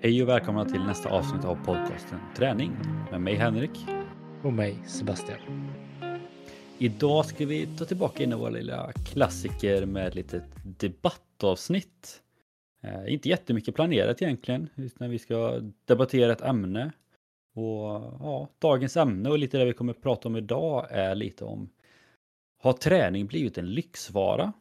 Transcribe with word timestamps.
Hej 0.00 0.22
och 0.22 0.28
välkomna 0.28 0.64
till 0.64 0.84
nästa 0.84 1.08
avsnitt 1.08 1.44
av 1.44 1.64
podcasten 1.64 2.18
Träning 2.36 2.72
med 3.10 3.20
mig 3.20 3.34
Henrik. 3.34 3.70
Och 4.42 4.52
mig 4.52 4.78
Sebastian. 4.86 5.70
Idag 6.78 7.26
ska 7.26 7.46
vi 7.46 7.66
ta 7.78 7.84
tillbaka 7.84 8.22
in 8.22 8.32
i 8.32 8.34
våra 8.34 8.50
lilla 8.50 8.92
klassiker 8.92 9.86
med 9.86 10.06
ett 10.06 10.14
litet 10.14 10.42
debattavsnitt. 10.64 12.22
Eh, 12.82 13.12
inte 13.12 13.28
jättemycket 13.28 13.74
planerat 13.74 14.22
egentligen, 14.22 14.68
utan 14.76 15.10
vi 15.10 15.18
ska 15.18 15.60
debattera 15.84 16.32
ett 16.32 16.42
ämne. 16.42 16.92
Och 17.54 17.88
ja, 18.20 18.48
dagens 18.58 18.96
ämne 18.96 19.30
och 19.30 19.38
lite 19.38 19.58
det 19.58 19.64
vi 19.64 19.72
kommer 19.72 19.92
att 19.92 20.02
prata 20.02 20.28
om 20.28 20.36
idag 20.36 20.86
är 20.90 21.14
lite 21.14 21.44
om 21.44 21.70
Har 22.62 22.72
träning 22.72 23.26
blivit 23.26 23.58
en 23.58 23.70
lyxvara? 23.74 24.52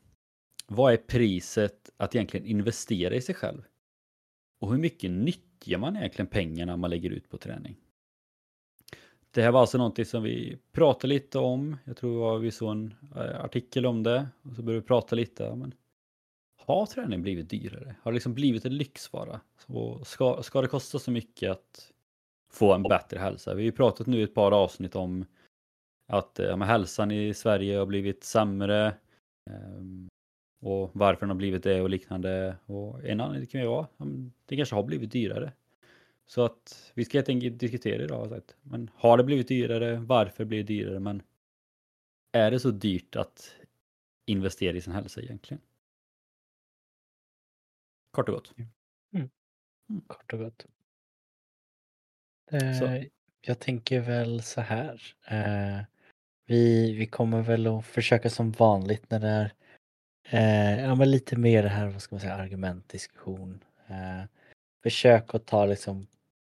Vad 0.67 0.93
är 0.93 0.97
priset 0.97 1.89
att 1.97 2.15
egentligen 2.15 2.45
investera 2.45 3.15
i 3.15 3.21
sig 3.21 3.35
själv? 3.35 3.61
Och 4.59 4.71
hur 4.71 4.77
mycket 4.77 5.11
nyttjar 5.11 5.77
man 5.77 5.97
egentligen 5.97 6.27
pengarna 6.27 6.77
man 6.77 6.89
lägger 6.89 7.09
ut 7.09 7.29
på 7.29 7.37
träning? 7.37 7.75
Det 9.31 9.41
här 9.41 9.51
var 9.51 9.61
alltså 9.61 9.77
någonting 9.77 10.05
som 10.05 10.23
vi 10.23 10.57
pratade 10.71 11.13
lite 11.13 11.39
om. 11.39 11.77
Jag 11.83 11.97
tror 11.97 12.39
vi 12.39 12.51
såg 12.51 12.71
en 12.71 12.95
eh, 13.15 13.43
artikel 13.43 13.85
om 13.85 14.03
det. 14.03 14.27
Och 14.41 14.55
så 14.55 14.61
började 14.61 14.81
vi 14.81 14.87
prata 14.87 15.15
lite. 15.15 15.55
Men 15.55 15.73
har 16.65 16.85
träning 16.85 17.21
blivit 17.21 17.49
dyrare? 17.49 17.95
Har 18.01 18.11
det 18.11 18.15
liksom 18.15 18.33
blivit 18.33 18.65
en 18.65 18.77
lyxvara? 18.77 19.41
Så 19.67 20.03
ska, 20.05 20.43
ska 20.43 20.61
det 20.61 20.67
kosta 20.67 20.99
så 20.99 21.11
mycket 21.11 21.51
att 21.51 21.91
få 22.51 22.73
en 22.73 22.83
bättre 22.83 23.19
hälsa? 23.19 23.53
Vi 23.53 23.61
har 23.61 23.65
ju 23.65 23.71
pratat 23.71 24.07
nu 24.07 24.19
i 24.19 24.23
ett 24.23 24.33
par 24.33 24.51
avsnitt 24.51 24.95
om 24.95 25.25
att 26.07 26.39
eh, 26.39 26.45
ja, 26.45 26.55
hälsan 26.55 27.11
i 27.11 27.33
Sverige 27.33 27.77
har 27.77 27.85
blivit 27.85 28.23
sämre. 28.23 28.93
Ehm, 29.49 30.07
och 30.59 30.91
varför 30.93 31.19
den 31.19 31.29
har 31.29 31.35
blivit 31.35 31.63
det 31.63 31.81
och 31.81 31.89
liknande. 31.89 32.57
Och 32.65 33.05
en 33.05 33.21
annan 33.21 33.45
kan 33.45 33.61
ju 33.61 33.67
vara, 33.67 33.87
det 34.45 34.55
kanske 34.55 34.75
har 34.75 34.83
blivit 34.83 35.11
dyrare. 35.11 35.53
Så 36.25 36.45
att 36.45 36.91
vi 36.93 37.05
ska 37.05 37.17
helt 37.17 37.29
enkelt 37.29 37.59
diskutera 37.59 38.03
idag. 38.03 38.41
Men 38.61 38.89
har 38.95 39.17
det 39.17 39.23
blivit 39.23 39.47
dyrare? 39.47 39.95
Varför 39.95 40.45
blir 40.45 40.57
det 40.57 40.73
dyrare? 40.73 40.99
Men 40.99 41.21
är 42.31 42.51
det 42.51 42.59
så 42.59 42.71
dyrt 42.71 43.15
att 43.15 43.55
investera 44.25 44.77
i 44.77 44.81
sin 44.81 44.93
hälsa 44.93 45.21
egentligen? 45.21 45.61
Kort 48.11 48.29
och 48.29 48.35
gott. 48.35 48.53
Mm. 48.57 49.29
Mm. 49.89 50.01
Kort 50.07 50.33
och 50.33 50.39
gott. 50.39 50.65
Eh, 52.51 53.03
jag 53.41 53.59
tänker 53.59 53.99
väl 53.99 54.43
så 54.43 54.61
här. 54.61 55.01
Eh, 55.27 55.85
vi, 56.45 56.93
vi 56.93 57.05
kommer 57.05 57.41
väl 57.41 57.67
att 57.67 57.85
försöka 57.85 58.29
som 58.29 58.51
vanligt 58.51 59.09
när 59.09 59.19
det 59.19 59.27
är 59.27 59.51
Eh, 60.29 60.79
ja, 60.79 60.95
men 60.95 61.11
lite 61.11 61.35
mer 61.35 61.63
det 61.63 61.69
här, 61.69 61.87
vad 61.87 62.01
ska 62.01 62.15
man 62.15 62.21
säga, 62.21 62.35
argumentdiskussion. 62.35 63.63
Eh, 63.87 64.23
försök 64.83 65.35
att 65.35 65.45
ta 65.45 65.65
liksom 65.65 66.07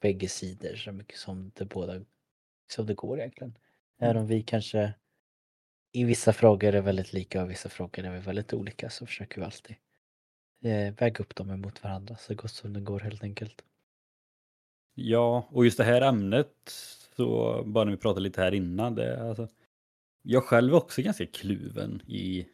bägge 0.01 0.29
sidor 0.29 0.77
så 0.77 0.93
mycket 0.93 1.19
som 1.19 1.51
det 1.55 1.65
båda 1.65 2.01
som 2.71 2.87
det 2.87 2.95
går 2.95 3.19
egentligen. 3.19 3.51
Mm. 3.51 4.11
Även 4.11 4.23
om 4.23 4.29
vi 4.29 4.43
kanske 4.43 4.95
i 5.93 6.05
vissa 6.05 6.33
frågor 6.33 6.75
är 6.75 6.81
väldigt 6.81 7.13
lika 7.13 7.41
och 7.41 7.47
i 7.47 7.49
vissa 7.49 7.69
frågor 7.69 8.05
är 8.05 8.11
vi 8.11 8.19
väldigt 8.19 8.53
olika 8.53 8.91
så 8.91 9.07
försöker 9.07 9.41
vi 9.41 9.45
alltid 9.45 9.77
eh, 10.65 10.95
väga 10.95 11.23
upp 11.23 11.35
dem 11.35 11.51
emot 11.51 11.85
varandra 11.85 12.17
så 12.17 12.35
gott 12.35 12.51
som 12.51 12.73
det 12.73 12.81
går 12.81 13.01
helt 13.01 13.23
enkelt. 13.23 13.65
Ja, 14.95 15.49
och 15.51 15.65
just 15.65 15.79
det 15.79 15.85
här 15.85 16.03
ämnet 16.03 16.53
så 17.17 17.63
bara 17.67 17.85
när 17.85 17.93
vi 17.93 17.99
pratade 17.99 18.21
lite 18.21 18.41
här 18.41 18.55
innan 18.55 18.95
det 18.95 19.29
alltså, 19.29 19.49
jag 20.23 20.45
själv 20.45 20.73
är 20.73 20.77
också 20.77 21.03
ganska 21.03 21.27
kluven 21.27 22.03
i 22.07 22.47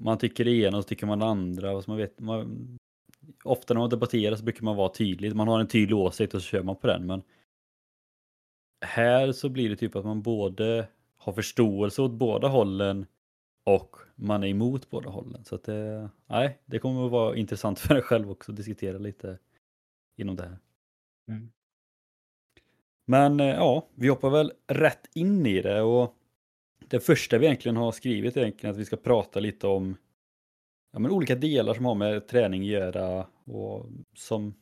man 0.00 0.18
tycker 0.18 0.44
det 0.44 0.50
ena 0.50 0.76
och 0.76 0.82
så 0.82 0.88
tycker 0.88 1.06
man 1.06 1.18
det 1.18 1.26
andra. 1.26 1.76
Och 1.76 1.84
så 1.84 1.90
man 1.90 1.98
vet, 1.98 2.20
man, 2.20 2.78
ofta 3.44 3.74
när 3.74 3.80
man 3.80 3.90
debatterar 3.90 4.36
så 4.36 4.44
brukar 4.44 4.64
man 4.64 4.76
vara 4.76 4.92
tydlig. 4.92 5.34
Man 5.34 5.48
har 5.48 5.60
en 5.60 5.68
tydlig 5.68 5.96
åsikt 5.96 6.34
och 6.34 6.42
så 6.42 6.46
kör 6.46 6.62
man 6.62 6.76
på 6.76 6.86
den. 6.86 7.06
Men 7.06 7.22
här 8.86 9.32
så 9.32 9.48
blir 9.48 9.70
det 9.70 9.76
typ 9.76 9.96
att 9.96 10.04
man 10.04 10.22
både 10.22 10.88
har 11.16 11.32
förståelse 11.32 12.02
åt 12.02 12.12
båda 12.12 12.48
hållen 12.48 13.06
och 13.64 13.96
man 14.14 14.44
är 14.44 14.48
emot 14.48 14.90
båda 14.90 15.10
hållen. 15.10 15.44
Så 15.44 15.54
att 15.54 15.64
det, 15.64 16.10
nej, 16.26 16.58
det 16.66 16.78
kommer 16.78 17.06
att 17.06 17.12
vara 17.12 17.36
intressant 17.36 17.78
för 17.78 17.94
en 17.94 18.02
själv 18.02 18.30
också 18.30 18.52
att 18.52 18.56
diskutera 18.56 18.98
lite 18.98 19.38
inom 20.16 20.36
det 20.36 20.42
här. 20.42 20.58
Mm. 21.28 21.50
Men 23.06 23.40
eh, 23.40 23.46
ja, 23.46 23.86
vi 23.94 24.08
hoppar 24.08 24.30
väl 24.30 24.52
rätt 24.66 25.08
in 25.14 25.46
i 25.46 25.62
det 25.62 25.82
och 25.82 26.16
det 26.88 27.00
första 27.00 27.38
vi 27.38 27.46
egentligen 27.46 27.76
har 27.76 27.92
skrivit 27.92 28.36
är 28.36 28.40
egentligen 28.40 28.74
att 28.74 28.80
vi 28.80 28.84
ska 28.84 28.96
prata 28.96 29.40
lite 29.40 29.66
om 29.66 29.96
ja, 30.92 30.98
men 30.98 31.10
olika 31.10 31.34
delar 31.34 31.74
som 31.74 31.84
har 31.84 31.94
med 31.94 32.28
träning 32.28 32.62
att 32.62 32.68
göra 32.68 33.26
och 33.44 33.86
som 34.14 34.54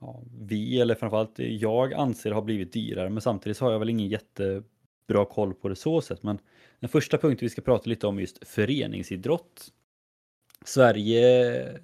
ja, 0.00 0.22
vi, 0.40 0.80
eller 0.80 0.94
framförallt 0.94 1.38
jag, 1.38 1.94
anser 1.94 2.30
har 2.30 2.42
blivit 2.42 2.72
dyrare. 2.72 3.10
Men 3.10 3.20
samtidigt 3.20 3.56
så 3.56 3.64
har 3.64 3.72
jag 3.72 3.78
väl 3.78 3.90
ingen 3.90 4.08
jättebra 4.08 5.24
koll 5.30 5.54
på 5.54 5.68
det 5.68 5.76
så 5.76 6.00
sätt. 6.00 6.22
Men 6.22 6.38
den 6.80 6.88
första 6.88 7.18
punkten 7.18 7.46
vi 7.46 7.50
ska 7.50 7.62
prata 7.62 7.90
lite 7.90 8.06
om 8.06 8.16
är 8.16 8.20
just 8.20 8.48
föreningsidrott. 8.48 9.72
Sverige 10.64 11.80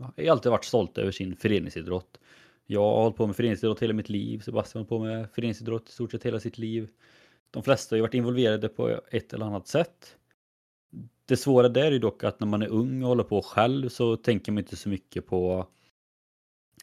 har 0.00 0.26
alltid 0.30 0.50
varit 0.52 0.64
stolt 0.64 0.98
över 0.98 1.12
sin 1.12 1.36
föreningsidrott. 1.36 2.18
Jag 2.66 2.80
har 2.82 3.02
hållit 3.02 3.16
på 3.16 3.26
med 3.26 3.36
föreningsidrott 3.36 3.82
hela 3.82 3.94
mitt 3.94 4.08
liv. 4.08 4.40
Sebastian 4.40 4.84
har 4.84 4.88
hållit 4.88 4.88
på 4.88 5.16
med 5.16 5.30
föreningsidrott 5.30 5.88
i 5.88 5.92
stort 5.92 6.10
sett 6.10 6.26
hela 6.26 6.40
sitt 6.40 6.58
liv. 6.58 6.90
De 7.50 7.62
flesta 7.62 7.94
har 7.94 7.96
ju 7.96 8.02
varit 8.02 8.14
involverade 8.14 8.68
på 8.68 9.00
ett 9.10 9.32
eller 9.32 9.46
annat 9.46 9.68
sätt. 9.68 10.16
Det 11.24 11.36
svåra 11.36 11.68
där 11.68 11.86
är 11.86 11.90
ju 11.90 11.98
dock 11.98 12.24
att 12.24 12.40
när 12.40 12.46
man 12.46 12.62
är 12.62 12.68
ung 12.68 13.02
och 13.02 13.08
håller 13.08 13.24
på 13.24 13.42
själv 13.42 13.88
så 13.88 14.16
tänker 14.16 14.52
man 14.52 14.58
inte 14.58 14.76
så 14.76 14.88
mycket 14.88 15.26
på 15.26 15.66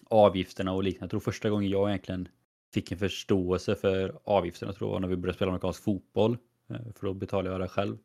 avgifterna 0.06 0.74
och 0.74 0.84
liknande. 0.84 1.03
Jag 1.03 1.09
tror 1.09 1.19
första 1.19 1.50
gången 1.50 1.69
jag 1.69 1.90
egentligen 1.90 2.28
fick 2.74 2.91
en 2.91 2.97
förståelse 2.97 3.75
för 3.75 4.19
avgifterna 4.24 4.74
tror 4.74 4.90
jag 4.90 4.94
var 4.94 5.00
när 5.00 5.07
vi 5.07 5.16
började 5.16 5.35
spela 5.35 5.51
amerikansk 5.51 5.84
fotboll. 5.84 6.38
Eh, 6.69 6.94
för 6.95 7.07
då 7.07 7.13
betalade 7.13 7.50
jag 7.50 7.62
det 7.62 7.68
själv. 7.68 7.97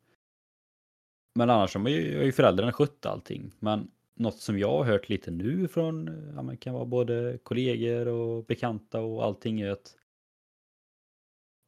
Men 1.35 1.49
annars 1.49 1.75
har 1.75 1.89
ju 1.89 2.31
föräldrarna 2.31 2.71
skött 2.71 3.05
allting. 3.05 3.51
Men 3.59 3.91
något 4.15 4.37
som 4.37 4.59
jag 4.59 4.71
har 4.71 4.83
hört 4.83 5.09
lite 5.09 5.31
nu 5.31 5.67
från, 5.67 6.09
ja, 6.35 6.55
kan 6.59 6.73
vara 6.73 6.85
både 6.85 7.39
kollegor 7.43 8.07
och 8.07 8.45
bekanta 8.45 9.01
och 9.01 9.23
allting 9.23 9.61
är 9.61 9.71
att 9.71 9.95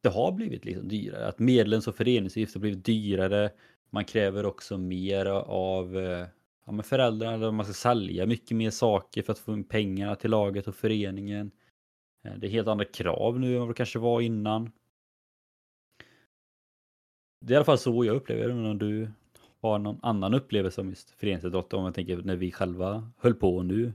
det 0.02 0.08
har 0.08 0.32
blivit 0.32 0.64
liksom 0.64 0.88
dyrare. 0.88 1.26
Att 1.26 1.38
medlems 1.38 1.88
och 1.88 1.96
föreningsavgift 1.96 2.54
har 2.54 2.60
blivit 2.60 2.84
dyrare. 2.84 3.50
Man 3.90 4.04
kräver 4.04 4.46
också 4.46 4.78
mer 4.78 5.26
av 5.26 5.98
eh, 5.98 6.26
ja, 6.66 6.72
men 6.72 6.82
föräldrarna. 6.82 7.50
Man 7.50 7.64
ska 7.64 7.74
sälja 7.74 8.26
mycket 8.26 8.56
mer 8.56 8.70
saker 8.70 9.22
för 9.22 9.32
att 9.32 9.38
få 9.38 9.52
in 9.52 9.64
pengarna 9.64 10.14
till 10.14 10.30
laget 10.30 10.68
och 10.68 10.74
föreningen. 10.74 11.50
Eh, 12.24 12.34
det 12.36 12.46
är 12.46 12.50
helt 12.50 12.68
andra 12.68 12.84
krav 12.84 13.40
nu 13.40 13.54
än 13.54 13.60
vad 13.60 13.70
det 13.70 13.74
kanske 13.74 13.98
var 13.98 14.20
innan. 14.20 14.72
Det 17.40 17.52
är 17.52 17.54
i 17.54 17.56
alla 17.56 17.64
fall 17.64 17.78
så 17.78 18.04
jag 18.04 18.16
upplever 18.16 18.48
det. 18.48 18.54
Men 18.54 18.66
om 18.66 18.78
du 18.78 19.08
har 19.62 19.78
någon 19.78 19.98
annan 20.02 20.34
upplevelse 20.34 20.80
om 20.80 20.88
just 20.88 21.10
föreningsidrott. 21.10 21.72
Om 21.72 21.84
jag 21.84 21.94
tänker 21.94 22.16
när 22.16 22.36
vi 22.36 22.52
själva 22.52 23.10
höll 23.16 23.34
på 23.34 23.62
nu. 23.62 23.92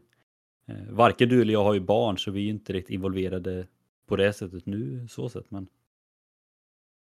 Eh, 0.68 0.90
varken 0.90 1.30
du 1.30 1.42
eller 1.42 1.54
jag 1.54 1.64
har 1.64 1.74
ju 1.74 1.80
barn 1.80 2.18
så 2.18 2.32
vi 2.32 2.46
är 2.46 2.50
inte 2.50 2.74
riktigt 2.74 2.94
involverade 2.94 3.68
på 4.06 4.16
det 4.16 4.34
sättet 4.34 4.66
nu. 4.66 5.08
Så 5.10 5.30
sätt, 5.30 5.46
men 5.50 5.68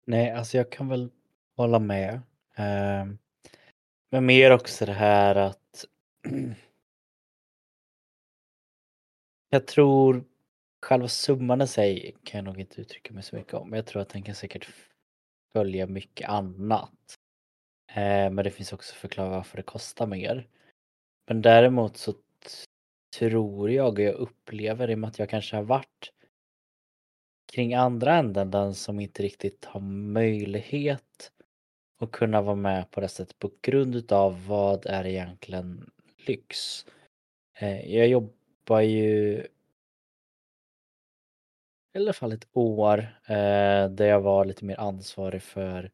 Nej, 0.09 0.31
alltså 0.31 0.57
jag 0.57 0.71
kan 0.71 0.87
väl 0.89 1.09
hålla 1.55 1.79
med. 1.79 2.13
Eh, 2.55 3.05
men 4.09 4.25
mer 4.25 4.51
också 4.51 4.85
det 4.85 4.93
här 4.93 5.35
att 5.35 5.85
jag 9.49 9.67
tror 9.67 10.23
själva 10.81 11.07
summan 11.07 11.61
i 11.61 11.67
sig 11.67 12.15
kan 12.23 12.37
jag 12.37 12.45
nog 12.45 12.59
inte 12.59 12.81
uttrycka 12.81 13.13
mig 13.13 13.23
så 13.23 13.35
mycket 13.35 13.53
om. 13.53 13.73
Jag 13.73 13.85
tror 13.85 14.01
att 14.01 14.09
den 14.09 14.23
kan 14.23 14.35
säkert 14.35 14.69
följa 15.53 15.87
mycket 15.87 16.29
annat. 16.29 17.17
Eh, 17.91 18.29
men 18.29 18.35
det 18.35 18.51
finns 18.51 18.73
också 18.73 18.95
förklara 18.95 19.29
varför 19.29 19.57
det 19.57 19.63
kostar 19.63 20.07
mer. 20.07 20.47
Men 21.27 21.41
däremot 21.41 21.97
så 21.97 22.13
tror 23.19 23.71
jag 23.71 23.93
och 23.93 23.99
jag 23.99 24.15
upplever 24.15 24.89
i 24.89 24.95
och 24.95 24.99
med 24.99 25.07
att 25.07 25.19
jag 25.19 25.29
kanske 25.29 25.55
har 25.55 25.63
varit 25.63 26.11
kring 27.57 27.73
andra 27.73 28.15
änden, 28.15 28.51
den 28.51 28.75
som 28.75 28.99
inte 28.99 29.23
riktigt 29.23 29.65
har 29.65 29.79
möjlighet 29.79 31.31
att 31.99 32.11
kunna 32.11 32.41
vara 32.41 32.55
med 32.55 32.91
på 32.91 33.01
det 33.01 33.07
sättet 33.07 33.39
på 33.39 33.51
grund 33.61 33.95
utav 33.95 34.45
vad 34.47 34.85
är 34.85 35.05
egentligen 35.05 35.89
lyx? 36.27 36.85
Eh, 37.59 37.95
jag 37.95 38.07
jobbar 38.07 38.79
ju 38.79 39.47
i 41.93 41.97
alla 41.97 42.13
fall 42.13 42.31
ett 42.31 42.47
år 42.53 42.99
eh, 43.25 43.89
där 43.89 44.05
jag 44.05 44.21
var 44.21 44.45
lite 44.45 44.65
mer 44.65 44.79
ansvarig 44.79 45.41
för 45.41 45.91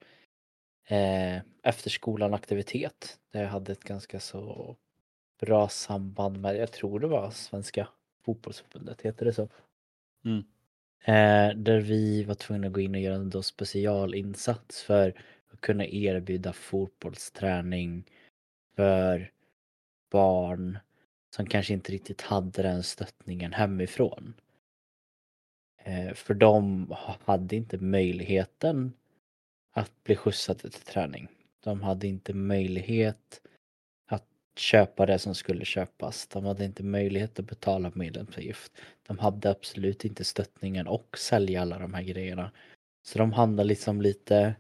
eh, 0.88 1.38
efterskolan 1.64 2.34
aktivitet. 2.34 3.20
Där 3.32 3.42
jag 3.42 3.50
hade 3.50 3.72
ett 3.72 3.84
ganska 3.84 4.20
så 4.20 4.76
bra 5.40 5.70
samband 5.70 6.38
med, 6.38 6.58
jag 6.58 6.72
tror 6.72 7.00
det 7.00 7.08
var 7.08 7.32
Svenska 7.32 7.88
fotbollsförbundet, 8.26 9.02
heter 9.02 9.26
det 9.26 9.34
så? 9.34 9.50
Mm. 10.26 10.53
Eh, 11.06 11.50
där 11.56 11.80
vi 11.80 12.24
var 12.24 12.36
tvungna 12.36 12.68
att 12.68 12.74
gå 12.74 12.80
in 12.80 12.96
och 12.96 13.02
göra 13.02 13.16
en 13.16 13.44
specialinsats 13.44 14.84
för 14.84 15.22
att 15.54 15.62
kunna 15.62 15.86
erbjuda 15.86 16.54
fotbollsträning 16.54 18.04
för 18.76 19.32
barn 20.12 20.80
som 21.36 21.46
kanske 21.46 21.74
inte 21.74 21.92
riktigt 21.92 22.22
hade 22.22 22.62
den 22.62 22.84
stöttningen 22.84 23.54
hemifrån. 23.54 24.34
Eh, 25.78 26.14
för 26.14 26.34
de 26.34 26.88
hade 27.26 27.56
inte 27.56 27.78
möjligheten 27.78 28.94
att 29.72 30.04
bli 30.04 30.16
skjutsade 30.16 30.70
till 30.70 30.82
träning. 30.82 31.28
De 31.64 31.82
hade 31.82 32.08
inte 32.08 32.34
möjlighet 32.34 33.42
köpa 34.56 35.06
det 35.06 35.20
som 35.20 35.36
skulle 35.36 35.66
köpas. 35.66 36.28
De 36.28 36.46
hade 36.46 36.66
inte 36.66 36.84
möjlighet 36.84 37.40
att 37.40 37.46
betala 37.46 37.92
medlemsavgift. 37.96 38.72
De 39.08 39.20
hade 39.20 39.50
absolut 39.50 40.06
inte 40.06 40.24
stöttningen 40.24 40.88
och 40.88 41.18
sälja 41.18 41.62
alla 41.62 41.80
de 41.80 41.94
här 41.94 42.04
grejerna. 42.04 42.52
Så 43.06 43.20
de 43.20 43.34
handlar 43.34 43.64
liksom 43.64 44.02
lite 44.02 44.56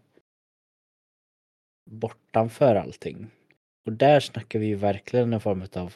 bortanför 1.85 2.75
allting. 2.75 3.27
Och 3.85 3.93
där 3.93 4.19
snackar 4.19 4.59
vi 4.59 4.65
ju 4.65 4.75
verkligen 4.75 5.33
en 5.33 5.41
form 5.41 5.63
av 5.73 5.93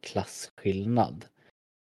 klasskillnad. 0.00 1.24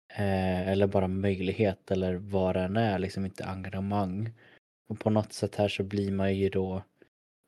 Eh, 0.08 0.68
eller 0.68 0.86
bara 0.86 1.08
möjlighet 1.08 1.90
eller 1.90 2.14
vad 2.14 2.56
det 2.56 2.60
än 2.60 2.76
är, 2.76 2.98
liksom 2.98 3.24
inte 3.24 3.44
engagemang. 3.44 4.32
Och 4.88 5.00
på 5.00 5.10
något 5.10 5.32
sätt 5.32 5.54
här 5.54 5.68
så 5.68 5.82
blir 5.82 6.12
man 6.12 6.34
ju 6.34 6.48
då 6.48 6.82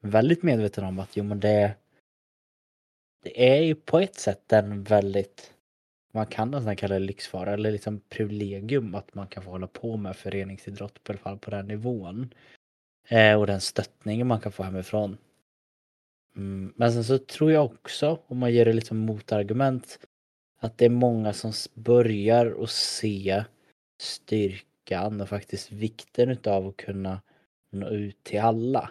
väldigt 0.00 0.42
medveten 0.42 0.84
om 0.84 0.98
att 0.98 1.16
jo 1.16 1.24
men 1.24 1.40
det 1.40 1.74
det 3.22 3.50
är 3.52 3.62
ju 3.62 3.74
på 3.74 3.98
ett 3.98 4.14
sätt 4.14 4.52
en 4.52 4.82
väldigt 4.82 5.54
man 6.12 6.26
kan 6.26 6.50
nästan 6.50 6.76
kalla 6.76 6.94
det 6.94 7.06
lyxfara 7.06 7.52
eller 7.52 7.70
liksom 7.70 8.00
privilegium 8.08 8.94
att 8.94 9.14
man 9.14 9.26
kan 9.26 9.42
få 9.42 9.50
hålla 9.50 9.66
på 9.66 9.96
med 9.96 10.16
föreningsidrott 10.16 11.04
på 11.04 11.12
alla 11.12 11.18
fall 11.18 11.38
på 11.38 11.50
den 11.50 11.66
nivån. 11.66 12.34
Eh, 13.08 13.34
och 13.40 13.46
den 13.46 13.60
stöttningen 13.60 14.26
man 14.26 14.40
kan 14.40 14.52
få 14.52 14.62
hemifrån. 14.62 15.18
Mm, 16.36 16.72
men 16.76 16.92
sen 16.92 17.04
så 17.04 17.18
tror 17.18 17.52
jag 17.52 17.64
också, 17.64 18.20
om 18.26 18.38
man 18.38 18.52
ger 18.52 18.64
det 18.64 18.72
liksom 18.72 18.98
motargument, 18.98 19.98
att 20.60 20.78
det 20.78 20.84
är 20.84 20.90
många 20.90 21.32
som 21.32 21.52
börjar 21.74 22.62
att 22.62 22.70
se 22.70 23.44
styrkan 24.00 25.20
och 25.20 25.28
faktiskt 25.28 25.72
vikten 25.72 26.28
utav 26.28 26.66
att 26.66 26.76
kunna 26.76 27.20
nå 27.70 27.88
ut 27.88 28.24
till 28.24 28.40
alla. 28.40 28.90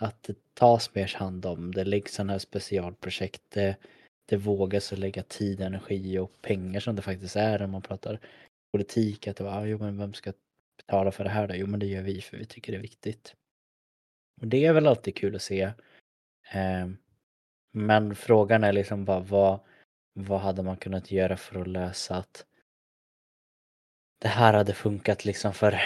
Att 0.00 0.22
det 0.22 0.54
tas 0.54 0.94
mer 0.94 1.14
hand 1.16 1.46
om, 1.46 1.74
det 1.74 1.84
läggs 1.84 2.14
sådana 2.14 2.32
här 2.32 2.38
specialprojekt, 2.38 3.42
det, 3.48 3.76
det 4.26 4.36
vågas 4.36 4.92
att 4.92 4.98
lägga 4.98 5.22
tid, 5.22 5.60
energi 5.60 6.18
och 6.18 6.42
pengar 6.42 6.80
som 6.80 6.96
det 6.96 7.02
faktiskt 7.02 7.36
är 7.36 7.58
när 7.58 7.66
man 7.66 7.82
pratar 7.82 8.20
politik. 8.72 9.26
Att 9.26 9.36
det 9.36 9.44
var, 9.44 9.52
ah, 9.52 9.64
jo 9.66 9.78
men 9.78 9.98
vem 9.98 10.14
ska 10.14 10.32
betala 10.76 11.12
för 11.12 11.24
det 11.24 11.30
här 11.30 11.48
då? 11.48 11.54
Jo 11.54 11.66
men 11.66 11.80
det 11.80 11.86
gör 11.86 12.02
vi 12.02 12.20
för 12.20 12.36
vi 12.36 12.44
tycker 12.44 12.72
det 12.72 12.78
är 12.78 12.82
viktigt. 12.82 13.34
Och 14.40 14.46
det 14.46 14.66
är 14.66 14.72
väl 14.72 14.86
alltid 14.86 15.16
kul 15.16 15.36
att 15.36 15.42
se. 15.42 15.62
Eh, 16.52 16.88
men 17.72 18.14
frågan 18.14 18.64
är 18.64 18.72
liksom 18.72 19.04
bara 19.04 19.20
vad, 19.20 19.60
vad 20.12 20.40
hade 20.40 20.62
man 20.62 20.76
kunnat 20.76 21.10
göra 21.10 21.36
för 21.36 21.60
att 21.60 21.68
lösa 21.68 22.16
att 22.16 22.46
det 24.18 24.28
här 24.28 24.54
hade 24.54 24.74
funkat 24.74 25.24
liksom 25.24 25.54
för, 25.54 25.80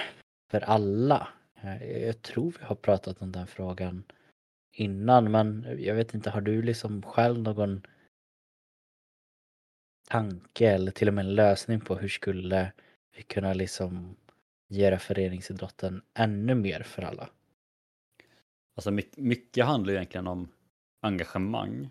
för 0.51 0.61
alla? 0.61 1.29
Eh, 1.63 2.03
jag 2.03 2.23
tror 2.23 2.55
vi 2.59 2.65
har 2.65 2.75
pratat 2.75 3.23
om 3.23 3.33
den 3.33 3.47
frågan 3.47 4.05
innan 4.73 5.31
men 5.31 5.77
jag 5.79 5.95
vet 5.95 6.15
inte, 6.15 6.31
har 6.31 6.41
du 6.41 6.63
liksom 6.63 7.03
själv 7.03 7.39
någon 7.39 7.87
tanke 10.09 10.69
eller 10.69 10.93
till 10.93 11.09
och 11.09 11.15
med 11.15 11.25
en 11.25 11.35
lösning 11.35 11.81
på 11.81 11.95
hur 11.95 12.09
skulle 12.09 12.73
vi 13.17 13.23
kunna 13.23 13.55
liksom 13.55 14.17
göra 14.69 14.99
föreningsidrotten 14.99 16.03
ännu 16.15 16.55
mer 16.55 16.83
för 16.83 17.03
alla? 17.03 17.31
Alltså 18.75 18.91
mycket 19.17 19.67
handlar 19.67 19.95
egentligen 19.95 20.27
om 20.27 20.49
engagemang. 21.01 21.91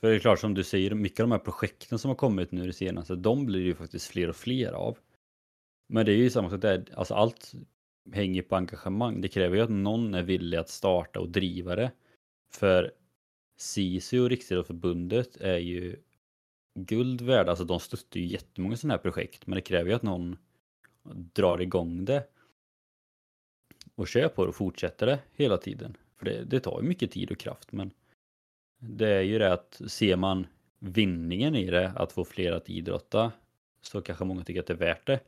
För 0.00 0.08
det 0.08 0.16
är 0.16 0.18
klart 0.20 0.38
som 0.38 0.54
du 0.54 0.64
säger, 0.64 0.94
mycket 0.94 1.20
av 1.20 1.28
de 1.28 1.32
här 1.32 1.38
projekten 1.38 1.98
som 1.98 2.08
har 2.08 2.16
kommit 2.16 2.52
nu 2.52 2.66
det 2.66 2.72
senaste, 2.72 3.16
de 3.16 3.46
blir 3.46 3.60
ju 3.60 3.74
faktiskt 3.74 4.06
fler 4.06 4.28
och 4.28 4.36
fler 4.36 4.72
av. 4.72 4.98
Men 5.88 6.06
det 6.06 6.12
är 6.12 6.16
ju 6.16 6.30
samma 6.30 6.50
sak 6.50 6.60
där, 6.60 6.84
alltså 6.94 7.14
allt 7.14 7.54
hänger 8.12 8.42
på 8.42 8.56
engagemang. 8.56 9.20
Det 9.20 9.28
kräver 9.28 9.56
ju 9.56 9.62
att 9.62 9.70
någon 9.70 10.14
är 10.14 10.22
villig 10.22 10.58
att 10.58 10.68
starta 10.68 11.20
och 11.20 11.28
driva 11.28 11.76
det. 11.76 11.92
För 12.50 12.92
SISU 13.56 14.20
och 14.20 14.30
Riksidrottsförbundet 14.30 15.36
är 15.36 15.58
ju 15.58 15.96
guld 16.74 17.20
värda, 17.20 17.50
alltså 17.50 17.64
de 17.64 17.80
stöttar 17.80 18.20
ju 18.20 18.26
jättemånga 18.26 18.76
sådana 18.76 18.94
här 18.94 19.02
projekt, 19.02 19.46
men 19.46 19.56
det 19.56 19.62
kräver 19.62 19.90
ju 19.90 19.96
att 19.96 20.02
någon 20.02 20.36
drar 21.32 21.58
igång 21.58 22.04
det 22.04 22.24
och 23.94 24.08
kör 24.08 24.28
på 24.28 24.42
det 24.42 24.48
och 24.48 24.56
fortsätter 24.56 25.06
det 25.06 25.18
hela 25.32 25.56
tiden. 25.58 25.96
För 26.16 26.24
det, 26.24 26.44
det 26.44 26.60
tar 26.60 26.82
ju 26.82 26.88
mycket 26.88 27.10
tid 27.10 27.30
och 27.30 27.38
kraft, 27.38 27.72
men 27.72 27.90
det 28.78 29.08
är 29.08 29.22
ju 29.22 29.38
det 29.38 29.52
att 29.52 29.80
ser 29.86 30.16
man 30.16 30.46
vinningen 30.78 31.56
i 31.56 31.70
det, 31.70 31.92
att 31.96 32.12
få 32.12 32.24
fler 32.24 32.52
att 32.52 32.70
idrotta, 32.70 33.32
så 33.80 34.02
kanske 34.02 34.24
många 34.24 34.44
tycker 34.44 34.60
att 34.60 34.66
det 34.66 34.72
är 34.72 34.78
värt 34.78 35.06
det. 35.06 35.20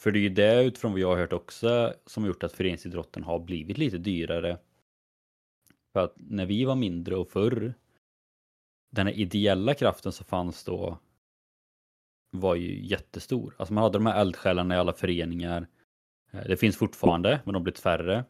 För 0.00 0.10
det 0.10 0.18
är 0.18 0.20
ju 0.20 0.28
det 0.28 0.64
utifrån 0.64 0.92
vad 0.92 1.00
jag 1.00 1.08
har 1.08 1.16
hört 1.16 1.32
också 1.32 1.94
som 2.06 2.22
har 2.22 2.28
gjort 2.28 2.42
att 2.42 2.52
föreningsidrotten 2.52 3.24
har 3.24 3.38
blivit 3.38 3.78
lite 3.78 3.98
dyrare. 3.98 4.58
För 5.92 6.00
att 6.00 6.14
när 6.16 6.46
vi 6.46 6.64
var 6.64 6.74
mindre 6.74 7.16
och 7.16 7.28
förr, 7.28 7.74
den 8.90 9.06
här 9.06 9.14
ideella 9.14 9.74
kraften 9.74 10.12
som 10.12 10.26
fanns 10.26 10.64
då 10.64 10.98
var 12.30 12.54
ju 12.54 12.86
jättestor. 12.86 13.54
Alltså 13.58 13.74
man 13.74 13.82
hade 13.82 13.98
de 13.98 14.06
här 14.06 14.20
eldsjälarna 14.20 14.74
i 14.74 14.78
alla 14.78 14.92
föreningar. 14.92 15.66
Eh, 16.30 16.44
det 16.46 16.56
finns 16.56 16.76
fortfarande, 16.76 17.30
men 17.44 17.52
de 17.52 17.54
har 17.54 17.62
blivit 17.62 17.78
färre. 17.78 18.24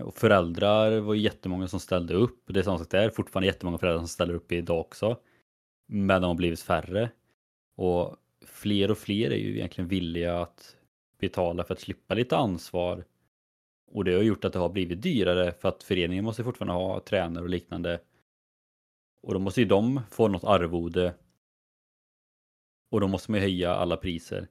Och 0.00 0.14
föräldrar 0.14 1.00
var 1.00 1.14
jättemånga 1.14 1.68
som 1.68 1.80
ställde 1.80 2.14
upp. 2.14 2.42
Det 2.46 2.58
är 2.58 2.62
samma 2.62 2.78
sak 2.78 2.90
där, 2.90 3.10
fortfarande 3.10 3.46
jättemånga 3.46 3.78
föräldrar 3.78 4.00
som 4.00 4.08
ställer 4.08 4.34
upp 4.34 4.52
idag 4.52 4.80
också. 4.80 5.20
Men 5.86 6.22
de 6.22 6.28
har 6.28 6.34
blivit 6.34 6.60
färre. 6.60 7.10
Och 7.76 8.16
fler 8.46 8.90
och 8.90 8.98
fler 8.98 9.30
är 9.30 9.36
ju 9.36 9.56
egentligen 9.56 9.88
villiga 9.88 10.40
att 10.40 10.76
betala 11.18 11.64
för 11.64 11.74
att 11.74 11.80
slippa 11.80 12.14
lite 12.14 12.36
ansvar. 12.36 13.04
Och 13.86 14.04
det 14.04 14.14
har 14.14 14.22
gjort 14.22 14.44
att 14.44 14.52
det 14.52 14.58
har 14.58 14.68
blivit 14.68 15.02
dyrare 15.02 15.52
för 15.52 15.68
att 15.68 15.82
föreningen 15.82 16.24
måste 16.24 16.44
fortfarande 16.44 16.74
ha 16.74 17.00
tränare 17.00 17.44
och 17.44 17.50
liknande. 17.50 18.00
Och 19.22 19.34
då 19.34 19.40
måste 19.40 19.60
ju 19.60 19.66
de 19.66 20.00
få 20.10 20.28
något 20.28 20.44
arvode. 20.44 21.14
Och 22.90 23.00
då 23.00 23.08
måste 23.08 23.30
man 23.30 23.40
ju 23.40 23.46
höja 23.46 23.74
alla 23.74 23.96
priser. 23.96 24.48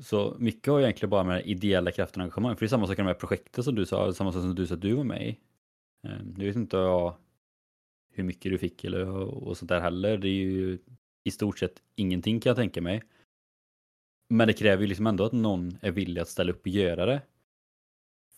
Så 0.00 0.36
mycket 0.38 0.72
har 0.72 0.80
egentligen 0.80 1.10
bara 1.10 1.24
med 1.24 1.46
ideella 1.46 1.90
kraften 1.92 2.20
och 2.20 2.24
engagemang. 2.24 2.56
För 2.56 2.60
det 2.60 2.66
är 2.66 2.68
samma 2.68 2.86
sak 2.86 2.96
med 2.96 3.06
de 3.06 3.12
här 3.12 3.20
projekten 3.20 3.64
som 3.64 3.74
du 3.74 3.86
sa, 3.86 4.12
samma 4.12 4.32
sak 4.32 4.42
som 4.42 4.54
du 4.54 4.66
sa 4.66 4.74
att 4.74 4.80
du 4.80 4.92
var 4.92 5.04
med 5.04 5.28
i. 5.28 5.38
Ehm, 6.02 6.34
nu 6.36 6.46
vet 6.46 6.56
inte 6.56 6.76
jag, 6.76 7.16
hur 8.10 8.24
mycket 8.24 8.52
du 8.52 8.58
fick 8.58 8.84
eller 8.84 9.08
och 9.08 9.56
sånt 9.56 9.68
där 9.68 9.80
heller. 9.80 10.18
Det 10.18 10.28
är 10.28 10.44
ju 10.44 10.78
i 11.24 11.30
stort 11.30 11.58
sett 11.58 11.82
ingenting 11.96 12.40
kan 12.40 12.50
jag 12.50 12.56
tänka 12.56 12.82
mig. 12.82 13.02
Men 14.28 14.48
det 14.48 14.52
kräver 14.52 14.82
ju 14.82 14.88
liksom 14.88 15.06
ändå 15.06 15.24
att 15.24 15.32
någon 15.32 15.78
är 15.82 15.90
villig 15.90 16.20
att 16.20 16.28
ställa 16.28 16.52
upp 16.52 16.60
och 16.60 16.68
göra 16.68 17.06
det. 17.06 17.22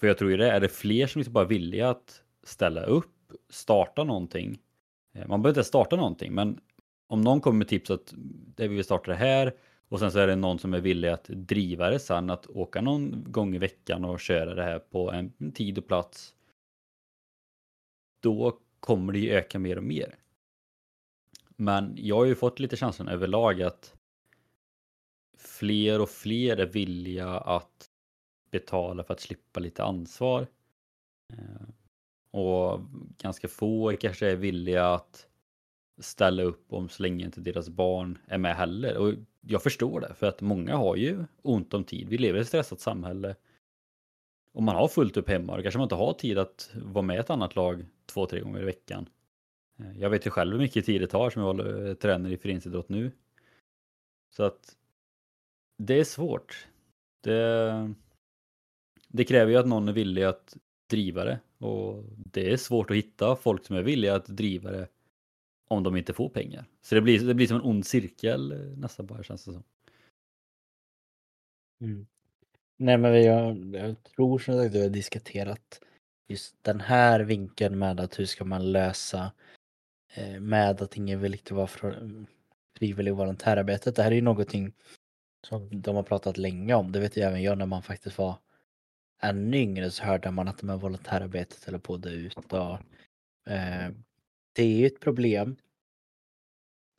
För 0.00 0.06
jag 0.06 0.18
tror 0.18 0.30
ju 0.30 0.36
det, 0.36 0.50
är 0.50 0.60
det 0.60 0.68
fler 0.68 1.06
som 1.06 1.18
liksom 1.18 1.32
bara 1.32 1.44
är 1.44 1.48
villiga 1.48 1.90
att 1.90 2.22
ställa 2.42 2.82
upp, 2.82 3.32
starta 3.48 4.04
någonting. 4.04 4.58
Eh, 5.14 5.28
man 5.28 5.42
behöver 5.42 5.60
inte 5.60 5.68
starta 5.68 5.96
någonting, 5.96 6.34
men 6.34 6.60
om 7.06 7.20
någon 7.20 7.40
kommer 7.40 7.58
med 7.58 7.68
tips 7.68 7.90
att 7.90 8.14
det 8.56 8.68
vi 8.68 8.74
vill 8.74 8.84
starta 8.84 9.10
det 9.10 9.16
här 9.16 9.54
och 9.88 9.98
sen 9.98 10.12
så 10.12 10.18
är 10.18 10.26
det 10.26 10.36
någon 10.36 10.58
som 10.58 10.74
är 10.74 10.80
villig 10.80 11.08
att 11.08 11.24
driva 11.24 11.90
det 11.90 11.98
sen, 11.98 12.30
att 12.30 12.46
åka 12.46 12.80
någon 12.80 13.32
gång 13.32 13.54
i 13.54 13.58
veckan 13.58 14.04
och 14.04 14.20
köra 14.20 14.54
det 14.54 14.62
här 14.62 14.78
på 14.78 15.10
en 15.12 15.52
tid 15.52 15.78
och 15.78 15.86
plats. 15.86 16.34
Då 18.22 18.58
kommer 18.80 19.12
det 19.12 19.18
ju 19.18 19.30
öka 19.30 19.58
mer 19.58 19.76
och 19.76 19.84
mer. 19.84 20.14
Men 21.56 21.94
jag 21.96 22.16
har 22.16 22.24
ju 22.24 22.34
fått 22.34 22.60
lite 22.60 22.76
känslan 22.76 23.08
överlag 23.08 23.62
att 23.62 23.94
fler 25.38 26.00
och 26.00 26.10
fler 26.10 26.56
är 26.56 26.66
villiga 26.66 27.28
att 27.28 27.90
betala 28.50 29.04
för 29.04 29.14
att 29.14 29.20
slippa 29.20 29.60
lite 29.60 29.84
ansvar. 29.84 30.46
Eh, 31.32 31.68
och 32.30 32.80
ganska 33.18 33.48
få 33.48 33.96
kanske 34.00 34.30
är 34.30 34.36
villiga 34.36 34.86
att 34.86 35.28
ställa 35.98 36.42
upp 36.42 36.72
om 36.72 36.88
så 36.88 37.02
länge 37.02 37.24
inte 37.24 37.40
deras 37.40 37.68
barn 37.68 38.18
är 38.26 38.38
med 38.38 38.56
heller. 38.56 38.96
Och 38.96 39.14
jag 39.40 39.62
förstår 39.62 40.00
det, 40.00 40.14
för 40.14 40.26
att 40.26 40.40
många 40.40 40.76
har 40.76 40.96
ju 40.96 41.24
ont 41.42 41.74
om 41.74 41.84
tid. 41.84 42.08
Vi 42.08 42.18
lever 42.18 42.38
i 42.38 42.42
ett 42.42 42.48
stressat 42.48 42.80
samhälle. 42.80 43.34
Och 44.52 44.62
man 44.62 44.76
har 44.76 44.88
fullt 44.88 45.16
upp 45.16 45.28
hemma, 45.28 45.56
då 45.56 45.62
kanske 45.62 45.78
man 45.78 45.84
inte 45.84 45.94
har 45.94 46.12
tid 46.12 46.38
att 46.38 46.70
vara 46.74 47.02
med 47.02 47.20
ett 47.20 47.30
annat 47.30 47.56
lag 47.56 47.86
två, 48.06 48.26
tre 48.26 48.40
gånger 48.40 48.62
i 48.62 48.64
veckan. 48.64 49.08
Eh, 49.78 50.00
jag 50.00 50.10
vet 50.10 50.26
ju 50.26 50.30
själv 50.30 50.52
hur 50.52 50.58
mycket 50.58 50.86
tid 50.86 51.00
det 51.00 51.06
tar 51.06 51.30
som 51.30 51.42
jag 51.42 51.46
håller, 51.46 51.88
eh, 51.88 51.94
tränar 51.94 52.30
i 52.30 52.36
föreningsidrott 52.36 52.88
nu. 52.88 53.12
Så 54.36 54.42
att 54.42 54.76
det 55.78 56.00
är 56.00 56.04
svårt. 56.04 56.66
Det, 57.22 57.94
det 59.08 59.24
kräver 59.24 59.52
ju 59.52 59.58
att 59.58 59.66
någon 59.66 59.88
är 59.88 59.92
villig 59.92 60.22
att 60.22 60.56
driva 60.90 61.24
det 61.24 61.40
och 61.58 62.04
det 62.16 62.52
är 62.52 62.56
svårt 62.56 62.90
att 62.90 62.96
hitta 62.96 63.36
folk 63.36 63.64
som 63.64 63.76
är 63.76 63.82
villiga 63.82 64.14
att 64.14 64.26
driva 64.26 64.70
det 64.70 64.88
om 65.68 65.82
de 65.82 65.96
inte 65.96 66.12
får 66.12 66.28
pengar. 66.28 66.64
Så 66.82 66.94
det 66.94 67.00
blir, 67.00 67.26
det 67.26 67.34
blir 67.34 67.46
som 67.46 67.56
en 67.56 67.62
ond 67.62 67.86
cirkel 67.86 68.52
eh, 68.52 68.58
nästan 68.58 69.06
bara 69.06 69.22
känns 69.22 69.44
det 69.44 69.52
som. 69.52 69.62
Mm. 71.80 72.06
Nej 72.76 72.98
men 72.98 73.22
jag, 73.22 73.74
jag 73.74 74.02
tror 74.02 74.38
som 74.38 74.54
sagt 74.54 74.66
att 74.66 74.74
vi 74.74 74.82
har 74.82 74.88
diskuterat 74.88 75.80
just 76.28 76.56
den 76.62 76.80
här 76.80 77.20
vinkeln 77.20 77.78
med 77.78 78.00
att 78.00 78.18
hur 78.18 78.24
ska 78.24 78.44
man 78.44 78.72
lösa 78.72 79.20
eh, 79.22 79.30
Eh, 80.16 80.40
med 80.40 80.82
att 80.82 80.96
ingen 80.96 81.20
vill 81.20 81.32
riktigt 81.32 81.52
vara 81.52 81.66
för, 81.66 82.08
frivillig 82.78 83.14
volontärarbetet. 83.14 83.96
Det 83.96 84.02
här 84.02 84.10
är 84.10 84.14
ju 84.14 84.22
någonting 84.22 84.72
som 85.46 85.80
de 85.82 85.96
har 85.96 86.02
pratat 86.02 86.36
länge 86.36 86.74
om. 86.74 86.92
Det 86.92 87.00
vet 87.00 87.16
ju 87.16 87.22
även 87.22 87.42
jag 87.42 87.58
när 87.58 87.66
man 87.66 87.82
faktiskt 87.82 88.18
var 88.18 88.38
ännu 89.22 89.56
yngre 89.56 89.90
så 89.90 90.04
hörde 90.04 90.30
man 90.30 90.48
att 90.48 90.58
de 90.58 90.68
här 90.68 90.76
volontärarbetet 90.76 91.64
höll 91.64 91.80
på 91.80 91.94
att 91.94 92.02
dö 92.02 92.10
ut. 92.10 92.36
Och, 92.52 92.78
eh, 93.52 93.90
det 94.52 94.62
är 94.62 94.76
ju 94.76 94.86
ett 94.86 95.00
problem. 95.00 95.56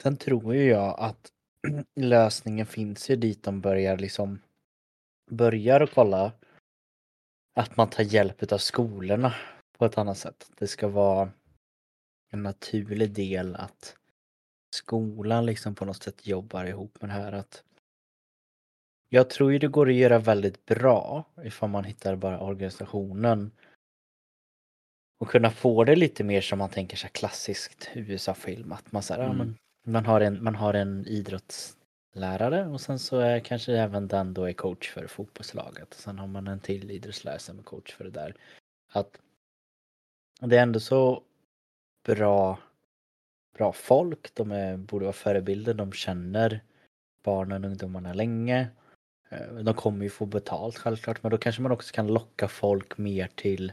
Sen 0.04 0.18
tror 0.18 0.56
ju 0.56 0.64
jag 0.64 1.00
att 1.00 1.32
lösningen 1.96 2.66
finns 2.66 3.10
ju 3.10 3.16
dit 3.16 3.44
de 3.44 3.62
börjar 3.62 3.98
liksom 3.98 4.42
börjar 5.32 5.82
och 5.82 5.92
kolla 5.92 6.32
att 7.56 7.78
man 7.78 7.90
tar 7.90 8.04
hjälp 8.04 8.52
av 8.52 8.58
skolorna 8.58 9.36
på 9.78 9.86
ett 9.86 9.98
annat 9.98 10.18
sätt. 10.18 10.52
Det 10.58 10.68
ska 10.68 10.88
vara 10.88 11.32
en 12.30 12.44
naturlig 12.44 13.12
del 13.12 13.56
att 13.56 13.96
skolan 14.76 15.46
liksom 15.46 15.76
på 15.76 15.86
något 15.86 16.04
sätt 16.04 16.28
jobbar 16.28 16.66
ihop 16.66 17.02
med 17.02 17.10
det 17.10 17.14
här. 17.14 17.32
Att 17.32 17.64
jag 19.10 19.30
tror 19.30 19.52
ju 19.52 19.60
det 19.60 19.68
går 19.68 19.90
att 19.90 19.96
göra 19.96 20.20
väldigt 20.20 20.66
bra 20.66 21.26
ifall 21.44 21.70
man 21.70 21.84
hittar 21.84 22.16
bara 22.16 22.40
organisationen 22.40 23.52
och 25.20 25.28
kunna 25.30 25.52
få 25.52 25.84
det 25.84 25.96
lite 25.96 26.24
mer 26.24 26.42
som 26.42 26.60
man 26.60 26.70
tänker 26.70 26.98
sig 26.98 27.10
klassiskt 27.10 27.90
USA-film. 27.94 28.72
Att 28.72 28.92
man, 28.92 29.04
så 29.04 29.14
här, 29.14 29.24
mm. 29.24 29.38
ja, 29.38 29.44
men, 29.44 29.58
man, 29.94 30.06
har 30.06 30.22
en, 30.22 30.44
man 30.44 30.56
har 30.56 30.74
en 30.74 31.08
idrottslärare 31.08 32.68
och 32.68 32.82
sen 32.82 33.00
så 33.00 33.20
är 33.20 33.40
kanske 33.40 33.74
även 33.74 34.08
den 34.08 34.34
då 34.34 34.44
är 34.44 34.54
coach 34.54 34.90
för 34.90 35.08
fotbollslaget. 35.08 35.94
Sen 35.94 36.20
har 36.20 36.28
man 36.28 36.48
en 36.48 36.60
till 36.60 36.92
idrottslärare 36.92 37.40
som 37.40 37.60
är 37.60 37.64
coach 37.64 37.94
för 37.94 38.04
det 38.04 38.10
där. 38.10 38.36
Att 38.92 39.22
det 40.40 40.58
är 40.58 40.64
ändå 40.64 40.80
så 40.80 41.24
bra, 42.08 42.60
bra 43.58 43.74
folk, 43.74 44.36
de 44.36 44.52
är, 44.52 44.78
borde 44.78 45.06
vara 45.06 45.14
förebilder, 45.14 45.74
de 45.74 45.92
känner 45.92 46.64
barnen 47.24 47.64
och 47.64 47.70
ungdomarna 47.70 48.14
länge. 48.14 48.68
Eh, 49.30 49.54
de 49.54 49.74
kommer 49.74 50.04
ju 50.04 50.10
få 50.10 50.26
betalt 50.26 50.78
självklart 50.78 51.24
men 51.24 51.32
då 51.32 51.38
kanske 51.38 51.62
man 51.62 51.72
också 51.72 51.94
kan 51.94 52.08
locka 52.08 52.48
folk 52.48 52.98
mer 52.98 53.30
till 53.36 53.72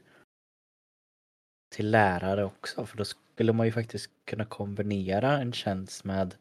till 1.69 1.91
lärare 1.91 2.45
också 2.45 2.87
för 2.87 2.97
då 2.97 3.05
skulle 3.05 3.53
man 3.53 3.67
ju 3.67 3.73
faktiskt 3.73 4.11
kunna 4.25 4.45
kombinera 4.45 5.39
en 5.39 5.53
tjänst 5.53 6.05
med 6.05 6.35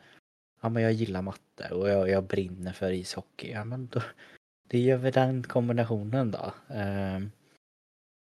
ja 0.61 0.69
men 0.69 0.83
jag 0.83 0.91
gillar 0.91 1.21
matte 1.21 1.69
och 1.71 1.89
jag, 1.89 2.09
jag 2.09 2.23
brinner 2.23 2.73
för 2.73 2.91
ishockey. 2.91 3.51
Ja 3.51 3.65
men 3.65 3.87
då, 3.87 4.01
det 4.67 4.79
gör 4.79 4.97
vi 4.97 5.11
den 5.11 5.43
kombinationen 5.43 6.31
då. 6.31 6.53
Uh, 6.75 7.27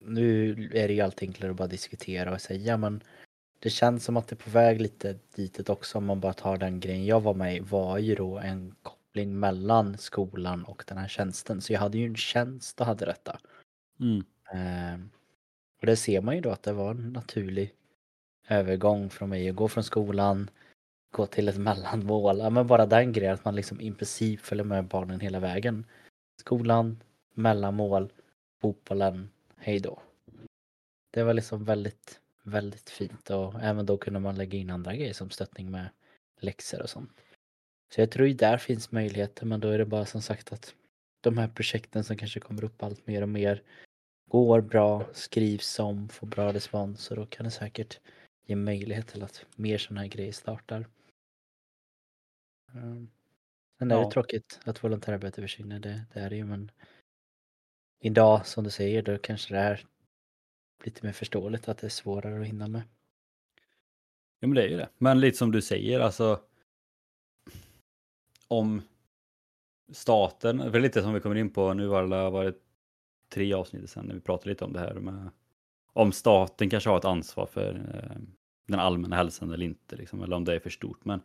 nu 0.05 0.51
är 0.73 0.87
det 0.87 0.93
ju 0.93 1.01
alltid 1.01 1.29
enklare 1.29 1.51
att 1.51 1.57
bara 1.57 1.67
diskutera 1.67 2.33
och 2.33 2.41
säga 2.41 2.77
men 2.77 3.03
det 3.59 3.69
känns 3.69 4.03
som 4.03 4.17
att 4.17 4.27
det 4.27 4.33
är 4.33 4.43
på 4.43 4.49
väg 4.49 4.81
lite 4.81 5.19
ditet 5.35 5.69
också 5.69 5.97
om 5.97 6.05
man 6.05 6.19
bara 6.19 6.33
tar 6.33 6.57
den 6.57 6.79
grejen 6.79 7.05
jag 7.05 7.21
var 7.21 7.33
med 7.33 7.55
i 7.55 7.59
var 7.59 7.97
ju 7.97 8.15
då 8.15 8.37
en 8.37 8.75
koppling 8.81 9.39
mellan 9.39 9.97
skolan 9.97 10.63
och 10.63 10.83
den 10.87 10.97
här 10.97 11.07
tjänsten. 11.07 11.61
Så 11.61 11.73
jag 11.73 11.79
hade 11.79 11.97
ju 11.97 12.05
en 12.05 12.15
tjänst 12.15 12.81
och 12.81 12.85
hade 12.85 13.05
detta. 13.05 13.39
Mm. 13.99 14.23
Uh, 14.53 15.05
och 15.79 15.85
det 15.85 15.95
ser 15.95 16.21
man 16.21 16.35
ju 16.35 16.41
då 16.41 16.49
att 16.49 16.63
det 16.63 16.73
var 16.73 16.91
en 16.91 17.13
naturlig 17.13 17.73
övergång 18.47 19.09
från 19.09 19.29
mig 19.29 19.49
att 19.49 19.55
gå 19.55 19.67
från 19.67 19.83
skolan, 19.83 20.49
gå 21.11 21.25
till 21.25 21.47
ett 21.47 21.57
mellanmål. 21.67 22.39
Ja, 22.39 22.49
men 22.49 22.67
bara 22.67 22.85
den 22.85 23.11
grejen 23.11 23.33
att 23.33 23.45
man 23.45 23.55
liksom 23.55 23.81
i 23.81 23.91
princip 23.91 24.39
följer 24.39 24.65
med 24.65 24.85
barnen 24.85 25.19
hela 25.19 25.39
vägen. 25.39 25.85
Skolan, 26.39 27.03
mellanmål, 27.33 28.11
fotbollen, 28.61 29.29
hej 29.57 29.79
då. 29.79 29.99
Det 31.11 31.23
var 31.23 31.33
liksom 31.33 31.65
väldigt, 31.65 32.19
väldigt 32.47 32.89
fint 32.89 33.29
och 33.29 33.61
även 33.61 33.85
då 33.85 33.97
kunde 33.97 34.19
man 34.19 34.35
lägga 34.35 34.57
in 34.57 34.69
andra 34.69 34.95
grejer 34.95 35.13
som 35.13 35.29
stöttning 35.29 35.71
med 35.71 35.89
läxor 36.39 36.81
och 36.81 36.89
sånt. 36.89 37.11
Så 37.93 38.01
jag 38.01 38.11
tror 38.11 38.27
ju 38.27 38.33
där 38.33 38.57
finns 38.57 38.91
möjligheter 38.91 39.45
men 39.45 39.59
då 39.59 39.69
är 39.69 39.77
det 39.77 39.85
bara 39.85 40.05
som 40.05 40.21
sagt 40.21 40.53
att 40.53 40.75
de 41.21 41.37
här 41.37 41.47
projekten 41.47 42.03
som 42.03 42.17
kanske 42.17 42.39
kommer 42.39 42.63
upp 42.63 42.83
allt 42.83 43.07
mer 43.07 43.21
och 43.21 43.29
mer 43.29 43.63
går 44.29 44.61
bra, 44.61 45.05
skrivs 45.13 45.79
om, 45.79 46.09
får 46.09 46.27
bra 46.27 46.53
respons 46.53 47.11
och 47.11 47.17
då 47.17 47.25
kan 47.25 47.43
det 47.43 47.51
säkert 47.51 47.99
ge 48.45 48.55
möjlighet 48.55 49.07
till 49.07 49.23
att 49.23 49.45
mer 49.55 49.77
sådana 49.77 50.01
här 50.01 50.07
grejer 50.07 50.31
startar. 50.31 50.87
Um, 52.73 53.11
sen 53.79 53.91
är 53.91 53.95
ja. 53.95 54.05
det 54.05 54.11
tråkigt 54.11 54.59
att 54.63 54.83
volontärarbete 54.83 55.41
försvinner, 55.41 55.79
det, 55.79 56.05
det 56.13 56.19
är 56.19 56.29
det 56.29 56.35
ju 56.35 56.45
men 56.45 56.71
idag 57.99 58.47
som 58.47 58.63
du 58.63 58.69
säger 58.69 59.01
då 59.01 59.17
kanske 59.17 59.53
det 59.53 59.59
är 59.59 59.85
lite 60.83 61.05
mer 61.05 61.13
förståeligt 61.13 61.67
att 61.67 61.77
det 61.77 61.87
är 61.87 61.89
svårare 61.89 62.41
att 62.41 62.47
hinna 62.47 62.67
med. 62.67 62.81
Ja 64.39 64.47
men 64.47 64.55
det 64.55 64.63
är 64.63 64.67
ju 64.67 64.77
det. 64.77 64.89
Men 64.97 65.19
lite 65.19 65.37
som 65.37 65.51
du 65.51 65.61
säger 65.61 65.99
alltså 65.99 66.39
om 68.47 68.81
staten, 69.91 70.71
för 70.71 70.79
lite 70.79 71.01
som 71.01 71.13
vi 71.13 71.19
kommer 71.19 71.35
in 71.35 71.49
på 71.49 71.73
nu 71.73 71.87
var 71.87 72.03
det 72.03 72.29
varit 72.29 72.63
tre 73.29 73.53
avsnitt 73.53 73.89
sen 73.89 74.05
när 74.05 74.13
vi 74.13 74.21
pratade 74.21 74.49
lite 74.49 74.65
om 74.65 74.73
det 74.73 74.79
här 74.79 74.93
med 74.93 75.29
om 75.93 76.11
staten 76.11 76.69
kanske 76.69 76.89
har 76.89 76.97
ett 76.97 77.05
ansvar 77.05 77.45
för 77.45 77.73
eh, 77.73 78.17
den 78.67 78.79
allmänna 78.79 79.15
hälsan 79.15 79.51
eller 79.51 79.65
inte, 79.65 79.95
liksom, 79.95 80.23
eller 80.23 80.35
om 80.35 80.45
det 80.45 80.55
är 80.55 80.59
för 80.59 80.69
stort. 80.69 81.05
Men 81.05 81.21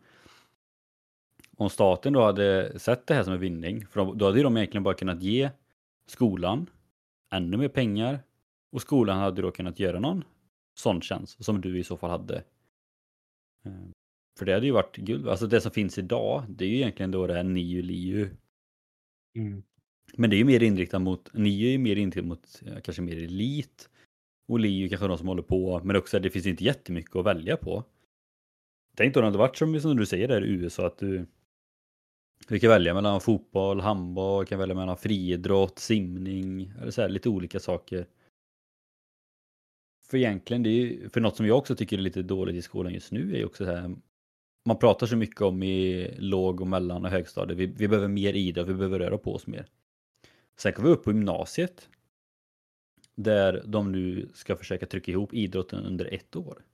om 1.57 1.69
staten 1.69 2.13
då 2.13 2.23
hade 2.23 2.79
sett 2.79 3.07
det 3.07 3.13
här 3.13 3.23
som 3.23 3.33
en 3.33 3.39
vinning, 3.39 3.87
för 3.87 4.13
då 4.13 4.25
hade 4.25 4.43
de 4.43 4.57
egentligen 4.57 4.83
bara 4.83 4.93
kunnat 4.93 5.21
ge 5.21 5.49
skolan 6.05 6.69
ännu 7.31 7.57
mer 7.57 7.67
pengar 7.67 8.19
och 8.73 8.81
skolan 8.81 9.17
hade 9.17 9.41
då 9.41 9.51
kunnat 9.51 9.79
göra 9.79 9.99
någon 9.99 10.23
sån 10.79 11.01
tjänst 11.01 11.45
som 11.45 11.61
du 11.61 11.79
i 11.79 11.83
så 11.83 11.97
fall 11.97 12.09
hade. 12.09 12.35
Eh, 13.65 13.89
för 14.39 14.45
det 14.45 14.53
hade 14.53 14.65
ju 14.65 14.71
varit 14.71 14.97
guld. 14.97 15.27
Alltså 15.27 15.47
det 15.47 15.61
som 15.61 15.71
finns 15.71 15.97
idag, 15.97 16.43
det 16.49 16.65
är 16.65 16.69
ju 16.69 16.75
egentligen 16.75 17.11
då 17.11 17.27
det 17.27 17.33
här 17.33 17.43
NIU, 17.43 17.81
LIU. 17.81 18.29
Mm. 19.35 19.63
Men 20.13 20.29
det 20.29 20.35
är 20.35 20.37
ju 20.37 20.45
mer 20.45 20.63
inriktat 20.63 21.01
mot, 21.01 21.33
NIU 21.33 21.67
är 21.67 21.71
ju 21.71 21.77
mer 21.77 21.95
inriktat 21.95 22.25
mot 22.25 22.61
kanske 22.83 23.01
mer 23.01 23.17
elit. 23.17 23.89
Och 24.47 24.59
LIU 24.59 24.89
kanske 24.89 25.07
de 25.07 25.17
som 25.17 25.27
håller 25.27 25.43
på, 25.43 25.81
men 25.83 25.95
också 25.95 26.19
det 26.19 26.29
finns 26.29 26.45
inte 26.45 26.63
jättemycket 26.63 27.15
att 27.15 27.25
välja 27.25 27.57
på. 27.57 27.83
Tänk 28.95 29.13
då 29.13 29.19
det 29.19 29.27
hade 29.27 29.37
varit 29.37 29.57
som, 29.57 29.79
som 29.79 29.97
du 29.97 30.05
säger 30.05 30.27
där 30.27 30.45
i 30.45 30.49
USA 30.49 30.87
att 30.87 30.97
du 30.97 31.25
vi 32.47 32.59
kan 32.59 32.69
välja 32.69 32.93
mellan 32.93 33.21
fotboll, 33.21 33.81
handboll, 33.81 34.45
kan 34.45 34.59
välja 34.59 34.75
mellan 34.75 34.97
friidrott, 34.97 35.79
simning, 35.79 36.73
eller 36.81 36.91
så 36.91 37.01
här, 37.01 37.09
lite 37.09 37.29
olika 37.29 37.59
saker. 37.59 38.07
För 40.07 40.17
egentligen, 40.17 40.63
det 40.63 40.69
är 40.69 40.73
ju, 40.73 41.09
för 41.09 41.21
något 41.21 41.35
som 41.35 41.45
jag 41.47 41.57
också 41.57 41.75
tycker 41.75 41.97
är 41.97 42.01
lite 42.01 42.21
dåligt 42.21 42.55
i 42.55 42.61
skolan 42.61 42.93
just 42.93 43.11
nu 43.11 43.33
är 43.33 43.37
ju 43.37 43.45
också 43.45 43.65
så 43.65 43.71
här, 43.71 43.95
man 44.65 44.79
pratar 44.79 45.07
så 45.07 45.15
mycket 45.15 45.41
om 45.41 45.63
i 45.63 46.07
låg 46.17 46.61
och 46.61 46.67
mellan 46.67 47.05
och 47.05 47.11
högstadiet, 47.11 47.59
vi, 47.59 47.65
vi 47.65 47.87
behöver 47.87 48.07
mer 48.07 48.33
idrott, 48.33 48.67
vi 48.67 48.73
behöver 48.73 48.99
röra 48.99 49.17
på 49.17 49.33
oss 49.35 49.47
mer. 49.47 49.65
Sen 50.57 50.73
kommer 50.73 50.89
vi 50.89 50.95
upp 50.95 51.03
på 51.03 51.11
gymnasiet. 51.11 51.89
Där 53.15 53.63
de 53.65 53.91
nu 53.91 54.29
ska 54.33 54.55
försöka 54.55 54.85
trycka 54.85 55.11
ihop 55.11 55.33
idrotten 55.33 55.85
under 55.85 56.13
ett 56.13 56.35
år. 56.35 56.65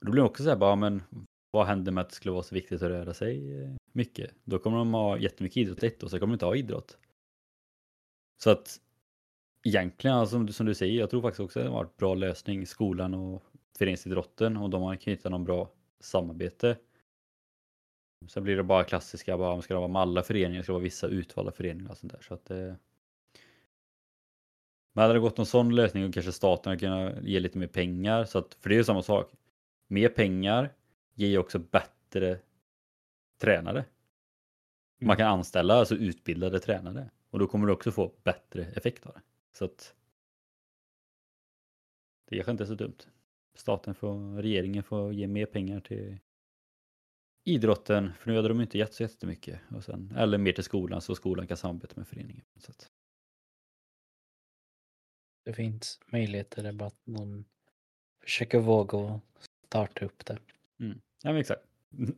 Då 0.00 0.10
blir 0.10 0.22
det 0.22 0.28
också 0.28 0.42
så 0.42 0.48
här 0.48 0.56
bara, 0.56 0.76
men 0.76 1.02
vad 1.50 1.66
händer 1.66 1.92
med 1.92 2.02
att 2.02 2.08
det 2.08 2.14
skulle 2.14 2.32
vara 2.32 2.42
så 2.42 2.54
viktigt 2.54 2.82
att 2.82 2.88
röra 2.88 3.14
sig 3.14 3.62
eh, 3.62 3.70
mycket? 3.92 4.34
Då 4.44 4.58
kommer 4.58 4.78
de 4.78 4.94
ha 4.94 5.18
jättemycket 5.18 5.56
idrott 5.56 5.82
ett 5.82 6.04
år, 6.04 6.08
så 6.08 6.18
kommer 6.18 6.32
de 6.32 6.34
inte 6.34 6.44
ha 6.44 6.56
idrott. 6.56 6.98
Så 8.42 8.50
att 8.50 8.80
egentligen, 9.62 10.16
alltså, 10.16 10.46
som 10.46 10.66
du 10.66 10.74
säger, 10.74 11.00
jag 11.00 11.10
tror 11.10 11.22
faktiskt 11.22 11.40
också 11.40 11.58
att 11.58 11.64
det 11.64 11.70
har 11.70 11.78
varit 11.78 11.96
bra 11.96 12.14
lösning, 12.14 12.66
skolan 12.66 13.14
och 13.14 13.42
föreningsidrotten, 13.78 14.56
och 14.56 14.70
de 14.70 14.82
har 14.82 14.96
knutit 14.96 15.24
någon 15.24 15.44
bra 15.44 15.70
samarbete. 16.00 16.76
Sen 18.28 18.44
blir 18.44 18.56
det 18.56 18.62
bara 18.62 18.84
klassiska, 18.84 19.38
bara, 19.38 19.62
ska 19.62 19.74
det 19.74 19.80
vara 19.80 19.88
med 19.88 20.02
alla 20.02 20.22
föreningar, 20.22 20.62
ska 20.62 20.72
det 20.72 20.74
vara 20.74 20.82
vissa 20.82 21.06
utvalda 21.06 21.52
föreningar 21.52 21.90
och 21.90 21.98
sånt 21.98 22.12
där. 22.12 22.20
Så 22.20 22.34
att, 22.34 22.50
eh... 22.50 22.74
Men 24.92 25.02
hade 25.02 25.14
det 25.14 25.20
gått 25.20 25.36
någon 25.36 25.46
sån 25.46 25.74
lösning 25.74 26.04
och 26.04 26.14
kanske 26.14 26.32
staten 26.32 26.70
hade 26.70 26.80
kunnat 26.80 27.22
ge 27.22 27.40
lite 27.40 27.58
mer 27.58 27.66
pengar, 27.66 28.24
så 28.24 28.38
att, 28.38 28.54
för 28.54 28.68
det 28.68 28.74
är 28.74 28.76
ju 28.76 28.84
samma 28.84 29.02
sak. 29.02 29.32
Mer 29.86 30.08
pengar 30.08 30.72
ger 31.14 31.28
ju 31.28 31.38
också 31.38 31.58
bättre 31.58 32.38
tränare. 33.40 33.84
Man 35.00 35.16
kan 35.16 35.26
anställa 35.26 35.74
alltså 35.74 35.94
utbildade 35.94 36.60
tränare 36.60 37.10
och 37.30 37.38
då 37.38 37.46
kommer 37.46 37.66
du 37.66 37.72
också 37.72 37.92
få 37.92 38.12
bättre 38.24 38.64
effekt 38.64 39.06
av 39.06 39.12
det. 39.12 39.20
Så 39.52 39.64
att 39.64 39.94
det 42.26 42.36
kanske 42.36 42.50
inte 42.52 42.64
är 42.64 42.66
så 42.66 42.74
dumt. 42.74 42.98
Staten 43.54 43.94
får, 43.94 44.42
regeringen 44.42 44.82
får 44.82 45.12
ge 45.12 45.26
mer 45.26 45.46
pengar 45.46 45.80
till 45.80 46.18
idrotten, 47.44 48.12
för 48.14 48.30
nu 48.30 48.36
hade 48.36 48.48
de 48.48 48.60
inte 48.60 48.78
gett 48.78 48.94
så 48.94 49.02
jättemycket. 49.02 49.60
Och 49.70 49.84
sen, 49.84 50.14
eller 50.16 50.38
mer 50.38 50.52
till 50.52 50.64
skolan 50.64 51.00
så 51.00 51.14
skolan 51.14 51.46
kan 51.46 51.56
samarbeta 51.56 51.94
med 51.96 52.08
föreningen. 52.08 52.44
Så 52.56 52.70
att... 52.70 52.90
Det 55.44 55.52
finns 55.52 56.00
möjligheter, 56.06 56.62
det 56.62 56.72
bara 56.72 56.86
att 56.86 57.06
någon 57.06 57.44
försöker 58.20 58.58
våga 58.58 59.20
starta 59.66 60.04
upp 60.04 60.26
det. 60.26 60.38
Mm. 60.80 61.00
Ja 61.22 61.30
men 61.30 61.36
exakt. 61.36 61.62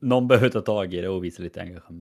Någon 0.00 0.28
behöver 0.28 0.50
ta 0.50 0.60
tag 0.60 0.94
i 0.94 1.00
det 1.00 1.08
och 1.08 1.24
visa 1.24 1.42
lite 1.42 1.62
engagemang. 1.62 2.00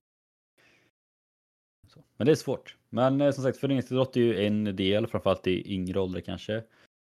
Men 2.16 2.26
det 2.26 2.32
är 2.32 2.36
svårt. 2.36 2.76
Men 2.90 3.20
eh, 3.20 3.30
som 3.32 3.44
sagt 3.44 3.58
föreningsidrott 3.58 4.16
är 4.16 4.20
ju 4.20 4.46
en 4.46 4.76
del, 4.76 5.06
framförallt 5.06 5.46
i 5.46 5.74
yngre 5.74 6.00
ålder 6.00 6.20
kanske. 6.20 6.62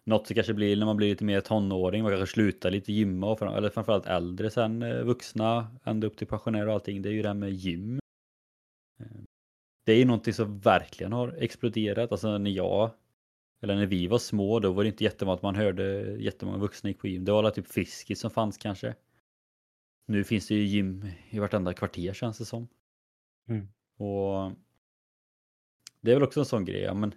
något 0.06 0.26
som 0.26 0.34
kanske 0.34 0.54
blir 0.54 0.76
när 0.76 0.86
man 0.86 0.96
blir 0.96 1.08
lite 1.08 1.24
mer 1.24 1.40
tonåring, 1.40 2.02
man 2.02 2.12
kanske 2.12 2.32
slutar 2.34 2.70
lite 2.70 2.92
gymma, 2.92 3.26
och, 3.30 3.42
eller 3.42 3.70
framförallt 3.70 4.06
äldre 4.06 4.50
sen, 4.50 4.82
eh, 4.82 5.02
vuxna, 5.04 5.76
ända 5.84 6.06
upp 6.06 6.16
till 6.16 6.26
pensionärer 6.26 6.66
och 6.66 6.74
allting, 6.74 7.02
det 7.02 7.08
är 7.08 7.12
ju 7.12 7.22
det 7.22 7.28
här 7.28 7.34
med 7.34 7.52
gym. 7.52 8.00
Eh, 9.00 9.06
det 9.84 9.92
är 9.92 9.96
ju 9.96 10.04
någonting 10.04 10.34
som 10.34 10.58
verkligen 10.58 11.12
har 11.12 11.28
exploderat, 11.38 12.12
alltså 12.12 12.38
när 12.38 12.50
jag, 12.50 12.90
eller 13.62 13.76
när 13.76 13.86
vi 13.86 14.06
var 14.06 14.18
små, 14.18 14.60
då 14.60 14.72
var 14.72 14.82
det 14.82 14.88
inte 14.88 15.04
jättemånga 15.04 15.34
att 15.34 15.42
man 15.42 15.54
hörde 15.54 16.16
jättemånga 16.18 16.58
vuxna 16.58 16.90
gick 16.90 16.98
på 16.98 17.08
gym. 17.08 17.24
Det 17.24 17.32
var 17.32 17.38
alla 17.38 17.50
typ 17.50 17.66
Friskis 17.66 18.20
som 18.20 18.30
fanns 18.30 18.58
kanske. 18.58 18.94
Nu 20.06 20.24
finns 20.24 20.48
det 20.48 20.54
ju 20.54 20.64
gym 20.64 21.06
i 21.30 21.38
vartenda 21.38 21.74
kvarter 21.74 22.12
känns 22.12 22.38
det 22.38 22.44
som. 22.44 22.68
Mm. 23.48 23.68
Och 23.96 24.52
det 26.00 26.10
är 26.10 26.14
väl 26.14 26.22
också 26.22 26.40
en 26.40 26.46
sån 26.46 26.64
grej, 26.64 26.80
ja, 26.80 26.94
men 26.94 27.14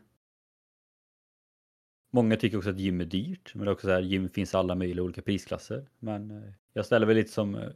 Många 2.15 2.37
tycker 2.37 2.57
också 2.57 2.69
att 2.69 2.79
gym 2.79 3.01
är 3.01 3.05
dyrt, 3.05 3.55
men 3.55 3.65
det 3.65 3.71
är 3.71 3.73
också 3.73 3.87
så 3.87 3.93
här, 3.93 4.01
gym 4.01 4.29
finns 4.29 4.53
i 4.53 4.57
alla 4.57 4.75
möjliga 4.75 5.03
olika 5.03 5.21
prisklasser. 5.21 5.89
Men 5.99 6.31
eh, 6.31 6.53
jag 6.73 6.85
ställer 6.85 7.05
väl 7.05 7.15
lite 7.15 7.31
som 7.31 7.55
eh, 7.55 7.69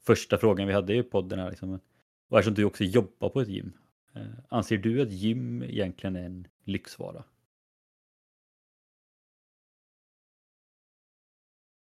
första 0.00 0.38
frågan 0.38 0.66
vi 0.66 0.72
hade 0.72 0.94
i 0.94 1.02
podden 1.02 1.38
här, 1.38 1.50
liksom, 1.50 1.80
och 2.28 2.38
eftersom 2.38 2.54
du 2.54 2.64
också 2.64 2.84
jobbar 2.84 3.28
på 3.28 3.40
ett 3.40 3.48
gym, 3.48 3.72
eh, 4.14 4.22
anser 4.48 4.76
du 4.76 5.02
att 5.02 5.10
gym 5.10 5.62
egentligen 5.62 6.16
är 6.16 6.24
en 6.24 6.48
lyxvara? 6.64 7.24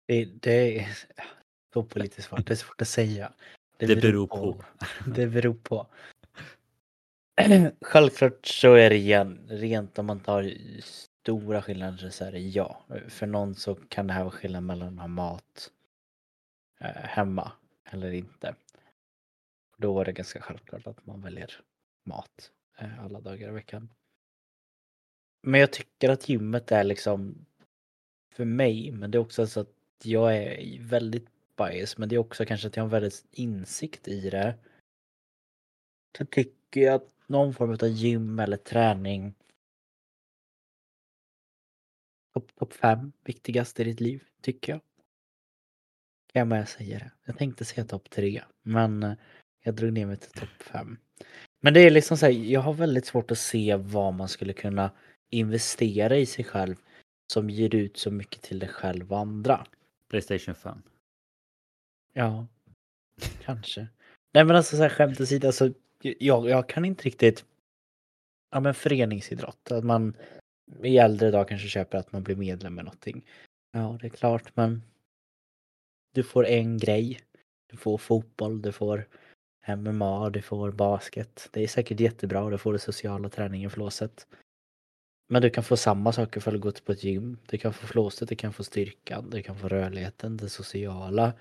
Det, 0.06 0.24
det 0.24 0.78
är 0.78 0.88
så 1.72 1.82
politiskt 1.82 2.28
svårt, 2.28 2.46
det 2.46 2.54
är 2.54 2.56
svårt 2.56 2.82
att 2.82 2.88
säga. 2.88 3.32
Det, 3.76 3.86
det 3.94 3.96
beror 3.96 4.26
på. 4.26 4.54
på. 4.54 4.64
Det 5.10 5.26
beror 5.26 5.54
på. 5.54 5.86
Självklart 7.80 8.46
så 8.46 8.74
är 8.74 8.90
det 8.90 8.96
igen, 8.96 9.46
rent 9.48 9.98
om 9.98 10.06
man 10.06 10.20
tar 10.20 10.54
stora 10.80 11.62
skillnader 11.62 12.10
så 12.10 12.24
är 12.24 12.32
det 12.32 12.38
ja. 12.38 12.84
För 13.08 13.26
någon 13.26 13.54
så 13.54 13.74
kan 13.74 14.06
det 14.06 14.12
här 14.12 14.24
vara 14.24 14.32
skillnad 14.32 14.62
mellan 14.62 14.94
att 14.94 15.00
ha 15.00 15.08
mat 15.08 15.70
eh, 16.80 16.86
hemma 16.86 17.52
eller 17.84 18.12
inte. 18.12 18.54
Då 19.76 20.00
är 20.00 20.04
det 20.04 20.12
ganska 20.12 20.40
självklart 20.40 20.86
att 20.86 21.06
man 21.06 21.20
väljer 21.20 21.60
mat 22.04 22.50
eh, 22.78 23.04
alla 23.04 23.20
dagar 23.20 23.48
i 23.48 23.52
veckan. 23.52 23.88
Men 25.42 25.60
jag 25.60 25.72
tycker 25.72 26.08
att 26.08 26.28
gymmet 26.28 26.72
är 26.72 26.84
liksom 26.84 27.46
för 28.32 28.44
mig, 28.44 28.92
men 28.92 29.10
det 29.10 29.18
är 29.18 29.22
också 29.22 29.46
så 29.46 29.60
att 29.60 29.74
jag 30.02 30.36
är 30.36 30.80
väldigt 30.80 31.28
bias, 31.56 31.98
men 31.98 32.08
det 32.08 32.14
är 32.14 32.18
också 32.18 32.44
kanske 32.44 32.68
att 32.68 32.76
jag 32.76 32.82
har 32.82 32.86
en 32.86 32.90
väldigt 32.90 33.24
insikt 33.30 34.08
i 34.08 34.30
det. 34.30 34.54
Så 36.18 36.24
tycker 36.24 36.80
jag 36.80 36.94
att 36.94 37.19
någon 37.30 37.54
form 37.54 37.70
av 37.70 37.88
gym 37.88 38.38
eller 38.38 38.56
träning 38.56 39.34
topp 42.34 42.54
top 42.54 42.72
fem 42.72 43.12
viktigaste 43.24 43.82
i 43.82 43.84
ditt 43.84 44.00
liv, 44.00 44.24
tycker 44.42 44.72
jag. 44.72 44.80
Kan 46.32 46.40
jag 46.40 46.48
med 46.48 46.68
säga 46.68 46.98
det. 46.98 47.10
Jag 47.24 47.38
tänkte 47.38 47.64
säga 47.64 47.84
topp 47.84 48.10
tre, 48.10 48.42
men 48.62 49.02
eh, 49.02 49.14
jag 49.62 49.74
drog 49.74 49.92
ner 49.92 50.06
mig 50.06 50.16
till 50.16 50.30
topp 50.30 50.62
fem. 50.62 50.96
Men 51.60 51.74
det 51.74 51.80
är 51.80 51.90
liksom 51.90 52.16
så 52.16 52.26
här, 52.26 52.32
jag 52.32 52.60
har 52.60 52.74
väldigt 52.74 53.06
svårt 53.06 53.30
att 53.30 53.38
se 53.38 53.76
vad 53.76 54.14
man 54.14 54.28
skulle 54.28 54.52
kunna 54.52 54.90
investera 55.30 56.16
i 56.16 56.26
sig 56.26 56.44
själv 56.44 56.76
som 57.32 57.50
ger 57.50 57.74
ut 57.74 57.96
så 57.98 58.10
mycket 58.10 58.42
till 58.42 58.58
dig 58.58 58.68
själv 58.68 59.12
och 59.12 59.18
andra. 59.18 59.66
Playstation 60.08 60.54
5. 60.54 60.82
Ja, 62.12 62.46
kanske. 63.42 63.88
Nej 64.32 64.44
men 64.44 64.56
alltså 64.56 64.76
så 64.76 64.82
här, 64.82 64.90
skämt 64.90 65.20
åsido, 65.20 65.46
alltså, 65.46 65.72
jag, 66.02 66.48
jag 66.48 66.68
kan 66.68 66.84
inte 66.84 67.04
riktigt... 67.04 67.44
Ja 68.52 68.60
men 68.60 68.74
föreningsidrott, 68.74 69.72
att 69.72 69.84
man 69.84 70.16
i 70.82 70.98
äldre 70.98 71.30
dag 71.30 71.48
kanske 71.48 71.68
köper 71.68 71.98
att 71.98 72.12
man 72.12 72.22
blir 72.22 72.36
medlem 72.36 72.74
med 72.74 72.84
någonting. 72.84 73.24
Ja, 73.72 73.98
det 74.00 74.06
är 74.06 74.10
klart, 74.10 74.56
men 74.56 74.82
du 76.14 76.22
får 76.22 76.46
en 76.46 76.78
grej. 76.78 77.20
Du 77.70 77.76
får 77.76 77.98
fotboll, 77.98 78.62
du 78.62 78.72
får 78.72 79.08
MMA, 79.76 80.30
du 80.30 80.42
får 80.42 80.70
basket. 80.70 81.48
Det 81.52 81.62
är 81.62 81.68
säkert 81.68 82.00
jättebra, 82.00 82.42
och 82.42 82.50
du 82.50 82.58
får 82.58 82.72
det 82.72 82.78
sociala 82.78 83.28
träningen, 83.28 83.70
flåset. 83.70 84.26
Men 85.28 85.42
du 85.42 85.50
kan 85.50 85.64
få 85.64 85.76
samma 85.76 86.12
saker 86.12 86.40
för 86.40 86.54
att 86.54 86.60
gå 86.60 86.72
på 86.72 86.92
ett 86.92 87.04
gym. 87.04 87.38
Du 87.46 87.58
kan 87.58 87.72
få 87.72 87.86
flåset, 87.86 88.28
du 88.28 88.36
kan 88.36 88.52
få 88.52 88.64
styrkan, 88.64 89.30
du 89.30 89.42
kan 89.42 89.56
få 89.56 89.68
rörligheten, 89.68 90.36
det 90.36 90.48
sociala. 90.48 91.32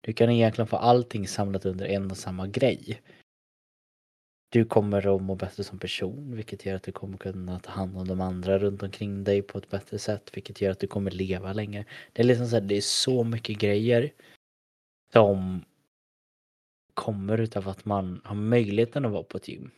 Du 0.00 0.12
kan 0.12 0.30
egentligen 0.30 0.66
få 0.66 0.76
allting 0.76 1.28
samlat 1.28 1.66
under 1.66 1.86
en 1.86 2.10
och 2.10 2.16
samma 2.16 2.46
grej. 2.46 3.00
Du 4.56 4.64
kommer 4.64 5.16
att 5.16 5.22
må 5.22 5.34
bättre 5.34 5.64
som 5.64 5.78
person, 5.78 6.36
vilket 6.36 6.66
gör 6.66 6.76
att 6.76 6.82
du 6.82 6.92
kommer 6.92 7.18
kunna 7.18 7.60
ta 7.60 7.70
hand 7.70 7.96
om 7.98 8.08
de 8.08 8.20
andra 8.20 8.58
runt 8.58 8.82
omkring 8.82 9.24
dig 9.24 9.42
på 9.42 9.58
ett 9.58 9.70
bättre 9.70 9.98
sätt, 9.98 10.30
vilket 10.32 10.60
gör 10.60 10.70
att 10.70 10.80
du 10.80 10.86
kommer 10.86 11.10
leva 11.10 11.52
längre. 11.52 11.84
Det 12.12 12.22
är 12.22 12.26
liksom 12.26 12.46
så 12.46 12.56
här, 12.56 12.60
det 12.60 12.76
är 12.76 12.80
så 12.80 13.24
mycket 13.24 13.58
grejer 13.58 14.12
som 15.12 15.64
kommer 16.94 17.38
utav 17.38 17.68
att 17.68 17.84
man 17.84 18.20
har 18.24 18.34
möjligheten 18.34 19.04
att 19.04 19.12
vara 19.12 19.22
på 19.22 19.36
ett 19.36 19.48
gym. 19.48 19.70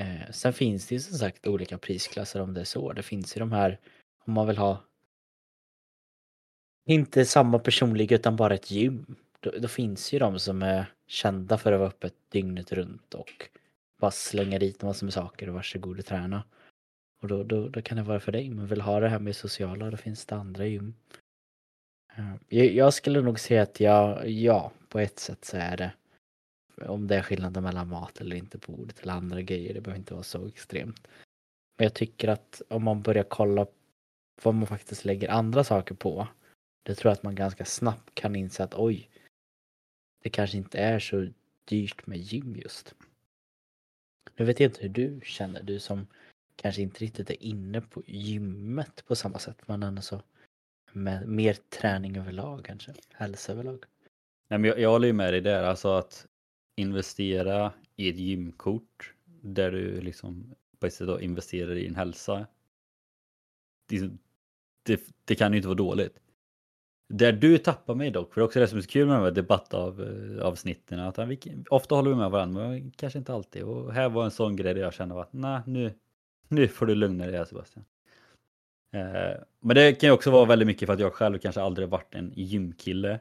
Eh, 0.00 0.30
sen 0.30 0.52
finns 0.52 0.86
det 0.86 0.94
ju 0.94 1.00
som 1.00 1.18
sagt 1.18 1.46
olika 1.46 1.78
prisklasser 1.78 2.40
om 2.40 2.54
det 2.54 2.60
är 2.60 2.64
så. 2.64 2.92
Det 2.92 3.02
finns 3.02 3.36
ju 3.36 3.38
de 3.38 3.52
här, 3.52 3.80
om 4.24 4.32
man 4.32 4.46
vill 4.46 4.58
ha 4.58 4.84
inte 6.86 7.24
samma 7.24 7.58
personlighet 7.58 8.20
utan 8.20 8.36
bara 8.36 8.54
ett 8.54 8.70
gym. 8.70 9.16
Då, 9.40 9.50
då, 9.50 9.68
finns 9.68 10.12
ju 10.12 10.18
de 10.18 10.38
som 10.38 10.62
är 10.62 10.93
kända 11.06 11.58
för 11.58 11.72
att 11.72 11.78
vara 11.78 11.88
öppet 11.88 12.14
dygnet 12.28 12.72
runt 12.72 13.14
och 13.14 13.50
bara 14.00 14.10
slänga 14.10 14.58
dit 14.58 14.82
en 14.82 14.86
massa 14.86 15.04
med 15.04 15.14
saker 15.14 15.48
och 15.48 15.54
varsågod 15.54 15.98
och 15.98 16.06
träna. 16.06 16.44
Och 17.22 17.28
då, 17.28 17.42
då, 17.42 17.68
då 17.68 17.82
kan 17.82 17.96
det 17.96 18.02
vara 18.02 18.20
för 18.20 18.32
dig. 18.32 18.50
Men 18.50 18.66
vill 18.66 18.80
ha 18.80 19.00
det 19.00 19.08
här 19.08 19.18
med 19.18 19.36
sociala, 19.36 19.90
då 19.90 19.96
finns 19.96 20.26
det 20.26 20.34
andra 20.34 20.66
gym. 20.66 20.94
Eh, 22.16 22.34
jag, 22.48 22.66
jag 22.66 22.94
skulle 22.94 23.20
nog 23.20 23.40
säga 23.40 23.62
att 23.62 23.80
jag, 23.80 24.28
ja, 24.30 24.72
på 24.88 24.98
ett 24.98 25.18
sätt 25.18 25.44
så 25.44 25.56
är 25.56 25.76
det. 25.76 25.92
Om 26.86 27.06
det 27.06 27.16
är 27.16 27.22
skillnaden 27.22 27.62
mellan 27.62 27.88
mat 27.88 28.20
eller 28.20 28.36
inte 28.36 28.58
på 28.58 28.72
bordet 28.72 29.00
eller 29.00 29.12
andra 29.12 29.42
grejer, 29.42 29.74
det 29.74 29.80
behöver 29.80 29.98
inte 29.98 30.14
vara 30.14 30.24
så 30.24 30.46
extremt. 30.46 31.08
Men 31.76 31.84
jag 31.84 31.94
tycker 31.94 32.28
att 32.28 32.62
om 32.68 32.82
man 32.82 33.02
börjar 33.02 33.24
kolla 33.24 33.66
vad 34.42 34.54
man 34.54 34.66
faktiskt 34.66 35.04
lägger 35.04 35.28
andra 35.28 35.64
saker 35.64 35.94
på. 35.94 36.28
Det 36.82 36.94
tror 36.94 37.10
jag 37.10 37.16
att 37.16 37.22
man 37.22 37.34
ganska 37.34 37.64
snabbt 37.64 38.14
kan 38.14 38.36
inse 38.36 38.64
att 38.64 38.74
oj, 38.74 39.10
det 40.24 40.30
kanske 40.30 40.56
inte 40.56 40.78
är 40.78 40.98
så 40.98 41.26
dyrt 41.64 42.06
med 42.06 42.18
gym 42.18 42.56
just. 42.56 42.94
Nu 44.36 44.44
vet 44.44 44.60
jag 44.60 44.68
inte 44.68 44.82
hur 44.82 44.88
du 44.88 45.20
känner, 45.24 45.62
du 45.62 45.80
som 45.80 46.06
kanske 46.56 46.82
inte 46.82 47.04
riktigt 47.04 47.30
är 47.30 47.42
inne 47.42 47.80
på 47.80 48.02
gymmet 48.06 49.04
på 49.06 49.16
samma 49.16 49.38
sätt 49.38 49.56
men 49.66 49.82
ändå 49.82 50.02
så 50.02 50.22
med 50.92 51.28
mer 51.28 51.54
träning 51.54 52.16
överlag 52.16 52.64
kanske, 52.64 52.94
hälsa 53.12 53.52
överlag. 53.52 53.84
Nej, 54.48 54.58
men 54.58 54.68
jag, 54.68 54.78
jag 54.78 54.90
håller 54.90 55.06
ju 55.06 55.12
med 55.12 55.32
dig 55.32 55.40
där, 55.40 55.62
alltså 55.62 55.88
att 55.88 56.26
investera 56.76 57.72
i 57.96 58.08
ett 58.08 58.18
gymkort 58.18 59.14
där 59.24 59.70
du 59.70 60.00
liksom 60.00 60.54
på 60.78 60.86
ett 60.86 60.94
sätt 60.94 61.06
då 61.06 61.20
investerar 61.20 61.76
i 61.76 61.84
din 61.84 61.96
hälsa. 61.96 62.46
Det, 63.86 64.10
det, 64.82 65.00
det 65.24 65.34
kan 65.34 65.52
ju 65.52 65.56
inte 65.56 65.68
vara 65.68 65.78
dåligt. 65.78 66.20
Där 67.08 67.32
du 67.32 67.58
tappar 67.58 67.94
mig 67.94 68.10
dock, 68.10 68.34
för 68.34 68.40
det 68.40 68.44
är 68.44 68.46
också 68.46 68.60
det 68.60 68.68
som 68.68 68.78
är 68.78 68.82
så 68.82 68.88
kul 68.88 69.06
med 69.06 69.16
de 69.16 69.22
här 69.22 69.30
debattavsnitten, 69.30 71.00
att 71.00 71.18
vi, 71.18 71.64
ofta 71.70 71.94
håller 71.94 72.10
vi 72.10 72.16
med 72.16 72.30
varandra, 72.30 72.68
men 72.68 72.90
kanske 72.90 73.18
inte 73.18 73.32
alltid. 73.32 73.62
Och 73.62 73.92
här 73.92 74.08
var 74.08 74.24
en 74.24 74.30
sån 74.30 74.56
grej 74.56 74.74
där 74.74 74.80
jag 74.80 74.94
kände 74.94 75.20
att 75.20 75.32
nej, 75.32 75.60
nu, 75.66 75.92
nu 76.48 76.68
får 76.68 76.86
du 76.86 76.94
lugna 76.94 77.26
dig 77.26 77.36
här 77.36 77.44
Sebastian. 77.44 77.84
Eh, 78.94 79.40
men 79.60 79.76
det 79.76 79.92
kan 79.92 80.08
ju 80.08 80.12
också 80.12 80.30
vara 80.30 80.44
väldigt 80.44 80.66
mycket 80.66 80.86
för 80.86 80.92
att 80.92 81.00
jag 81.00 81.12
själv 81.12 81.38
kanske 81.38 81.62
aldrig 81.62 81.88
varit 81.88 82.14
en 82.14 82.32
gymkille. 82.34 83.20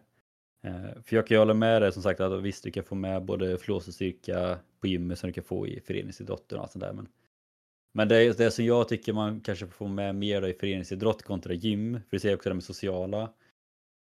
Eh, 0.63 1.02
för 1.04 1.15
jag 1.15 1.28
kan 1.28 1.36
ju 1.36 1.39
hålla 1.39 1.54
med 1.54 1.82
dig 1.82 1.91
som 1.91 2.04
sagt 2.04 2.19
att 2.19 2.41
visst, 2.41 2.63
du 2.63 2.72
kan 2.72 2.84
få 2.84 2.96
med 2.96 3.26
både 3.26 3.58
flås 3.58 3.88
och 3.88 3.93
styrka 3.93 4.58
på 4.82 4.88
gymmet 4.88 5.19
som 5.19 5.28
du 5.28 5.34
kan 5.34 5.43
få 5.43 5.67
i 5.67 5.82
föreningsidrotten 5.82 6.58
och 6.58 6.63
allt 6.63 6.72
sånt 6.72 6.84
där. 6.84 6.93
Men, 6.93 7.08
men 7.93 8.08
det, 8.08 8.15
är 8.15 8.34
det 8.34 8.52
som 8.52 8.65
jag 8.65 8.88
tycker 8.88 9.13
man 9.13 9.41
kanske 9.41 9.67
får 9.67 9.88
med 9.88 10.15
mer 10.15 10.48
i 10.48 10.54
föreningsidrott 10.54 11.24
kontra 11.24 11.54
gym, 11.54 11.93
för 11.93 12.17
du 12.17 12.19
ser 12.19 12.36
också 12.36 12.50
det 12.50 12.56
med 12.56 12.63
sociala 12.63 13.30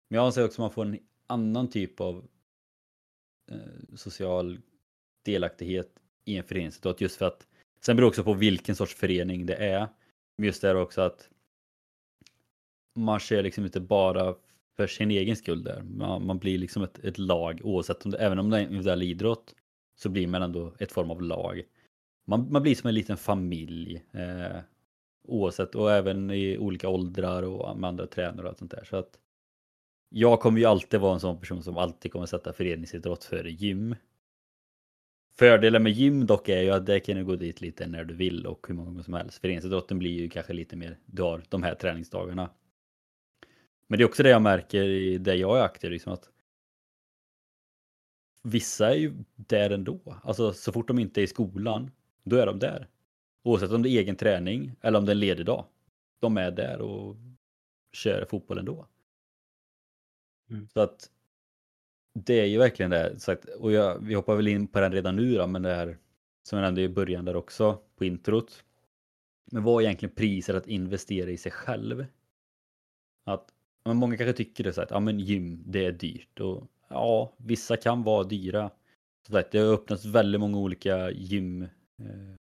men 0.07 0.17
jag 0.17 0.25
anser 0.25 0.45
också 0.45 0.55
att 0.55 0.65
man 0.65 0.71
får 0.71 0.85
en 0.85 0.99
annan 1.27 1.69
typ 1.69 2.01
av 2.01 2.27
eh, 3.51 3.95
social 3.95 4.59
delaktighet 5.25 5.99
i 6.25 6.37
en 6.37 6.43
föreningsidrott 6.43 7.01
just 7.01 7.15
för 7.15 7.25
att 7.25 7.47
sen 7.81 7.95
beror 7.95 8.05
det 8.05 8.09
också 8.09 8.23
på 8.23 8.33
vilken 8.33 8.75
sorts 8.75 8.95
förening 8.95 9.45
det 9.45 9.55
är. 9.55 9.87
Men 10.37 10.45
just 10.45 10.61
det 10.61 10.67
här 10.67 10.75
också 10.75 11.01
att 11.01 11.29
man 12.95 13.19
ser 13.19 13.43
liksom 13.43 13.65
inte 13.65 13.79
bara 13.79 14.35
för 14.75 14.87
sin 14.87 15.11
egen 15.11 15.35
skull 15.35 15.63
där. 15.63 15.81
Man, 15.83 16.25
man 16.25 16.39
blir 16.39 16.57
liksom 16.57 16.83
ett, 16.83 16.99
ett, 16.99 17.17
lag 17.17 17.61
oavsett 17.63 18.05
om 18.05 18.11
det, 18.11 18.17
även 18.17 18.39
om 18.39 18.49
det 18.49 18.57
är 18.57 18.61
en 18.61 18.67
individuell 18.67 19.03
idrott 19.03 19.55
så 19.95 20.09
blir 20.09 20.27
man 20.27 20.41
ändå 20.41 20.73
ett 20.79 20.91
form 20.91 21.11
av 21.11 21.21
lag. 21.21 21.61
Man, 22.25 22.51
man 22.51 22.61
blir 22.61 22.75
som 22.75 22.87
en 22.87 22.95
liten 22.95 23.17
familj 23.17 24.03
eh, 24.11 24.57
oavsett 25.27 25.75
och 25.75 25.91
även 25.91 26.31
i 26.31 26.57
olika 26.57 26.89
åldrar 26.89 27.43
och 27.43 27.77
med 27.77 27.87
andra 27.87 28.07
tränare 28.07 28.41
och 28.41 28.49
allt 28.49 28.57
sånt 28.57 28.71
där. 28.71 28.83
Så 28.83 28.97
att 28.97 29.19
jag 30.17 30.39
kommer 30.39 30.59
ju 30.59 30.65
alltid 30.65 30.99
vara 30.99 31.13
en 31.13 31.19
sån 31.19 31.39
person 31.39 31.63
som 31.63 31.77
alltid 31.77 32.11
kommer 32.11 32.25
sätta 32.25 32.53
föreningsidrott 32.53 33.23
före 33.23 33.51
gym. 33.51 33.95
Fördelen 35.37 35.83
med 35.83 35.91
gym 35.91 36.25
dock 36.25 36.49
är 36.49 36.61
ju 36.61 36.69
att 36.69 36.85
det 36.85 36.99
kan 36.99 37.17
du 37.17 37.25
gå 37.25 37.35
dit 37.35 37.61
lite 37.61 37.87
när 37.87 38.03
du 38.03 38.13
vill 38.13 38.47
och 38.47 38.65
hur 38.67 38.75
många 38.75 38.89
gånger 38.89 39.03
som 39.03 39.13
helst. 39.13 39.41
Föreningsidrotten 39.41 39.99
blir 39.99 40.11
ju 40.11 40.29
kanske 40.29 40.53
lite 40.53 40.75
mer, 40.75 40.97
du 41.05 41.21
har 41.21 41.41
de 41.49 41.63
här 41.63 41.75
träningsdagarna. 41.75 42.49
Men 43.87 43.97
det 43.97 44.03
är 44.03 44.07
också 44.07 44.23
det 44.23 44.29
jag 44.29 44.41
märker 44.41 44.83
i 44.83 45.17
det 45.17 45.35
jag 45.35 45.57
är 45.57 45.61
aktiv, 45.61 45.91
liksom 45.91 46.13
att 46.13 46.29
vissa 48.43 48.91
är 48.91 48.95
ju 48.95 49.13
där 49.35 49.69
ändå. 49.69 49.99
Alltså 50.23 50.53
så 50.53 50.71
fort 50.71 50.87
de 50.87 50.99
inte 50.99 51.21
är 51.21 51.23
i 51.23 51.27
skolan, 51.27 51.91
då 52.23 52.35
är 52.35 52.45
de 52.45 52.59
där. 52.59 52.87
Oavsett 53.43 53.71
om 53.71 53.81
det 53.81 53.89
är 53.89 53.99
egen 53.99 54.15
träning 54.15 54.75
eller 54.81 54.99
om 54.99 55.05
det 55.05 55.11
är 55.11 55.15
en 55.15 55.19
ledig 55.19 55.45
dag. 55.45 55.65
De 56.19 56.37
är 56.37 56.51
där 56.51 56.81
och 56.81 57.15
kör 57.91 58.25
fotboll 58.25 58.57
ändå. 58.57 58.87
Mm. 60.49 60.67
Så 60.73 60.79
att 60.79 61.09
det 62.13 62.39
är 62.39 62.45
ju 62.45 62.57
verkligen 62.57 62.91
det. 62.91 63.19
Sagt, 63.19 63.45
och 63.45 63.71
jag, 63.71 63.99
vi 63.99 64.13
hoppar 64.13 64.35
väl 64.35 64.47
in 64.47 64.67
på 64.67 64.79
den 64.79 64.91
redan 64.91 65.15
nu 65.15 65.35
då, 65.35 65.47
men 65.47 65.61
det 65.61 65.75
här 65.75 65.97
som 66.43 66.57
jag 66.57 66.65
nämnde 66.65 66.81
i 66.81 66.89
början 66.89 67.25
där 67.25 67.35
också 67.35 67.79
på 67.95 68.05
introt. 68.05 68.63
Men 69.51 69.63
vad 69.63 69.83
är 69.83 69.85
egentligen 69.85 70.15
priset 70.15 70.55
att 70.55 70.67
investera 70.67 71.29
i 71.29 71.37
sig 71.37 71.51
själv? 71.51 72.05
Att 73.25 73.51
men 73.85 73.97
många 73.97 74.17
kanske 74.17 74.33
tycker 74.33 74.63
det 74.63 74.73
så 74.73 74.81
att 74.81 74.91
ja, 74.91 74.99
men 74.99 75.19
gym, 75.19 75.63
det 75.65 75.85
är 75.85 75.91
dyrt. 75.91 76.39
Och 76.39 76.67
ja, 76.87 77.33
vissa 77.37 77.77
kan 77.77 78.03
vara 78.03 78.23
dyra. 78.23 78.71
Så 79.27 79.37
att 79.37 79.51
det 79.51 79.59
har 79.59 79.73
öppnats 79.73 80.05
väldigt 80.05 80.41
många 80.41 80.57
olika 80.57 81.11
gym 81.11 81.61
eh, 81.99 82.35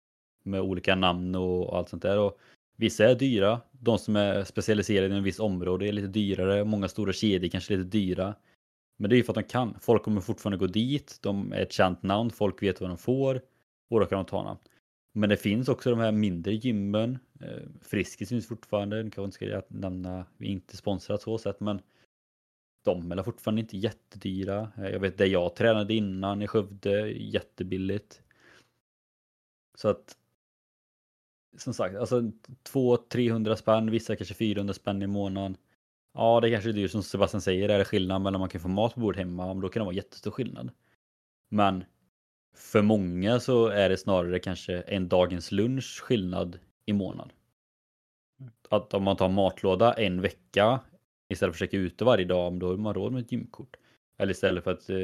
med 0.43 0.61
olika 0.61 0.95
namn 0.95 1.35
och 1.35 1.77
allt 1.77 1.89
sånt 1.89 2.01
där. 2.01 2.19
Och 2.19 2.39
vissa 2.75 3.05
är 3.05 3.15
dyra. 3.15 3.61
De 3.71 3.99
som 3.99 4.15
är 4.15 4.43
specialiserade 4.43 5.13
i 5.13 5.17
en 5.17 5.23
viss 5.23 5.39
område 5.39 5.87
är 5.87 5.91
lite 5.91 6.07
dyrare. 6.07 6.65
Många 6.65 6.87
stora 6.87 7.13
kedjor 7.13 7.49
kanske 7.49 7.73
är 7.73 7.77
lite 7.77 7.89
dyra. 7.89 8.35
Men 8.97 9.09
det 9.09 9.15
är 9.15 9.17
ju 9.17 9.23
för 9.23 9.31
att 9.31 9.35
de 9.35 9.43
kan. 9.43 9.79
Folk 9.79 10.03
kommer 10.03 10.21
fortfarande 10.21 10.57
gå 10.57 10.67
dit. 10.67 11.19
De 11.21 11.53
är 11.53 11.61
ett 11.61 11.71
känt 11.71 12.03
namn. 12.03 12.29
Folk 12.29 12.63
vet 12.63 12.81
vad 12.81 12.89
de 12.89 12.97
får. 12.97 13.41
Och 13.89 13.99
då 13.99 14.05
kan 14.05 14.17
de 14.17 14.25
ta 14.25 14.43
namn. 14.43 14.59
Men 15.13 15.29
det 15.29 15.37
finns 15.37 15.69
också 15.69 15.89
de 15.89 15.99
här 15.99 16.11
mindre 16.11 16.53
gymmen. 16.53 17.19
Eh, 17.41 17.63
Friskis 17.81 18.29
finns 18.29 18.47
fortfarande. 18.47 19.03
Nu 19.03 19.11
kanske 19.11 19.23
inte 19.23 19.61
ska 19.61 19.75
nämna. 19.77 20.25
Vi 20.37 20.47
är 20.47 20.51
inte 20.51 20.77
sponsrat 20.77 21.21
så 21.21 21.37
sätt 21.37 21.59
men 21.59 21.81
de 22.83 23.11
är 23.11 23.23
fortfarande 23.23 23.61
inte 23.61 23.77
jättedyra. 23.77 24.71
Eh, 24.77 24.89
jag 24.89 24.99
vet 24.99 25.17
det 25.17 25.27
jag 25.27 25.55
tränade 25.55 25.93
innan 25.93 26.41
i 26.41 26.47
Skövde, 26.47 27.09
jättebilligt. 27.11 28.21
Så 29.75 29.89
att 29.89 30.17
som 31.57 31.73
sagt, 31.73 31.95
alltså 31.95 32.31
200-300 32.73 33.55
spänn, 33.55 33.91
vissa 33.91 34.15
kanske 34.15 34.33
400 34.33 34.73
spänn 34.73 35.01
i 35.01 35.07
månaden. 35.07 35.57
Ja, 36.13 36.39
det 36.41 36.51
kanske 36.51 36.69
är 36.69 36.73
dyrt 36.73 36.91
som 36.91 37.03
Sebastian 37.03 37.41
säger, 37.41 37.69
är 37.69 37.77
det 37.77 37.85
skillnad 37.85 38.21
mellan 38.21 38.39
man 38.39 38.49
kan 38.49 38.61
få 38.61 38.67
mat 38.67 38.93
på 38.93 38.99
bordet 38.99 39.19
hemma, 39.19 39.47
men 39.47 39.61
då 39.61 39.69
kan 39.69 39.79
det 39.79 39.85
vara 39.85 39.95
jättestor 39.95 40.31
skillnad. 40.31 40.71
Men 41.49 41.83
för 42.55 42.81
många 42.81 43.39
så 43.39 43.67
är 43.67 43.89
det 43.89 43.97
snarare 43.97 44.39
kanske 44.39 44.81
en 44.81 45.07
dagens 45.07 45.51
lunch 45.51 46.01
skillnad 46.01 46.59
i 46.85 46.93
månad. 46.93 47.33
Att 48.69 48.93
om 48.93 49.03
man 49.03 49.17
tar 49.17 49.29
matlåda 49.29 49.93
en 49.93 50.21
vecka 50.21 50.79
istället 51.29 51.57
för 51.57 51.65
att 51.65 51.71
käka 51.71 51.77
ute 51.77 52.05
varje 52.05 52.25
dag, 52.25 52.59
då 52.59 52.67
har 52.67 52.77
man 52.77 52.93
råd 52.93 53.11
med 53.11 53.21
ett 53.21 53.31
gymkort. 53.31 53.75
Eller 54.17 54.31
istället 54.31 54.63
för 54.63 54.71
att 54.71 54.89
eh, 54.89 54.97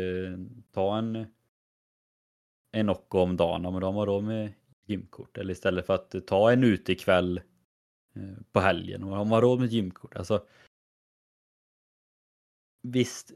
ta 0.72 0.98
en 0.98 1.28
en 2.72 2.86
Nocco 2.86 3.20
om 3.20 3.38
dagen, 3.38 3.62
men 3.62 3.82
då 3.82 3.88
har 3.88 3.94
man 3.94 4.06
råd 4.06 4.24
med 4.24 4.54
gymkort. 4.90 5.38
Eller 5.38 5.52
istället 5.52 5.86
för 5.86 5.94
att 5.94 6.28
ta 6.28 6.52
en 6.52 6.64
utekväll 6.64 7.42
eh, 8.14 8.38
på 8.52 8.60
helgen, 8.60 9.04
och 9.04 9.16
har 9.16 9.26
man 9.26 9.42
råd 9.42 9.60
med 9.60 9.66
ett 9.66 9.72
gymkort. 9.72 10.16
Alltså, 10.16 10.46
visst, 12.82 13.32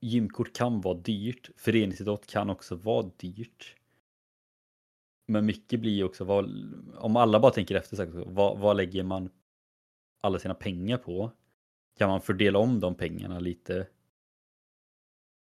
gymkort 0.00 0.52
kan 0.52 0.80
vara 0.80 0.98
dyrt. 0.98 1.50
Föreningsidrott 1.56 2.26
kan 2.26 2.50
också 2.50 2.76
vara 2.76 3.10
dyrt. 3.16 3.74
Men 5.26 5.46
mycket 5.46 5.80
blir 5.80 6.04
också, 6.04 6.24
vad, 6.24 6.74
om 6.98 7.16
alla 7.16 7.40
bara 7.40 7.52
tänker 7.52 7.74
efter, 7.74 7.96
så 7.96 8.24
vad, 8.26 8.58
vad 8.58 8.76
lägger 8.76 9.02
man 9.02 9.30
alla 10.20 10.38
sina 10.38 10.54
pengar 10.54 10.98
på? 10.98 11.32
Kan 11.98 12.08
man 12.08 12.20
fördela 12.20 12.58
om 12.58 12.80
de 12.80 12.94
pengarna 12.94 13.40
lite 13.40 13.86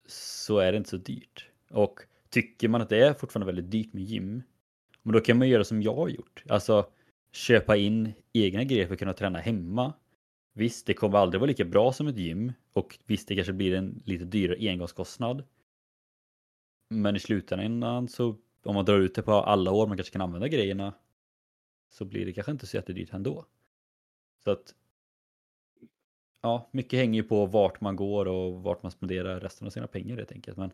så 0.07 0.57
är 0.57 0.71
det 0.71 0.77
inte 0.77 0.89
så 0.89 0.97
dyrt. 0.97 1.49
Och 1.69 1.99
tycker 2.29 2.67
man 2.67 2.81
att 2.81 2.89
det 2.89 3.07
är 3.07 3.13
fortfarande 3.13 3.53
väldigt 3.53 3.71
dyrt 3.71 3.93
med 3.93 4.03
gym, 4.03 4.43
men 5.03 5.13
då 5.13 5.19
kan 5.19 5.37
man 5.37 5.49
göra 5.49 5.63
som 5.63 5.81
jag 5.81 5.95
har 5.95 6.09
gjort. 6.09 6.43
Alltså 6.49 6.89
köpa 7.31 7.77
in 7.77 8.13
egna 8.33 8.63
grejer 8.63 8.87
för 8.87 8.93
att 8.93 8.99
kunna 8.99 9.13
träna 9.13 9.39
hemma. 9.39 9.93
Visst, 10.53 10.85
det 10.85 10.93
kommer 10.93 11.17
aldrig 11.17 11.41
vara 11.41 11.47
lika 11.47 11.65
bra 11.65 11.93
som 11.93 12.07
ett 12.07 12.17
gym 12.17 12.53
och 12.73 12.99
visst, 13.05 13.27
det 13.27 13.35
kanske 13.35 13.53
blir 13.53 13.75
en 13.75 14.01
lite 14.05 14.25
dyrare 14.25 14.69
engångskostnad. 14.69 15.43
Men 16.89 17.15
i 17.15 17.19
slutändan 17.19 18.07
så 18.07 18.37
om 18.63 18.75
man 18.75 18.85
drar 18.85 18.99
ut 18.99 19.15
det 19.15 19.21
på 19.21 19.31
alla 19.31 19.71
år 19.71 19.87
man 19.87 19.97
kanske 19.97 20.13
kan 20.13 20.21
använda 20.21 20.47
grejerna 20.47 20.93
så 21.89 22.05
blir 22.05 22.25
det 22.25 22.33
kanske 22.33 22.51
inte 22.51 22.67
så 22.67 22.77
jättedyrt 22.77 23.13
ändå. 23.13 23.45
Så 24.43 24.51
att 24.51 24.75
ja, 26.41 26.69
mycket 26.71 26.99
hänger 26.99 27.21
ju 27.21 27.27
på 27.27 27.45
vart 27.45 27.81
man 27.81 27.95
går 27.95 28.25
och 28.25 28.63
vart 28.63 28.83
man 28.83 28.91
spenderar 28.91 29.39
resten 29.39 29.67
av 29.67 29.71
sina 29.71 29.87
pengar 29.87 30.17
helt 30.17 30.31
enkelt. 30.31 30.57
Men, 30.57 30.71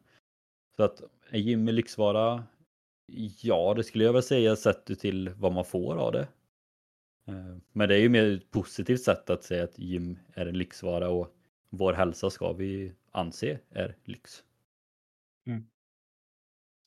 så 0.75 0.83
att 0.83 1.01
är 1.29 1.39
gym 1.39 1.67
är 1.67 1.71
lyxvara? 1.71 2.43
Ja, 3.41 3.73
det 3.73 3.83
skulle 3.83 4.03
jag 4.03 4.13
väl 4.13 4.23
säga 4.23 4.55
sett 4.55 4.99
till 4.99 5.29
vad 5.29 5.53
man 5.53 5.65
får 5.65 5.95
av 5.95 6.11
det. 6.11 6.27
Eh, 7.27 7.57
Men 7.71 7.89
det 7.89 7.95
är 7.95 7.99
ju 7.99 8.09
mer 8.09 8.35
ett 8.35 8.51
positivt 8.51 9.01
sätt 9.01 9.29
att 9.29 9.43
säga 9.43 9.63
att 9.63 9.79
gym 9.79 10.19
är 10.33 10.45
en 10.45 10.57
lyxvara 10.57 11.09
och 11.09 11.35
vår 11.69 11.93
hälsa 11.93 12.29
ska 12.29 12.53
vi 12.53 12.93
anse 13.11 13.59
är 13.69 13.97
lyx. 14.03 14.43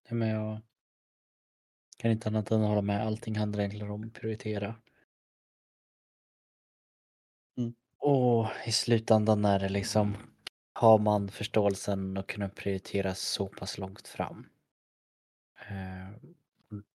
Ja, 0.08 0.14
men 0.14 0.28
jag 0.28 0.60
kan 1.96 2.10
inte 2.10 2.28
annat 2.28 2.50
än 2.50 2.60
hålla 2.60 2.82
med. 2.82 3.06
Allting 3.06 3.36
handlar 3.36 3.60
egentligen 3.60 3.90
om 3.90 4.04
att 4.04 4.12
prioritera. 4.12 4.74
Mm. 7.58 7.74
Och 7.98 8.46
i 8.66 8.72
slutändan 8.72 9.44
är 9.44 9.58
det 9.58 9.68
liksom, 9.68 10.16
har 10.72 10.98
man 10.98 11.28
förståelsen 11.28 12.16
att 12.16 12.26
kunna 12.26 12.48
prioritera 12.48 13.14
så 13.14 13.48
pass 13.48 13.78
långt 13.78 14.08
fram. 14.08 14.46
Eh, 15.72 16.08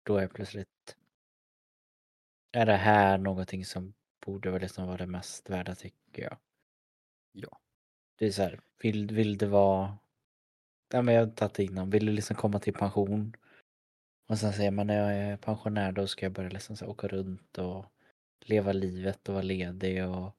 då 0.04 0.18
är 0.18 0.28
plötsligt, 0.28 0.98
är 2.52 2.66
det 2.66 2.76
här 2.76 3.18
någonting 3.18 3.66
som 3.66 3.94
borde 4.26 4.52
väl 4.52 4.62
liksom 4.62 4.88
vara 4.88 4.98
det 4.98 5.08
mest 5.08 5.50
värda 5.50 5.76
tycker 5.76 6.24
jag. 6.24 6.38
Ja. 7.32 7.60
Det 8.16 8.26
är 8.26 8.32
så 8.32 8.42
här, 8.42 8.60
vill, 8.82 9.12
vill 9.12 9.38
det 9.38 9.48
vara, 9.48 9.98
ja 10.94 11.02
men 11.02 11.16
jag 11.16 11.26
har 11.26 11.32
tagit 11.32 11.54
det 11.54 11.64
innan, 11.64 11.90
vill 11.90 12.06
du 12.06 12.12
liksom 12.12 12.36
komma 12.36 12.60
till 12.60 12.74
pension 12.74 13.36
och 14.28 14.38
sen 14.38 14.54
säger 14.54 14.72
man 14.72 14.88
när 14.88 14.98
jag 14.98 15.14
är 15.14 15.38
pensionär 15.38 15.92
då 15.92 16.08
ska 16.08 16.26
jag 16.26 16.34
börja 16.34 16.50
liksom 16.50 16.78
så 16.78 16.86
här, 16.86 16.92
åka 16.92 17.08
runt 17.08 17.58
och 17.58 17.86
leva 18.40 18.74
livet 18.74 19.30
och 19.30 19.34
vara 19.34 19.44
ledig 19.44 20.08
och 20.08 20.38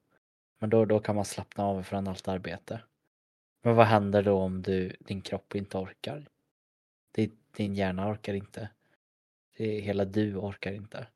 men 0.58 0.70
då, 0.70 0.84
då 0.84 1.00
kan 1.00 1.16
man 1.16 1.24
slappna 1.24 1.64
av 1.64 1.82
från 1.82 2.08
allt 2.08 2.28
arbete. 2.28 2.80
Men 3.62 3.76
vad 3.76 3.86
händer 3.86 4.22
då 4.22 4.38
om 4.38 4.62
du, 4.62 4.96
din 5.00 5.20
kropp 5.20 5.54
inte 5.54 5.78
orkar? 5.78 6.28
Din, 7.12 7.36
din 7.54 7.74
hjärna 7.74 8.10
orkar 8.10 8.34
inte. 8.34 8.68
Det, 9.56 9.80
hela 9.80 10.04
du 10.04 10.36
orkar 10.36 10.72
inte. 10.72 11.06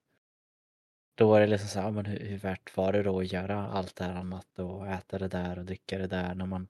Då 1.15 1.35
är 1.35 1.41
det 1.41 1.47
liksom 1.47 1.69
så 1.69 1.81
här, 1.81 1.91
men 1.91 2.07
hur, 2.07 2.19
hur 2.19 2.39
värt 2.39 2.77
var 2.77 2.93
det 2.93 3.03
då 3.03 3.21
att 3.21 3.33
göra 3.33 3.69
allt 3.69 3.97
det 3.97 4.05
här 4.05 4.15
annat 4.15 4.59
och 4.59 4.89
äta 4.89 5.19
det 5.19 5.29
där 5.29 5.59
och 5.59 5.65
dricka 5.65 5.99
det 5.99 6.07
där 6.07 6.35
när 6.35 6.47
man, 6.47 6.69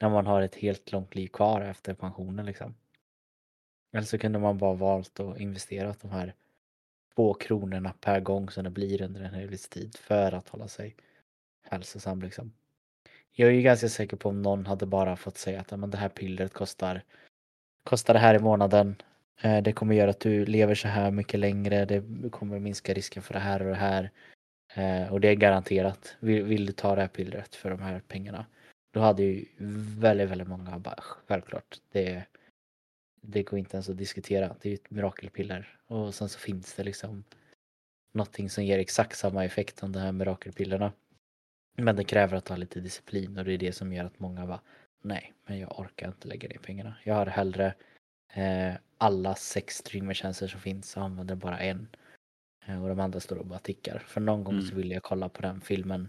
när 0.00 0.10
man 0.10 0.26
har 0.26 0.42
ett 0.42 0.54
helt 0.54 0.92
långt 0.92 1.14
liv 1.14 1.28
kvar 1.28 1.60
efter 1.60 1.94
pensionen 1.94 2.46
liksom. 2.46 2.74
Eller 3.92 4.06
så 4.06 4.18
kunde 4.18 4.38
man 4.38 4.58
bara 4.58 4.74
valt 4.74 5.20
att 5.20 5.40
investera 5.40 5.94
de 6.00 6.10
här 6.10 6.34
två 7.14 7.34
kronorna 7.34 7.94
per 8.00 8.20
gång 8.20 8.50
som 8.50 8.64
det 8.64 8.70
blir 8.70 9.02
under 9.02 9.20
en 9.20 9.34
hel 9.34 9.50
livstid 9.50 9.96
för 9.96 10.32
att 10.32 10.48
hålla 10.48 10.68
sig 10.68 10.96
hälsosam 11.62 12.22
liksom. 12.22 12.52
Jag 13.32 13.48
är 13.48 13.52
ju 13.52 13.62
ganska 13.62 13.88
säker 13.88 14.16
på 14.16 14.28
om 14.28 14.42
någon 14.42 14.66
hade 14.66 14.86
bara 14.86 15.16
fått 15.16 15.38
säga 15.38 15.60
att 15.60 15.78
men 15.78 15.90
det 15.90 15.98
här 15.98 16.08
pillret 16.08 16.52
kostar, 16.52 17.02
kostar 17.84 18.14
det 18.14 18.20
här 18.20 18.34
i 18.34 18.38
månaden. 18.38 18.96
Eh, 19.40 19.62
det 19.62 19.72
kommer 19.72 19.94
göra 19.94 20.10
att 20.10 20.20
du 20.20 20.46
lever 20.46 20.74
så 20.74 20.88
här 20.88 21.10
mycket 21.10 21.40
längre. 21.40 21.84
Det 21.84 22.30
kommer 22.30 22.58
minska 22.58 22.94
risken 22.94 23.22
för 23.22 23.34
det 23.34 23.40
här 23.40 23.62
och 23.62 23.68
det 23.68 23.74
här. 23.74 24.10
Eh, 24.74 25.12
och 25.12 25.20
det 25.20 25.28
är 25.28 25.34
garanterat. 25.34 26.16
Vill, 26.20 26.42
vill 26.42 26.66
du 26.66 26.72
ta 26.72 26.94
det 26.94 27.00
här 27.00 27.08
pillret 27.08 27.54
för 27.54 27.70
de 27.70 27.82
här 27.82 28.00
pengarna? 28.08 28.46
Då 28.90 29.00
hade 29.00 29.22
ju 29.22 29.44
väldigt, 29.98 30.30
väldigt 30.30 30.48
många 30.48 30.78
bara 30.78 31.00
självklart. 31.00 31.80
Det, 31.92 32.24
det 33.20 33.42
går 33.42 33.58
inte 33.58 33.76
ens 33.76 33.88
att 33.88 33.96
diskutera. 33.96 34.56
Det 34.60 34.68
är 34.68 34.70
ju 34.70 34.74
ett 34.74 34.90
mirakelpiller. 34.90 35.78
Och 35.86 36.14
sen 36.14 36.28
så 36.28 36.38
finns 36.38 36.74
det 36.74 36.84
liksom 36.84 37.24
någonting 38.12 38.50
som 38.50 38.64
ger 38.64 38.78
exakt 38.78 39.18
samma 39.18 39.44
effekt 39.44 39.78
som 39.78 39.92
de 39.92 39.98
här 39.98 40.12
mirakelpillerna. 40.12 40.92
Men 41.76 41.96
det 41.96 42.04
kräver 42.04 42.36
att 42.36 42.48
ha 42.48 42.56
lite 42.56 42.80
disciplin 42.80 43.38
och 43.38 43.44
det 43.44 43.52
är 43.52 43.58
det 43.58 43.72
som 43.72 43.92
gör 43.92 44.04
att 44.04 44.20
många 44.20 44.46
bara 44.46 44.60
nej, 45.04 45.32
men 45.46 45.58
jag 45.58 45.78
orkar 45.80 46.08
inte 46.08 46.28
lägga 46.28 46.48
ner 46.48 46.58
pengarna. 46.58 46.94
Jag 47.04 47.14
har 47.14 47.26
hellre 47.26 47.74
eh, 48.34 48.74
alla 48.98 49.34
sex 49.34 49.76
streamertjänster 49.76 50.48
som 50.48 50.60
finns 50.60 50.96
och 50.96 51.02
använder 51.02 51.34
bara 51.34 51.58
en. 51.58 51.88
Eh, 52.66 52.82
och 52.82 52.88
de 52.88 53.00
andra 53.00 53.20
står 53.20 53.36
och 53.36 53.46
bara 53.46 53.58
tickar. 53.58 53.98
För 53.98 54.20
någon 54.20 54.44
gång 54.44 54.54
Mm. 54.54 54.66
så 54.66 54.74
vill 54.74 54.90
jag 54.90 55.02
kolla 55.02 55.28
på 55.28 55.42
den 55.42 55.60
filmen 55.60 56.08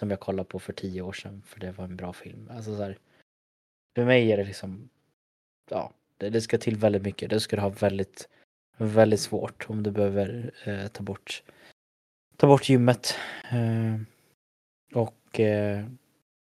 som 0.00 0.10
jag 0.10 0.20
kollade 0.20 0.48
på 0.48 0.58
för 0.58 0.72
tio 0.72 1.02
år 1.02 1.12
sedan 1.12 1.42
för 1.46 1.60
det 1.60 1.72
var 1.72 1.84
en 1.84 1.96
bra 1.96 2.12
film. 2.12 2.48
Alltså 2.50 2.76
så 2.76 2.82
här, 2.82 2.98
för 3.96 4.04
mig 4.04 4.32
är 4.32 4.36
det 4.36 4.44
liksom, 4.44 4.88
ja, 5.70 5.92
Det, 6.16 6.30
det 6.30 6.40
ska 6.40 6.58
till 6.58 6.76
väldigt 6.76 7.02
mycket. 7.02 7.30
Det 7.30 7.40
ska 7.40 7.56
du 7.56 7.62
ha 7.62 7.68
väldigt, 7.68 8.28
väldigt 8.76 9.20
svårt 9.20 9.66
om 9.70 9.82
du 9.82 9.90
behöver 9.90 10.52
eh, 10.64 10.86
ta 10.88 11.02
bort 11.02 11.42
ta 12.36 12.46
bort 12.46 12.68
gymmet. 12.68 13.14
Eh, 13.50 14.00
och 14.94 15.40
eh, 15.40 15.86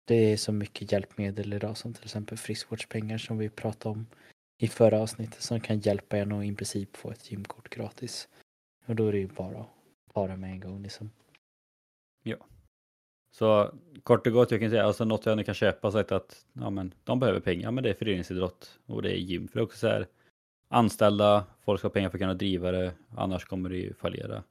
det 0.06 0.32
är 0.32 0.36
så 0.36 0.52
mycket 0.52 0.92
hjälpmedel 0.92 1.52
idag 1.52 1.76
som 1.76 1.94
till 1.94 2.04
exempel 2.04 2.38
friskvårdspengar 2.38 3.18
som 3.18 3.38
vi 3.38 3.48
pratade 3.48 3.92
om 3.92 4.06
i 4.58 4.68
förra 4.68 5.00
avsnittet 5.00 5.42
som 5.42 5.60
kan 5.60 5.78
hjälpa 5.78 6.16
en 6.16 6.32
att 6.32 6.44
i 6.44 6.54
princip 6.54 6.96
få 6.96 7.10
ett 7.10 7.32
gymkort 7.32 7.68
gratis. 7.68 8.28
Och 8.86 8.96
då 8.96 9.08
är 9.08 9.12
det 9.12 9.18
ju 9.18 9.26
bara 9.26 9.60
att 9.60 9.68
med 10.36 10.50
en 10.50 10.60
gång 10.60 10.82
liksom. 10.82 11.10
Ja. 12.22 12.36
Så 13.30 13.74
kort 14.02 14.26
och 14.26 14.32
gott, 14.32 14.50
jag 14.50 14.60
kan 14.60 14.70
säga, 14.70 14.84
alltså 14.84 15.04
något 15.04 15.26
jag 15.26 15.36
nu 15.36 15.44
kan 15.44 15.54
köpa 15.54 15.90
så 15.90 15.98
att 15.98 16.46
ja, 16.52 16.70
men, 16.70 16.94
de 17.04 17.20
behöver 17.20 17.40
pengar, 17.40 17.70
men 17.70 17.84
det 17.84 17.90
är 17.90 17.94
föreningsidrott 17.94 18.78
och 18.86 19.02
det 19.02 19.10
är 19.10 19.16
gym. 19.16 19.48
För 19.48 19.58
det 19.58 19.60
är 19.60 19.64
också 19.64 19.78
så 19.78 19.86
här, 19.86 20.06
anställda, 20.68 21.44
folk 21.64 21.80
ska 21.80 21.88
ha 21.88 21.92
pengar 21.92 22.10
för 22.10 22.18
att 22.18 22.20
kunna 22.20 22.34
driva 22.34 22.72
det, 22.72 22.92
annars 23.16 23.44
kommer 23.44 23.70
det 23.70 23.76
ju 23.76 23.94
fallera. 23.94 24.42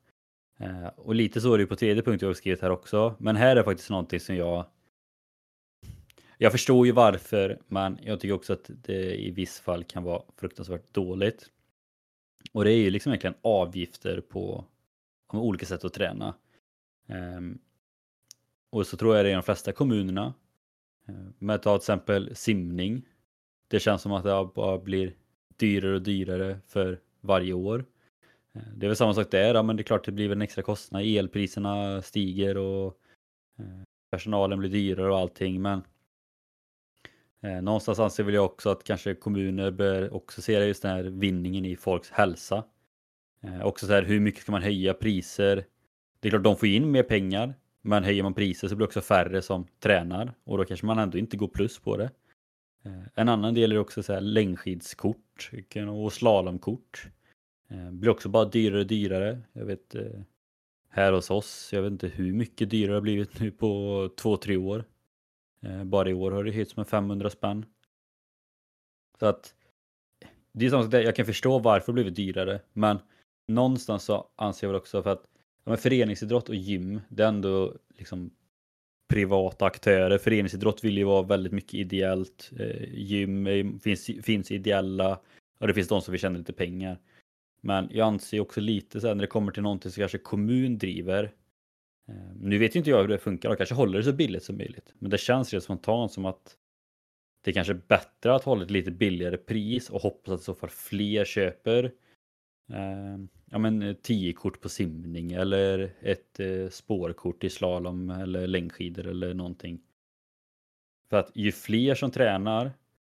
Eh, 0.60 0.88
och 0.96 1.16
lite 1.16 1.42
så 1.42 1.54
är 1.54 1.58
det 1.58 1.62
ju 1.62 1.68
på 1.68 1.76
tredje 1.76 2.04
punkten 2.04 2.26
jag 2.26 2.30
har 2.30 2.36
skrivit 2.36 2.62
här 2.62 2.70
också, 2.70 3.16
men 3.18 3.36
här 3.36 3.56
är 3.56 3.64
faktiskt 3.64 3.90
någonting 3.90 4.20
som 4.20 4.36
jag 4.36 4.66
jag 6.38 6.52
förstår 6.52 6.86
ju 6.86 6.92
varför, 6.92 7.60
men 7.68 8.00
jag 8.04 8.20
tycker 8.20 8.34
också 8.34 8.54
att 8.54 8.70
det 8.84 9.16
i 9.16 9.32
viss 9.32 9.60
fall 9.60 9.84
kan 9.84 10.04
vara 10.04 10.22
fruktansvärt 10.38 10.94
dåligt. 10.94 11.50
Och 12.52 12.64
det 12.64 12.72
är 12.72 12.78
ju 12.78 12.90
liksom 12.90 13.12
egentligen 13.12 13.36
avgifter 13.42 14.22
på 14.22 14.66
olika 15.34 15.66
sätt 15.66 15.86
att 15.86 15.94
träna. 15.94 16.36
Um, 17.08 17.60
och 18.70 18.88
så 18.88 18.98
tror 18.98 19.16
jag 19.16 19.26
det 19.26 19.30
är 19.30 19.32
i 19.32 19.36
de 19.36 19.44
flesta 19.44 19.72
kommunerna. 19.72 20.34
Ehm, 21.08 21.34
men 21.40 21.60
ta 21.60 21.78
till 21.78 21.82
exempel 21.82 22.36
simning. 22.36 23.06
Det 23.68 23.80
känns 23.80 24.02
som 24.02 24.12
att 24.12 24.24
det 24.24 24.50
bara 24.56 24.78
blir 24.78 25.14
dyrare 25.58 25.96
och 25.96 26.02
dyrare 26.02 26.60
för 26.68 27.00
varje 27.22 27.54
år. 27.54 27.86
Ehm, 28.54 28.80
det 28.80 28.86
är 28.86 28.88
väl 28.88 28.98
samma 28.98 29.14
sak 29.14 29.32
där, 29.32 29.56
ja 29.56 29.64
men 29.64 29.76
det 29.76 29.82
är 29.82 29.84
klart 29.84 30.06
det 30.06 30.12
blir 30.12 30.32
en 30.32 30.42
extra 30.42 30.64
kostnad. 30.64 31.02
Elpriserna 31.06 32.02
stiger 32.02 32.58
och 32.58 33.00
personalen 34.12 34.60
blir 34.60 34.70
dyrare 34.70 35.12
och 35.12 35.18
allting. 35.18 35.62
Men 35.62 35.84
Eh, 37.46 37.62
någonstans 37.62 38.00
anser 38.00 38.24
väl 38.24 38.34
jag 38.34 38.46
också 38.46 38.70
att 38.70 38.84
kanske 38.84 39.16
kommuner 39.16 39.72
bör 39.72 40.14
också 40.14 40.42
se 40.42 40.54
just 40.54 40.82
den 40.82 40.92
här 40.92 41.04
vinningen 41.04 41.66
i 41.66 41.76
folks 41.76 42.10
hälsa. 42.12 42.64
Eh, 43.42 43.66
också 43.66 43.88
så 43.88 43.94
här, 43.94 44.04
hur 44.04 44.20
mycket 44.20 44.42
ska 44.42 44.52
man 44.52 44.62
höja 44.62 44.94
priser? 44.94 45.66
Det 46.20 46.28
är 46.28 46.30
klart 46.30 46.44
de 46.44 46.58
får 46.58 46.68
in 46.68 46.92
mer 46.92 47.04
pengar, 47.04 47.54
men 47.82 48.04
höjer 48.04 48.24
man 48.24 48.34
priser 48.34 48.68
så 48.68 48.76
blir 48.76 48.86
det 48.86 48.88
också 48.88 49.02
färre 49.02 49.42
som 49.42 49.68
tränar 49.80 50.34
och 50.44 50.58
då 50.58 50.66
kanske 50.66 50.86
man 50.86 51.00
ändå 51.00 51.18
inte 51.18 51.38
går 51.38 51.48
plus 51.48 51.80
på 51.80 51.98
det. 51.98 52.10
Eh, 52.86 53.04
en 53.16 53.30
annan 53.30 53.54
del 53.54 53.72
är 53.72 53.78
också 53.78 54.04
så 54.04 54.14
här 54.14 54.22
längdskidskort 54.22 55.52
och 56.04 56.14
slalomkort. 56.14 57.08
Det 57.68 57.92
blir 57.92 58.12
också 58.12 58.30
bara 58.30 58.46
dyrare 58.46 58.80
och 58.80 58.88
dyrare. 58.88 59.42
Jag 59.54 59.66
vet 59.66 59.96
eh, 59.96 60.22
här 60.90 61.12
hos 61.12 61.32
oss, 61.32 61.70
jag 61.74 61.82
vet 61.82 61.92
inte 61.92 62.08
hur 62.08 62.34
mycket 62.34 62.70
dyrare 62.70 62.92
det 62.92 62.96
har 62.96 63.02
blivit 63.02 63.40
nu 63.40 63.52
på 63.52 64.10
två, 64.18 64.38
tre 64.38 64.58
år. 64.58 64.86
Eh, 65.66 65.84
bara 65.84 66.10
i 66.10 66.14
år 66.14 66.32
har 66.32 66.44
det 66.44 66.52
höjts 66.52 66.78
med 66.78 66.88
500 66.88 67.30
spänn. 67.30 67.66
Så 69.20 69.26
att 69.26 69.56
det 70.52 70.66
är 70.66 70.70
som 70.70 70.84
sagt, 70.84 71.06
jag 71.06 71.16
kan 71.16 71.26
förstå 71.26 71.60
varför 71.60 71.92
det 71.92 71.94
blivit 71.94 72.16
dyrare, 72.16 72.62
men 72.74 73.00
någonstans 73.48 74.04
så 74.04 74.28
anser 74.36 74.68
jag 74.68 74.72
väl 74.72 74.82
också 74.82 75.04
för 75.04 75.10
att 75.10 75.26
ja, 75.64 75.78
föreningsidrott 75.78 76.50
och 76.50 76.56
gym, 76.56 77.02
det 77.10 77.24
är 77.24 77.28
ändå 77.28 77.74
liksom 77.98 78.32
privata 79.08 79.66
aktörer. 79.66 80.18
Föreningsidrott 80.18 80.84
vill 80.84 80.98
ju 80.98 81.04
vara 81.04 81.22
väldigt 81.22 81.54
mycket 81.54 81.74
ideellt. 81.74 82.52
Eh, 82.60 82.94
gym 82.94 83.80
finns, 83.80 84.10
finns 84.24 84.52
ideella 84.52 85.20
och 85.60 85.68
det 85.68 85.74
finns 85.74 85.88
de 85.88 86.02
som 86.02 86.12
vill 86.12 86.22
tjäna 86.22 86.38
lite 86.38 86.54
pengar. 86.54 87.00
Men 87.62 87.90
jag 87.92 88.08
anser 88.08 88.40
också 88.40 88.62
lite 88.62 89.02
så 89.02 89.08
här 89.08 89.16
när 89.16 89.22
det 89.22 89.28
kommer 89.28 89.52
till 89.52 89.64
någonting 89.64 89.92
som 89.92 90.02
kanske 90.02 90.18
kommun 90.18 90.78
driver 90.78 91.32
Eh, 92.08 92.36
nu 92.36 92.58
vet 92.58 92.76
inte 92.76 92.90
jag 92.90 93.02
hur 93.02 93.08
det 93.08 93.18
funkar, 93.18 93.50
och 93.50 93.58
kanske 93.58 93.76
håller 93.76 93.98
det 93.98 94.04
så 94.04 94.14
billigt 94.14 94.44
som 94.44 94.58
möjligt. 94.58 94.94
Men 95.00 95.12
det 95.12 95.18
känns 95.18 95.54
rent 95.54 95.64
spontant 95.64 96.12
som 96.12 96.26
att 96.26 96.58
det 97.42 97.54
kanske 97.54 97.74
är 97.74 97.82
bättre 97.88 98.36
att 98.36 98.44
hålla 98.44 98.64
ett 98.64 98.72
lite 98.72 98.92
billigare 98.92 99.38
pris 99.38 99.90
och 99.90 100.02
hoppas 100.02 100.34
att 100.34 100.42
i 100.42 100.44
så 100.44 100.56
fall 100.56 100.70
fler 100.70 101.26
köper 101.26 101.84
eh, 102.70 103.18
ja, 103.52 103.58
men 103.58 103.82
eh, 103.82 103.94
10 103.94 104.34
kort 104.34 104.62
på 104.62 104.70
simning 104.70 105.32
eller 105.32 105.94
ett 106.02 106.40
eh, 106.40 106.70
spårkort 106.70 107.44
i 107.44 107.50
slalom 107.50 108.10
eller 108.10 108.48
längdskidor 108.48 109.08
eller 109.08 109.34
någonting. 109.34 109.82
För 111.10 111.18
att 111.18 111.32
ju 111.36 111.52
fler 111.52 111.96
som 111.96 112.12
tränar, 112.12 112.72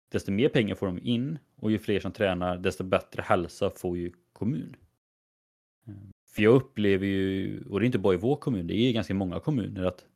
desto 0.08 0.32
mer 0.32 0.48
pengar 0.48 0.74
får 0.74 0.86
de 0.86 0.98
in 0.98 1.38
och 1.56 1.70
ju 1.70 1.78
fler 1.78 2.00
som 2.00 2.12
tränar, 2.12 2.58
desto 2.58 2.84
bättre 2.84 3.22
hälsa 3.22 3.70
får 3.70 3.98
ju 3.98 4.12
kommun. 4.32 4.76
Eh, 5.86 5.94
för 6.38 6.42
jag 6.42 6.54
upplever 6.54 7.06
ju, 7.06 7.64
och 7.68 7.80
det 7.80 7.84
är 7.84 7.86
inte 7.86 7.98
bara 7.98 8.14
i 8.14 8.16
vår 8.16 8.36
kommun, 8.36 8.66
det 8.66 8.74
är 8.74 8.92
ganska 8.92 9.14
många 9.14 9.40
kommuner 9.40 9.84
att 9.84 10.06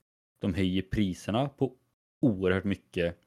de 0.40 0.54
höjer 0.54 0.82
priserna 0.82 1.48
på 1.48 1.76
oerhört 2.20 2.64
mycket. 2.64 3.18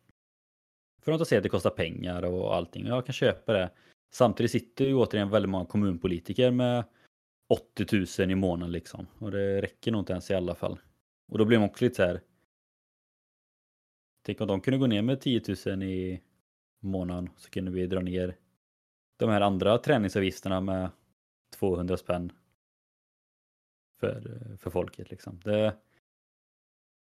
För 1.02 1.12
att 1.12 1.28
säga 1.28 1.40
att 1.40 1.44
det 1.44 1.50
kostar 1.50 1.70
pengar 1.70 2.26
och 2.26 2.56
allting. 2.56 2.86
Jag 2.86 3.06
kan 3.06 3.14
köpa 3.14 3.54
det. 3.54 3.72
Samtidigt 4.14 4.52
sitter 4.52 4.86
ju 4.86 4.96
återigen 4.96 5.30
väldigt 5.30 5.50
många 5.50 5.66
kommunpolitiker 5.66 6.52
med 6.52 6.84
80 7.50 8.22
000 8.22 8.32
i 8.32 8.36
månaden 8.36 8.72
liksom. 8.72 9.08
Och 9.20 9.32
det 9.32 9.62
räcker 9.62 9.92
nog 9.92 10.02
inte 10.02 10.14
ens 10.14 10.32
i 10.32 10.34
alla 10.34 10.56
fall. 10.56 10.80
Och 11.32 11.38
då 11.38 11.46
blir 11.46 11.60
man 11.60 11.70
också 11.70 11.86
lite 11.86 11.96
så 11.96 12.04
här. 12.04 12.22
Tänk 14.26 14.42
om 14.42 14.48
de 14.48 14.62
kunde 14.62 14.78
gå 14.78 14.88
ner 14.88 15.02
med 15.02 15.22
10 15.22 15.42
000 15.66 15.84
i 15.84 16.22
månaden 16.80 17.30
så 17.38 17.50
kunde 17.50 17.72
vi 17.72 17.88
dra 17.88 18.00
ner 18.00 18.36
de 19.18 19.30
här 19.30 19.42
andra 19.42 19.78
träningsavgifterna 19.78 20.62
med 20.62 20.90
200 21.60 21.98
spänn 21.98 22.32
för, 24.00 24.58
för 24.58 24.70
folket. 24.70 25.10
Liksom. 25.10 25.40
Det, 25.44 25.78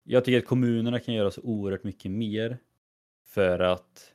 jag 0.03 0.25
tycker 0.25 0.39
att 0.39 0.47
kommunerna 0.47 1.01
kan 1.01 1.15
göra 1.15 1.31
så 1.31 1.41
oerhört 1.43 1.85
mycket 1.85 2.11
mer 2.11 2.59
för 3.25 3.59
att 3.59 4.15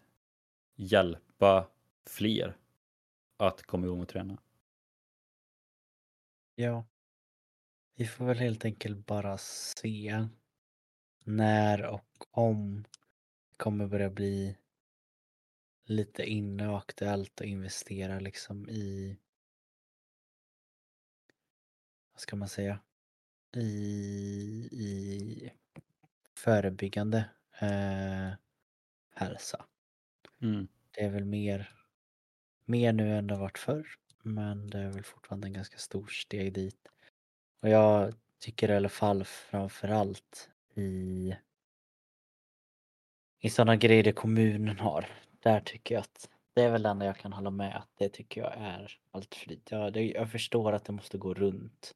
hjälpa 0.75 1.67
fler 2.05 2.57
att 3.37 3.63
komma 3.63 3.85
igång 3.85 4.01
och 4.01 4.09
träna. 4.09 4.37
Ja. 6.55 6.85
Vi 7.95 8.05
får 8.05 8.25
väl 8.25 8.37
helt 8.37 8.65
enkelt 8.65 9.05
bara 9.05 9.37
se 9.37 10.27
när 11.23 11.85
och 11.85 12.37
om 12.37 12.83
det 13.49 13.57
kommer 13.57 13.87
börja 13.87 14.09
bli 14.09 14.57
lite 15.85 16.23
inne 16.23 16.67
och 16.67 16.77
aktuellt 16.77 17.41
att 17.41 17.47
investera 17.47 18.19
liksom 18.19 18.69
i 18.69 19.17
ska 22.23 22.35
man 22.35 22.47
säga, 22.47 22.79
i, 23.55 23.61
i 24.71 25.51
förebyggande 26.37 27.29
eh, 27.59 28.29
hälsa. 29.15 29.65
Mm. 30.41 30.67
Det 30.91 31.01
är 31.01 31.09
väl 31.09 31.25
mer, 31.25 31.75
mer 32.65 32.93
nu 32.93 33.17
än 33.17 33.27
det 33.27 33.37
varit 33.37 33.57
förr, 33.57 33.87
men 34.21 34.69
det 34.69 34.79
är 34.79 34.91
väl 34.91 35.03
fortfarande 35.03 35.47
en 35.47 35.53
ganska 35.53 35.77
stor 35.77 36.07
steg 36.07 36.53
dit. 36.53 36.87
Och 37.61 37.69
jag 37.69 38.13
tycker 38.39 38.71
i 38.71 38.75
alla 38.75 38.89
fall 38.89 39.23
framförallt 39.23 40.49
i, 40.75 41.35
i 43.39 43.49
sådana 43.49 43.75
grejer 43.75 44.11
kommunen 44.11 44.79
har. 44.79 45.05
Där 45.39 45.59
tycker 45.59 45.95
jag 45.95 46.01
att 46.01 46.29
det 46.53 46.63
är 46.63 46.71
väl 46.71 46.83
det 46.83 46.89
enda 46.89 47.05
jag 47.05 47.17
kan 47.17 47.33
hålla 47.33 47.49
med 47.49 47.75
att 47.75 47.89
det 47.97 48.09
tycker 48.09 48.41
jag 48.41 48.53
är 48.57 48.99
allt 49.11 49.35
för 49.35 49.49
lite. 49.49 49.75
Jag, 49.75 49.97
jag 49.97 50.31
förstår 50.31 50.73
att 50.73 50.85
det 50.85 50.93
måste 50.93 51.17
gå 51.17 51.33
runt. 51.33 51.95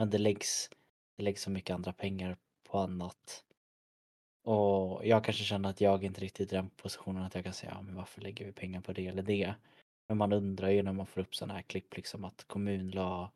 Men 0.00 0.10
det 0.10 0.18
läggs, 0.18 0.70
det 1.16 1.22
läggs 1.22 1.42
så 1.42 1.50
mycket 1.50 1.74
andra 1.74 1.92
pengar 1.92 2.36
på 2.64 2.78
annat. 2.78 3.44
Och 4.42 5.06
jag 5.06 5.24
kanske 5.24 5.44
känner 5.44 5.70
att 5.70 5.80
jag 5.80 6.04
inte 6.04 6.20
riktigt 6.20 6.52
är 6.52 6.56
i 6.56 6.60
den 6.60 6.70
positionen 6.70 7.22
att 7.22 7.34
jag 7.34 7.44
kan 7.44 7.52
säga, 7.52 7.72
ja, 7.74 7.82
men 7.82 7.94
varför 7.94 8.20
lägger 8.20 8.44
vi 8.44 8.52
pengar 8.52 8.80
på 8.80 8.92
det 8.92 9.06
eller 9.06 9.22
det? 9.22 9.54
Men 10.08 10.18
man 10.18 10.32
undrar 10.32 10.68
ju 10.68 10.82
när 10.82 10.92
man 10.92 11.06
får 11.06 11.20
upp 11.20 11.34
sådana 11.34 11.54
här 11.54 11.62
klipp 11.62 11.96
liksom 11.96 12.24
att 12.24 12.44
kommun 12.44 12.90
la 12.90 13.30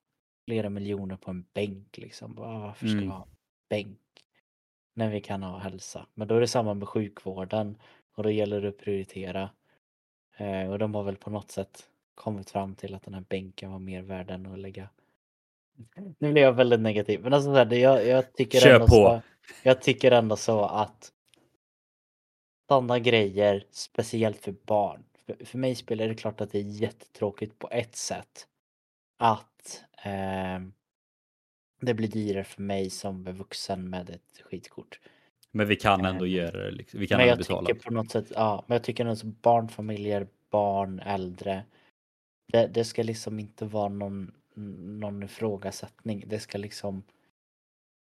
flera 0.44 0.70
miljoner 0.70 1.16
på 1.16 1.30
en 1.30 1.44
bänk 1.52 1.98
liksom. 1.98 2.34
Varför 2.34 2.86
ska 2.86 2.96
mm. 2.96 3.04
vi 3.04 3.10
ha 3.10 3.26
bänk? 3.68 4.24
När 4.94 5.10
vi 5.10 5.20
kan 5.20 5.42
ha 5.42 5.58
hälsa. 5.58 6.06
Men 6.14 6.28
då 6.28 6.34
är 6.34 6.40
det 6.40 6.48
samma 6.48 6.74
med 6.74 6.88
sjukvården 6.88 7.78
och 8.14 8.22
då 8.22 8.30
gäller 8.30 8.60
det 8.60 8.68
att 8.68 8.78
prioritera. 8.78 9.50
Eh, 10.36 10.70
och 10.70 10.78
de 10.78 10.94
har 10.94 11.02
väl 11.02 11.16
på 11.16 11.30
något 11.30 11.50
sätt 11.50 11.88
kommit 12.14 12.50
fram 12.50 12.74
till 12.74 12.94
att 12.94 13.02
den 13.02 13.14
här 13.14 13.24
bänken 13.28 13.70
var 13.70 13.78
mer 13.78 14.02
värd 14.02 14.30
än 14.30 14.46
att 14.46 14.58
lägga 14.58 14.88
nu 16.18 16.32
blir 16.32 16.42
jag 16.42 16.52
väldigt 16.52 16.80
negativ. 16.80 17.20
Men 17.22 17.32
alltså, 17.32 17.52
här, 17.52 17.72
jag, 17.72 18.06
jag, 18.06 18.32
tycker 18.32 18.60
Kör 18.60 18.74
ändå 18.74 18.86
på. 18.86 18.92
Så, 18.92 19.22
jag 19.62 19.82
tycker 19.82 20.10
ändå 20.10 20.36
så 20.36 20.64
att 20.64 21.12
sådana 22.68 22.98
grejer, 22.98 23.64
speciellt 23.70 24.38
för 24.38 24.54
barn. 24.66 25.04
För, 25.26 25.44
för 25.44 25.58
mig 25.58 25.74
spelar 25.74 26.08
det 26.08 26.14
klart 26.14 26.40
att 26.40 26.52
det 26.52 26.58
är 26.58 26.62
jättetråkigt 26.62 27.58
på 27.58 27.68
ett 27.70 27.96
sätt. 27.96 28.46
Att 29.18 29.84
eh, 30.04 30.60
det 31.80 31.94
blir 31.94 32.08
dyrare 32.08 32.44
för 32.44 32.62
mig 32.62 32.90
som 32.90 33.24
vuxen 33.24 33.90
med 33.90 34.10
ett 34.10 34.42
skitkort. 34.44 35.00
Men 35.50 35.66
vi 35.66 35.76
kan 35.76 36.04
ändå 36.04 36.24
eh, 36.24 36.32
göra 36.32 36.64
det. 36.64 36.70
Liksom. 36.70 37.00
Vi 37.00 37.06
kan 37.06 37.18
men 37.18 37.28
jag 37.28 37.38
betala. 37.38 37.66
tycker 37.66 37.82
på 37.82 37.92
något 37.92 38.10
sätt, 38.10 38.32
ja, 38.34 38.64
men 38.66 38.74
jag 38.74 38.84
tycker 38.84 39.06
att 39.06 39.22
barnfamiljer 39.22 40.26
barn, 40.50 41.00
äldre. 41.00 41.64
Det, 42.52 42.66
det 42.66 42.84
ska 42.84 43.02
liksom 43.02 43.40
inte 43.40 43.64
vara 43.64 43.88
någon, 43.88 44.32
någon 44.54 45.22
ifrågasättning. 45.22 46.24
Det 46.26 46.40
ska 46.40 46.58
liksom 46.58 47.02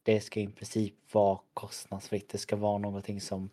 det 0.03 0.21
ska 0.21 0.41
i 0.41 0.49
princip 0.49 1.15
vara 1.15 1.41
kostnadsfritt. 1.55 2.29
Det 2.29 2.39
ska 2.39 2.57
vara 2.57 2.79
någonting 2.79 3.21
som 3.21 3.51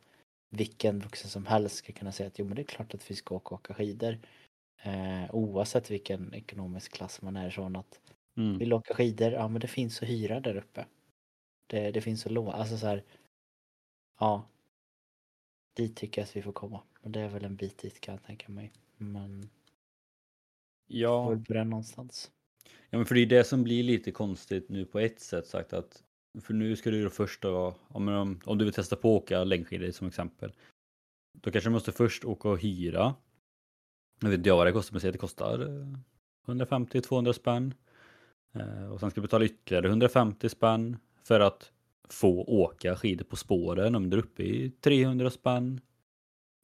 vilken 0.49 0.99
vuxen 0.99 1.29
som 1.29 1.45
helst 1.45 1.75
ska 1.75 1.93
kunna 1.93 2.11
säga 2.11 2.27
att 2.27 2.39
jo 2.39 2.45
men 2.45 2.55
det 2.55 2.61
är 2.61 2.63
klart 2.63 2.93
att 2.93 3.11
vi 3.11 3.15
ska 3.15 3.35
åka 3.35 3.55
och 3.55 3.61
åka 3.61 3.73
skidor. 3.73 4.19
Eh, 4.83 5.35
oavsett 5.35 5.91
vilken 5.91 6.33
ekonomisk 6.33 6.93
klass 6.93 7.21
man 7.21 7.37
är 7.37 7.47
ifrån 7.47 7.75
att 7.75 7.99
Mm. 8.37 8.57
vill 8.57 8.73
åka 8.73 8.93
skidor, 8.93 9.31
ja 9.31 9.47
men 9.47 9.61
det 9.61 9.67
finns 9.67 10.03
att 10.03 10.09
hyra 10.09 10.39
där 10.39 10.55
uppe. 10.57 10.85
Det, 11.67 11.91
det 11.91 12.01
finns 12.01 12.25
att 12.25 12.31
låna, 12.31 12.51
alltså 12.53 12.77
så 12.77 12.87
här. 12.87 13.03
Ja. 14.19 14.47
Dit 15.73 15.95
tycker 15.95 16.21
jag 16.21 16.25
att 16.27 16.35
vi 16.35 16.41
får 16.41 16.51
komma. 16.51 16.81
Men 17.01 17.11
det 17.11 17.19
är 17.19 17.29
väl 17.29 17.45
en 17.45 17.55
bit 17.55 17.77
dit 17.77 17.99
kan 18.01 18.13
jag 18.15 18.23
tänka 18.23 18.51
mig. 18.51 18.71
Men 18.97 19.41
vi 19.41 19.47
får 21.23 21.35
Ja, 21.35 21.35
börja 21.35 21.63
någonstans 21.63 22.31
ja, 22.89 22.97
men 22.97 23.05
för 23.05 23.15
det 23.15 23.21
är 23.21 23.25
det 23.25 23.43
som 23.43 23.63
blir 23.63 23.83
lite 23.83 24.11
konstigt 24.11 24.69
nu 24.69 24.85
på 24.85 24.99
ett 24.99 25.19
sätt 25.19 25.47
sagt 25.47 25.73
att 25.73 26.03
för 26.41 26.53
nu 26.53 26.75
ska 26.75 26.91
du 26.91 27.03
då 27.03 27.09
först 27.09 27.41
då, 27.41 27.75
om, 27.87 28.07
om, 28.07 28.39
om 28.45 28.57
du 28.57 28.65
vill 28.65 28.73
testa 28.73 28.95
på 28.95 29.17
att 29.17 29.23
åka 29.23 29.43
längdskidor 29.43 29.91
som 29.91 30.07
exempel. 30.07 30.53
Då 31.41 31.51
kanske 31.51 31.69
du 31.69 31.73
måste 31.73 31.91
först 31.91 32.25
åka 32.25 32.49
och 32.49 32.59
hyra. 32.61 33.15
Jag 34.21 34.29
vet 34.29 34.37
inte 34.37 34.49
jag 34.49 34.57
vad 34.57 34.67
det 34.67 34.71
kostar, 34.71 34.93
men 34.93 35.01
säg 35.01 35.07
att 35.07 35.13
det 35.13 35.19
kostar 35.19 35.59
eh, 35.59 35.97
150-200 36.47 37.33
spänn. 37.33 37.73
Eh, 38.53 38.91
Och 38.91 38.99
sen 38.99 39.11
ska 39.11 39.21
du 39.21 39.27
betala 39.27 39.45
ytterligare 39.45 39.87
150 39.87 40.49
spänn 40.49 40.97
för 41.23 41.39
att 41.39 41.71
få 42.09 42.43
åka 42.43 42.95
skidor 42.95 43.25
på 43.25 43.35
spåren 43.35 43.95
om 43.95 44.09
du 44.09 44.17
är 44.17 44.21
uppe 44.21 44.43
i 44.43 44.71
300 44.81 45.29
spänn. 45.29 45.81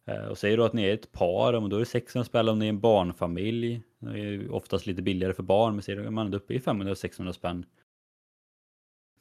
Eh, 0.08 0.26
Och 0.26 0.38
säger 0.38 0.58
du 0.58 0.64
att 0.64 0.74
ni 0.74 0.84
är 0.84 0.94
ett 0.94 1.12
par, 1.12 1.54
då 1.70 1.76
är 1.76 1.80
det 1.80 1.86
600 1.86 2.26
spänn 2.26 2.50
om 2.50 2.60
ni 2.60 2.66
är 2.66 2.70
en 2.70 2.80
barnfamilj. 2.80 3.82
Det 4.04 4.20
är 4.20 4.52
oftast 4.52 4.86
lite 4.86 5.02
billigare 5.02 5.34
för 5.34 5.44
barn, 5.44 5.76
men 5.76 5.84
ser 5.84 6.10
man 6.10 6.34
är 6.34 6.38
uppe 6.38 6.54
i 6.54 6.60
500-600 6.60 7.32
spänn. 7.32 7.66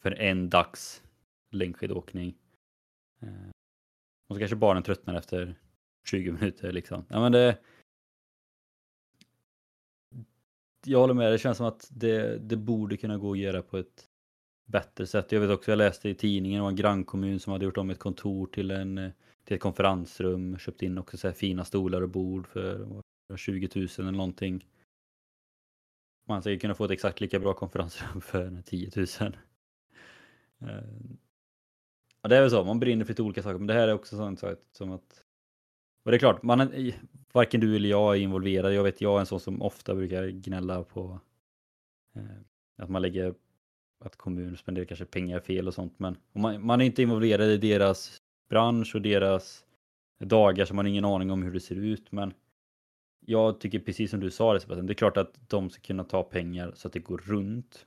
För 0.01 0.13
en 0.13 0.51
dags 0.51 1.03
längdskidåkning. 1.51 2.35
Eh, 3.21 3.51
och 4.29 4.37
så 4.37 4.39
kanske 4.39 4.57
barnen 4.57 4.83
tröttnar 4.83 5.15
efter 5.15 5.59
20 6.05 6.33
minuter 6.33 6.73
liksom. 6.73 7.05
Ja, 7.09 7.21
men 7.21 7.33
det... 7.33 7.59
Jag 10.85 10.99
håller 10.99 11.15
med, 11.15 11.33
det 11.33 11.39
känns 11.39 11.57
som 11.57 11.67
att 11.67 11.89
det, 11.91 12.39
det 12.39 12.57
borde 12.57 12.97
kunna 12.97 13.19
gå 13.19 13.33
att 13.33 13.39
göra 13.39 13.63
på 13.63 13.79
ett 13.79 14.09
bättre 14.65 15.07
sätt. 15.07 15.33
Jag 15.33 15.41
vet 15.41 15.51
också, 15.51 15.71
jag 15.71 15.77
läste 15.77 16.09
i 16.09 16.15
tidningen 16.15 16.63
om 16.63 16.69
en 16.69 16.77
grannkommun 16.77 17.41
som 17.41 17.53
hade 17.53 17.65
gjort 17.65 17.77
om 17.77 17.91
ett 17.91 17.99
kontor 17.99 18.47
till, 18.47 18.71
en, 18.71 19.13
till 19.45 19.55
ett 19.55 19.61
konferensrum, 19.61 20.59
köpt 20.59 20.83
in 20.83 20.99
också 20.99 21.17
så 21.17 21.29
här 21.29 21.35
fina 21.35 21.65
stolar 21.65 22.03
och 22.03 22.09
bord 22.09 22.47
för 22.47 23.03
20 23.37 23.69
000 23.75 23.89
eller 23.99 24.13
någonting. 24.13 24.67
Man 26.27 26.43
ska 26.43 26.59
kunna 26.59 26.75
få 26.75 26.85
ett 26.85 26.91
exakt 26.91 27.21
lika 27.21 27.39
bra 27.39 27.55
konferensrum 27.55 28.21
för 28.21 28.63
10 28.63 28.91
000. 28.97 29.07
Eh, 30.61 30.85
ja, 32.23 32.29
det 32.29 32.37
är 32.37 32.41
väl 32.41 32.51
så, 32.51 32.65
man 32.65 32.81
brinner 32.81 33.05
för 33.05 33.13
lite 33.13 33.23
olika 33.23 33.43
saker, 33.43 33.59
men 33.59 33.67
det 33.67 33.75
här 33.75 33.89
är 33.89 33.95
också 33.95 34.17
sånt 34.17 34.43
som 34.73 34.93
att... 34.93 35.25
Och 36.05 36.11
det 36.11 36.17
är 36.17 36.19
klart, 36.19 36.43
man 36.43 36.61
är, 36.61 36.95
varken 37.33 37.61
du 37.61 37.77
eller 37.77 37.89
jag 37.89 38.17
är 38.17 38.21
involverad. 38.21 38.75
Jag 38.75 38.83
vet, 38.83 39.01
jag 39.01 39.17
är 39.17 39.21
en 39.21 39.27
sån 39.27 39.41
som 39.41 39.63
ofta 39.63 39.95
brukar 39.95 40.29
gnälla 40.29 40.85
på 40.85 41.21
eh, 42.15 42.23
att 42.77 42.91
man 42.91 43.03
lägger, 43.03 43.35
att 44.05 44.17
kommunen 44.17 44.57
spenderar 44.57 44.87
kanske 44.87 45.05
pengar 45.05 45.41
fel 45.41 45.69
och 45.69 45.75
sånt, 45.75 45.99
men 45.99 46.17
man, 46.33 46.67
man 46.67 46.81
är 46.81 46.85
inte 46.85 47.03
involverad 47.03 47.49
i 47.49 47.57
deras 47.57 48.23
bransch 48.49 48.95
och 48.95 49.03
deras 49.03 49.65
dagar 50.19 50.65
så 50.65 50.75
man 50.75 50.85
har 50.85 50.91
ingen 50.91 51.05
aning 51.05 51.31
om 51.31 51.43
hur 51.43 51.53
det 51.53 51.61
ser 51.61 51.77
ut, 51.77 52.13
men 52.13 52.35
jag 53.27 53.61
tycker 53.61 53.79
precis 53.79 54.11
som 54.11 54.21
du 54.21 54.31
sa 54.31 54.53
det 54.53 54.61
Sebastian, 54.61 54.87
det 54.87 54.93
är 54.93 54.95
klart 54.95 55.17
att 55.17 55.51
de 55.51 55.71
ska 55.71 55.83
kunna 55.83 56.05
ta 56.05 56.23
pengar 56.23 56.73
så 56.75 56.89
att 56.89 56.93
det 56.93 57.01
går 57.01 57.19
runt. 57.19 57.87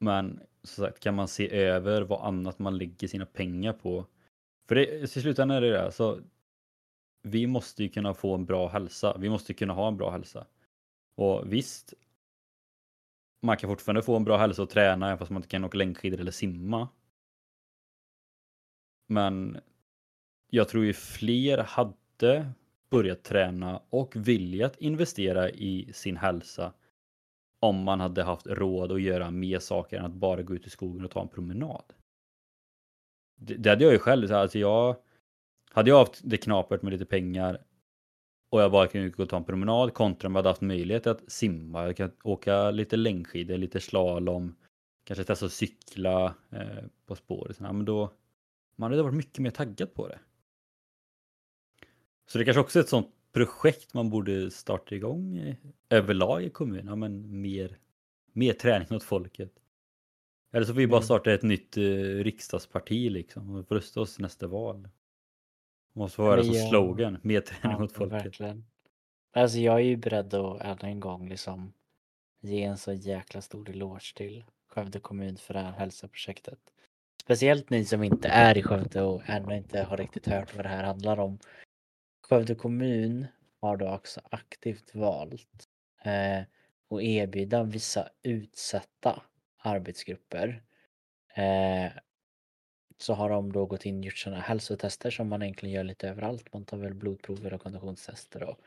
Men 0.00 0.40
som 0.62 0.84
sagt, 0.84 1.00
kan 1.00 1.14
man 1.14 1.28
se 1.28 1.50
över 1.50 2.02
vad 2.02 2.26
annat 2.26 2.58
man 2.58 2.78
lägger 2.78 3.08
sina 3.08 3.26
pengar 3.26 3.72
på? 3.72 4.06
För 4.68 4.74
det, 4.74 4.86
i 4.86 5.06
slutändan 5.06 5.56
är 5.56 5.60
det 5.60 5.70
det, 5.70 5.92
så 5.92 6.20
vi 7.22 7.46
måste 7.46 7.82
ju 7.82 7.88
kunna 7.88 8.14
få 8.14 8.34
en 8.34 8.44
bra 8.44 8.68
hälsa. 8.68 9.16
Vi 9.18 9.30
måste 9.30 9.54
kunna 9.54 9.72
ha 9.72 9.88
en 9.88 9.96
bra 9.96 10.10
hälsa. 10.10 10.46
Och 11.14 11.52
visst, 11.52 11.94
man 13.42 13.56
kan 13.56 13.70
fortfarande 13.70 14.02
få 14.02 14.16
en 14.16 14.24
bra 14.24 14.36
hälsa 14.36 14.62
och 14.62 14.70
träna 14.70 15.06
även 15.06 15.18
fast 15.18 15.30
man 15.30 15.38
inte 15.38 15.48
kan 15.48 15.64
åka 15.64 15.78
längdskidor 15.78 16.20
eller 16.20 16.30
simma. 16.30 16.88
Men 19.08 19.60
jag 20.50 20.68
tror 20.68 20.84
ju 20.84 20.92
fler 20.92 21.58
hade 21.58 22.52
börjat 22.90 23.22
träna 23.22 23.82
och 23.90 24.16
viljat 24.16 24.76
investera 24.78 25.50
i 25.50 25.90
sin 25.92 26.16
hälsa 26.16 26.72
om 27.60 27.82
man 27.84 28.00
hade 28.00 28.22
haft 28.22 28.46
råd 28.46 28.92
att 28.92 29.02
göra 29.02 29.30
mer 29.30 29.58
saker 29.58 29.98
än 29.98 30.04
att 30.04 30.12
bara 30.12 30.42
gå 30.42 30.54
ut 30.54 30.66
i 30.66 30.70
skogen 30.70 31.04
och 31.04 31.10
ta 31.10 31.22
en 31.22 31.28
promenad. 31.28 31.84
Det, 33.36 33.54
det 33.54 33.70
hade 33.70 33.84
jag 33.84 33.92
ju 33.92 33.98
själv, 33.98 34.32
alltså 34.32 34.58
jag 34.58 34.96
hade 35.70 35.90
jag 35.90 35.98
haft 35.98 36.20
det 36.24 36.36
knapert 36.36 36.82
med 36.82 36.92
lite 36.92 37.04
pengar 37.04 37.64
och 38.50 38.62
jag 38.62 38.72
bara 38.72 38.86
kunde 38.86 39.08
gå 39.08 39.22
och 39.22 39.28
ta 39.28 39.36
en 39.36 39.44
promenad 39.44 39.94
kontra 39.94 40.26
om 40.26 40.34
jag 40.34 40.38
hade 40.38 40.48
haft 40.48 40.60
möjlighet 40.60 41.06
att 41.06 41.32
simma, 41.32 41.86
jag 41.86 41.96
kan 41.96 42.10
åka 42.22 42.70
lite 42.70 42.96
längdskidor, 42.96 43.56
lite 43.56 43.80
slalom, 43.80 44.56
kanske 45.04 45.24
testa 45.24 45.46
att 45.46 45.52
cykla 45.52 46.34
eh, 46.50 46.84
på 47.06 47.16
spåret. 47.16 47.56
Ja, 47.60 47.72
men 47.72 47.84
då, 47.84 48.12
man 48.76 48.90
hade 48.90 49.02
varit 49.02 49.14
mycket 49.14 49.38
mer 49.38 49.50
taggad 49.50 49.94
på 49.94 50.08
det. 50.08 50.18
Så 52.30 52.38
det 52.38 52.44
kanske 52.44 52.60
också 52.60 52.78
är 52.78 52.82
ett 52.82 52.88
sånt 52.88 53.14
projekt 53.32 53.94
man 53.94 54.10
borde 54.10 54.50
starta 54.50 54.94
igång 54.94 55.56
överlag 55.90 56.42
i 56.42 56.50
kommunen. 56.50 56.86
Ja, 56.86 56.96
men 56.96 57.40
mer, 57.40 57.78
mer 58.32 58.52
träning 58.52 58.88
åt 58.92 59.02
folket. 59.02 59.52
Eller 60.52 60.66
så 60.66 60.72
får 60.72 60.78
vi 60.78 60.86
bara 60.86 60.96
Mm. 60.96 61.04
starta 61.04 61.32
ett 61.32 61.42
nytt 61.42 61.76
eh, 61.76 61.82
riksdagsparti 62.24 63.10
liksom 63.10 63.50
och 63.54 63.72
rösta 63.72 64.00
oss 64.00 64.18
i 64.18 64.22
nästa 64.22 64.46
val. 64.46 64.88
Måste 65.92 66.22
Men 66.22 66.44
som 66.44 66.54
slogan, 66.54 67.18
mer 67.22 67.40
träning 67.40 67.76
Ja, 67.78 67.84
åt 67.84 67.92
folket. 67.92 68.24
verkligen. 68.24 68.64
Alltså 69.32 69.58
jag 69.58 69.74
är 69.74 69.84
ju 69.84 69.96
beredd 69.96 70.34
att 70.34 70.60
ännu 70.60 70.92
en 70.92 71.00
gång 71.00 71.28
liksom 71.28 71.72
ge 72.40 72.62
en 72.62 72.78
så 72.78 72.92
jäkla 72.92 73.40
stor 73.40 73.70
eloge 73.70 74.12
till 74.16 74.44
Skövde 74.68 75.00
kommun 75.00 75.36
för 75.36 75.54
det 75.54 75.60
här 75.60 75.72
hälsoprojektet. 75.72 76.58
Speciellt 77.22 77.70
ni 77.70 77.84
som 77.84 78.02
inte 78.02 78.28
är 78.28 78.58
i 78.58 78.62
Skövde 78.62 79.02
och 79.02 79.22
ännu 79.26 79.56
inte 79.56 79.82
har 79.82 79.96
riktigt 79.96 80.26
hört 80.26 80.56
vad 80.56 80.64
det 80.64 80.68
här 80.68 80.84
handlar 80.84 81.18
om. 81.20 81.38
Skövde 82.28 82.54
kommun 82.54 83.26
har 83.60 83.76
då 83.76 83.88
också 83.88 84.20
aktivt 84.30 84.94
valt 84.94 85.68
eh, 86.04 86.40
att 86.90 87.02
erbjuda 87.02 87.62
vissa 87.62 88.08
utsatta 88.22 89.22
arbetsgrupper 89.58 90.62
eh, 91.34 91.92
så 92.98 93.14
har 93.14 93.30
de 93.30 93.52
då 93.52 93.66
gått 93.66 93.86
in 93.86 93.98
och 93.98 94.04
gjort 94.04 94.18
sådana 94.18 94.40
hälsotester 94.40 95.10
som 95.10 95.28
man 95.28 95.42
egentligen 95.42 95.74
gör 95.74 95.84
lite 95.84 96.08
överallt. 96.08 96.52
Man 96.52 96.64
tar 96.64 96.76
väl 96.76 96.94
blodprover 96.94 97.54
och 97.54 97.60
konditionstester 97.60 98.42
och 98.42 98.58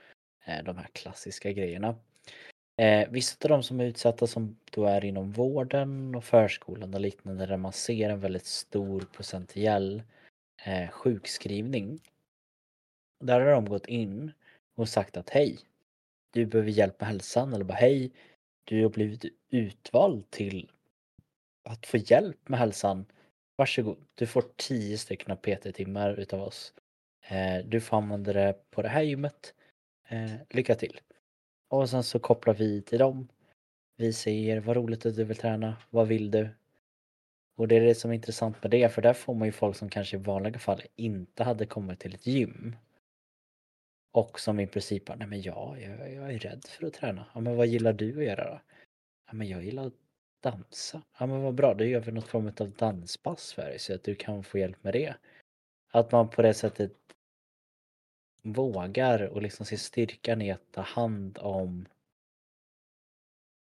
eh, 0.45 0.63
de 0.63 0.77
här 0.77 0.87
klassiska 0.93 1.51
grejerna. 1.51 1.95
Eh, 2.77 3.09
vissa 3.09 3.37
av 3.43 3.49
de 3.49 3.63
som 3.63 3.79
är 3.79 3.85
utsatta 3.85 4.27
som 4.27 4.57
då 4.71 4.85
är 4.85 5.05
inom 5.05 5.31
vården 5.31 6.15
och 6.15 6.23
förskolan 6.23 6.93
och 6.93 7.01
liknande 7.01 7.45
där 7.45 7.57
man 7.57 7.73
ser 7.73 8.09
en 8.09 8.19
väldigt 8.19 8.45
stor 8.45 9.07
procentuell 9.15 10.03
eh, 10.65 10.89
sjukskrivning. 10.89 11.99
Där 13.21 13.39
har 13.39 13.51
de 13.51 13.69
gått 13.69 13.85
in 13.85 14.31
och 14.75 14.89
sagt 14.89 15.17
att 15.17 15.29
hej, 15.29 15.59
du 16.31 16.45
behöver 16.45 16.71
hjälp 16.71 16.99
med 16.99 17.09
hälsan 17.09 17.53
eller 17.53 17.65
bara 17.65 17.73
hej, 17.73 18.11
du 18.63 18.83
har 18.83 18.89
blivit 18.89 19.25
utvald 19.49 20.29
till 20.29 20.71
att 21.63 21.85
få 21.85 21.97
hjälp 21.97 22.49
med 22.49 22.59
hälsan. 22.59 23.05
Varsågod, 23.55 23.97
du 24.15 24.27
får 24.27 24.43
10 24.55 24.97
stycken 24.97 25.37
PT-timmar 25.37 26.19
utav 26.19 26.41
oss. 26.41 26.73
Eh, 27.29 27.65
du 27.65 27.81
får 27.81 27.97
använda 27.97 28.33
det 28.33 28.55
på 28.71 28.81
det 28.81 28.89
här 28.89 29.01
gymmet. 29.01 29.53
Eh, 30.07 30.31
lycka 30.49 30.75
till! 30.75 30.99
Och 31.67 31.89
sen 31.89 32.03
så 32.03 32.19
kopplar 32.19 32.53
vi 32.53 32.81
till 32.81 32.99
dem. 32.99 33.27
Vi 33.97 34.13
säger 34.13 34.59
vad 34.59 34.75
roligt 34.75 35.05
att 35.05 35.15
du 35.15 35.23
vill 35.23 35.37
träna, 35.37 35.75
vad 35.89 36.07
vill 36.07 36.31
du? 36.31 36.49
Och 37.55 37.67
det 37.67 37.75
är 37.75 37.81
det 37.81 37.95
som 37.95 38.11
är 38.11 38.15
intressant 38.15 38.63
med 38.63 38.71
det, 38.71 38.89
för 38.89 39.01
där 39.01 39.13
får 39.13 39.33
man 39.33 39.47
ju 39.47 39.51
folk 39.51 39.75
som 39.75 39.89
kanske 39.89 40.17
i 40.17 40.19
vanliga 40.19 40.59
fall 40.59 40.81
inte 40.95 41.43
hade 41.43 41.65
kommit 41.65 41.99
till 41.99 42.15
ett 42.15 42.27
gym. 42.27 42.75
Och 44.11 44.39
som 44.39 44.59
i 44.59 44.67
princip 44.67 45.05
bara, 45.05 45.15
nej 45.17 45.27
men 45.27 45.41
ja, 45.41 45.77
jag, 45.79 46.13
jag 46.13 46.33
är 46.33 46.39
rädd 46.39 46.65
för 46.65 46.87
att 46.87 46.93
träna. 46.93 47.25
Ja 47.33 47.39
men 47.41 47.55
vad 47.55 47.67
gillar 47.67 47.93
du 47.93 48.17
att 48.19 48.25
göra 48.25 48.51
då? 48.51 48.61
Ja 49.27 49.33
men 49.33 49.47
jag 49.47 49.63
gillar 49.63 49.87
att 49.87 49.93
dansa. 50.39 51.01
Ja 51.19 51.25
men 51.25 51.41
vad 51.41 51.55
bra, 51.55 51.73
då 51.73 51.83
gör 51.85 51.99
vi 51.99 52.11
något 52.11 52.27
form 52.27 52.51
av 52.59 52.71
danspass 52.71 53.53
för 53.53 53.61
dig 53.61 53.79
så 53.79 53.95
att 53.95 54.03
du 54.03 54.15
kan 54.15 54.43
få 54.43 54.57
hjälp 54.57 54.83
med 54.83 54.93
det. 54.93 55.15
Att 55.91 56.11
man 56.11 56.29
på 56.29 56.41
det 56.41 56.53
sättet 56.53 56.93
vågar 58.43 59.21
och 59.27 59.41
liksom 59.41 59.65
ser 59.65 59.77
styrkan 59.77 60.41
i 60.41 60.51
att 60.51 60.71
ta 60.71 60.81
hand 60.81 61.37
om 61.41 61.87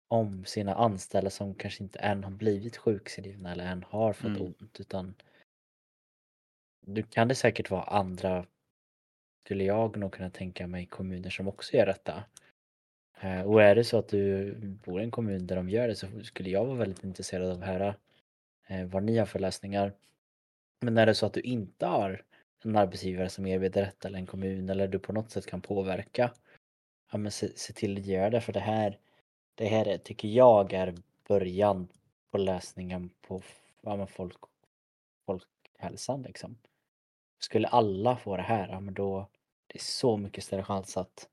om 0.10 0.45
sina 0.45 0.76
anställda 0.76 1.30
som 1.30 1.56
kanske 1.56 1.84
inte 1.84 2.00
än 2.00 2.24
har 2.24 2.32
blivit 2.32 2.78
sjukskrivna 2.78 3.52
eller 3.52 3.66
än 3.66 3.84
har 3.84 4.14
fått 4.14 4.26
Mm. 4.26 4.41
ont 4.41 4.80
utan 4.80 5.16
nu 6.82 7.04
kan 7.04 7.28
det 7.28 7.36
säkert 7.36 7.70
vara 7.70 7.84
andra 7.84 8.45
skulle 9.48 9.64
jag 9.64 9.98
nog 9.98 10.12
kunna 10.12 10.30
tänka 10.30 10.68
mig 10.68 10.86
kommuner 10.86 11.30
som 11.30 11.48
också 11.48 11.78
gör 11.78 11.86
detta. 11.86 12.24
Eh, 13.22 13.41
och 13.41 13.62
är 13.64 13.76
det 13.76 13.84
så 13.84 13.98
att 13.98 14.08
du 14.10 14.54
bor 14.56 15.02
i 15.02 15.04
en 15.04 15.12
kommun 15.12 15.48
där 15.48 15.56
de 15.56 15.70
gör 15.70 15.88
det 15.88 15.95
så 15.95 16.08
skulle 16.24 16.50
jag 16.50 16.66
vara 16.66 16.78
väldigt 16.78 17.04
intresserad 17.04 17.52
av 17.52 17.58
att 17.58 17.68
höra 17.68 17.95
eh, 18.68 18.86
vad 18.86 19.04
ni 19.04 19.18
har 19.18 19.26
för 19.26 19.39
lösningar. 19.39 19.93
Men 20.82 20.98
är 20.98 21.06
det 21.06 21.16
så 21.16 21.26
att 21.26 21.34
du 21.34 21.41
inte 21.41 21.86
har 21.86 22.22
en 22.64 22.76
arbetsgivare 22.76 23.30
som 23.30 23.45
erbjuder 23.45 23.82
detta 23.82 24.08
eller 24.08 24.20
en 24.20 24.26
kommun 24.26 24.70
eller 24.70 24.88
du 24.88 25.00
på 25.00 25.14
något 25.14 25.32
sätt 25.32 25.45
kan 25.45 25.62
påverka. 25.62 26.34
Ja 27.12 27.18
men 27.18 27.32
se, 27.32 27.58
se 27.58 27.74
till 27.74 27.98
att 27.98 28.06
göra 28.06 28.30
det 28.30 28.41
för 28.41 28.54
det 28.54 28.60
här 28.60 28.98
det 29.56 29.68
här 29.68 29.98
tycker 29.98 30.28
jag 30.28 30.74
är 30.74 30.95
början 31.28 31.88
på 32.32 32.38
lösningen 32.38 33.10
på 33.22 33.41
ja, 33.82 33.95
men 33.95 34.08
folk, 34.08 34.38
folkhälsan 35.26 36.22
liksom. 36.22 36.58
Skulle 37.39 37.68
alla 37.68 38.18
få 38.18 38.38
det 38.38 38.43
här, 38.43 38.70
ja 38.70 38.80
men 38.80 38.93
då 38.93 39.28
så 39.82 40.17
mycket 40.17 40.43
större 40.43 40.63
chans 40.63 40.97
att 40.97 41.28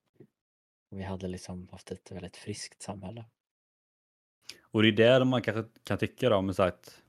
vi 0.91 1.03
hade 1.03 1.29
liksom 1.29 1.69
haft 1.73 1.91
ett 1.91 2.11
väldigt 2.13 2.37
friskt 2.37 2.83
samhälle. 2.83 3.25
Och 4.63 4.83
det 4.83 4.89
är 4.89 4.93
där 4.93 5.25
man 5.25 5.43
kanske 5.43 5.65
kan 5.85 5.99
tycka 5.99 6.29
då, 6.29 6.37
om 6.37 6.55
sagt, 6.55 7.03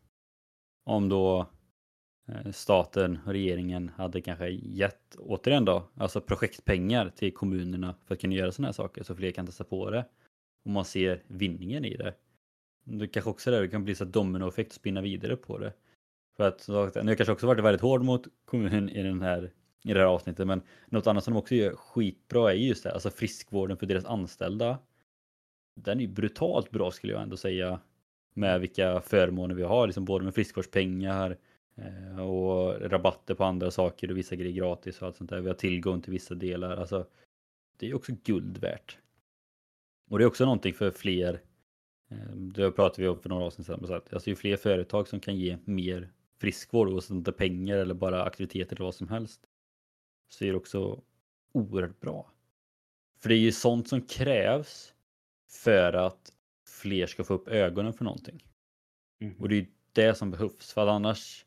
om 0.84 1.10
då 1.10 1.50
eh, 2.28 2.52
staten 2.52 3.20
och 3.26 3.32
regeringen 3.32 3.90
hade 3.90 4.22
kanske 4.22 4.50
gett, 4.50 5.16
återigen 5.16 5.66
då, 5.66 5.90
alltså 5.96 6.22
projektpengar 6.22 7.10
till 7.10 7.34
kommunerna 7.34 7.96
för 8.06 8.16
att 8.16 8.22
kunna 8.22 8.36
göra 8.36 8.52
sådana 8.52 8.68
här 8.68 8.74
saker 8.74 9.04
så 9.04 9.16
fler 9.16 9.32
kan 9.32 9.46
testa 9.46 9.64
på 9.64 9.90
det. 9.90 10.06
Och 10.66 10.72
man 10.72 10.86
ser 10.86 11.24
vinningen 11.28 11.86
i 11.86 11.98
det. 11.98 12.14
Det 12.84 13.08
kanske 13.08 13.30
också 13.30 13.52
är 13.52 13.62
det 13.62 13.68
kan 13.68 13.84
bli 13.84 13.96
så 13.96 14.06
dominoeffekt 14.06 14.72
och 14.72 14.76
spinna 14.76 15.02
vidare 15.02 15.36
på 15.36 15.58
det. 15.58 15.74
För 16.38 16.48
att 16.48 16.68
nu 16.68 16.76
har 16.76 17.16
kanske 17.16 17.32
också 17.32 17.48
varit 17.48 17.64
väldigt 17.64 17.82
hård 17.82 18.04
mot 18.04 18.28
kommunen 18.46 18.90
i 18.90 19.04
den 19.04 19.22
här 19.22 19.52
i 19.86 19.94
det 19.94 20.00
här 20.00 20.08
avsnittet 20.08 20.48
men 20.48 20.62
något 20.86 21.08
annat 21.08 21.24
som 21.24 21.34
de 21.34 21.40
också 21.40 21.56
gör 21.56 21.76
skitbra 21.76 22.52
är 22.52 22.56
just 22.56 22.84
det, 22.84 22.94
alltså 22.94 23.10
friskvården 23.10 23.78
för 23.78 23.86
deras 23.86 24.06
anställda. 24.06 24.80
Den 25.76 25.98
är 25.98 26.02
ju 26.02 26.08
brutalt 26.08 26.72
bra 26.72 26.92
skulle 26.92 27.14
jag 27.14 27.22
ändå 27.22 27.38
säga 27.38 27.80
med 28.34 28.62
vilka 28.62 29.02
förmåner 29.02 29.56
vi 29.56 29.64
har, 29.64 29.88
liksom 29.88 30.06
både 30.06 30.26
med 30.26 30.36
friskvårdspengar 30.36 31.38
eh, 31.76 32.20
och 32.20 32.82
rabatter 32.92 33.36
på 33.36 33.44
andra 33.44 33.72
saker 33.72 34.12
och 34.12 34.18
vissa 34.18 34.36
grejer 34.36 34.54
gratis 34.54 35.02
och 35.02 35.08
allt 35.08 35.16
sånt 35.16 35.30
där. 35.30 35.42
Vi 35.42 35.48
har 35.48 35.56
tillgång 35.56 36.02
till 36.02 36.14
vissa 36.14 36.36
delar. 36.36 36.78
Alltså, 36.78 37.06
det 37.78 37.90
är 37.90 37.94
också 37.94 38.12
guld 38.24 38.58
värt. 38.58 38.98
Och 40.10 40.18
det 40.18 40.24
är 40.24 40.28
också 40.28 40.46
någonting 40.46 40.74
för 40.74 40.92
fler, 40.92 41.42
eh, 42.12 42.36
det 42.36 42.72
pratade 42.72 43.02
vi 43.02 43.08
om 43.08 43.20
för 43.20 43.30
några 43.30 43.46
avsnitt 43.46 43.68
sedan, 43.68 44.02
alltså 44.12 44.30
ju 44.30 44.36
fler 44.36 44.58
företag 44.58 45.08
som 45.08 45.20
kan 45.20 45.36
ge 45.36 45.58
mer 45.66 46.10
friskvård, 46.38 46.90
oavsett 46.90 47.12
om 47.12 47.24
det 47.24 47.32
är 47.32 47.34
pengar 47.34 47.78
eller 47.78 47.94
bara 47.94 48.24
aktiviteter 48.24 48.76
eller 48.76 48.86
vad 48.86 48.96
som 48.96 49.08
helst, 49.08 49.42
så 50.28 50.46
är 50.46 50.52
det 50.52 50.58
också 50.58 51.02
oerhört 51.52 52.00
bra. 52.00 52.32
För 53.20 53.30
det 53.30 53.36
är 53.36 53.40
ju 53.40 53.52
sånt 53.52 53.88
som 53.88 54.02
krävs 54.02 54.94
för 55.52 55.94
att 55.94 56.34
fler 56.68 57.08
ska 57.08 57.24
få 57.24 57.34
upp 57.34 57.48
ögonen 57.48 57.94
för 57.94 58.04
någonting. 58.04 58.44
Mm. 59.20 59.36
Och 59.40 59.50
det 59.50 59.56
är 59.56 59.60
ju 59.60 59.68
det 59.92 60.16
som 60.16 60.32
behövs, 60.32 60.74
för 60.74 60.82
att 60.82 60.90
annars, 60.90 61.46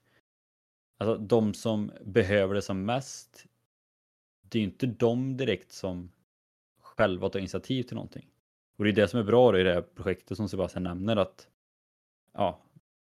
alltså 0.99 1.17
de 1.17 1.55
som 1.55 1.93
behöver 2.05 2.55
det 2.55 2.63
som 2.63 2.85
mest, 2.85 3.47
det 4.43 4.59
är 4.59 4.61
ju 4.61 4.69
inte 4.69 4.87
de 4.87 5.37
direkt 5.37 5.73
som 5.73 6.13
själva 6.81 7.29
tar 7.29 7.39
initiativ 7.39 7.83
till 7.83 7.95
någonting. 7.95 8.31
Och 8.77 8.85
det 8.85 8.91
är 8.91 8.95
det 8.95 9.09
som 9.09 9.21
är 9.21 9.25
bra 9.25 9.61
i 9.61 9.63
det 9.63 9.75
här 9.75 9.83
projektet 9.83 10.37
som 10.37 10.49
Sebastian 10.49 10.83
nämner 10.83 11.17
att 11.17 11.49
ja, 12.33 12.63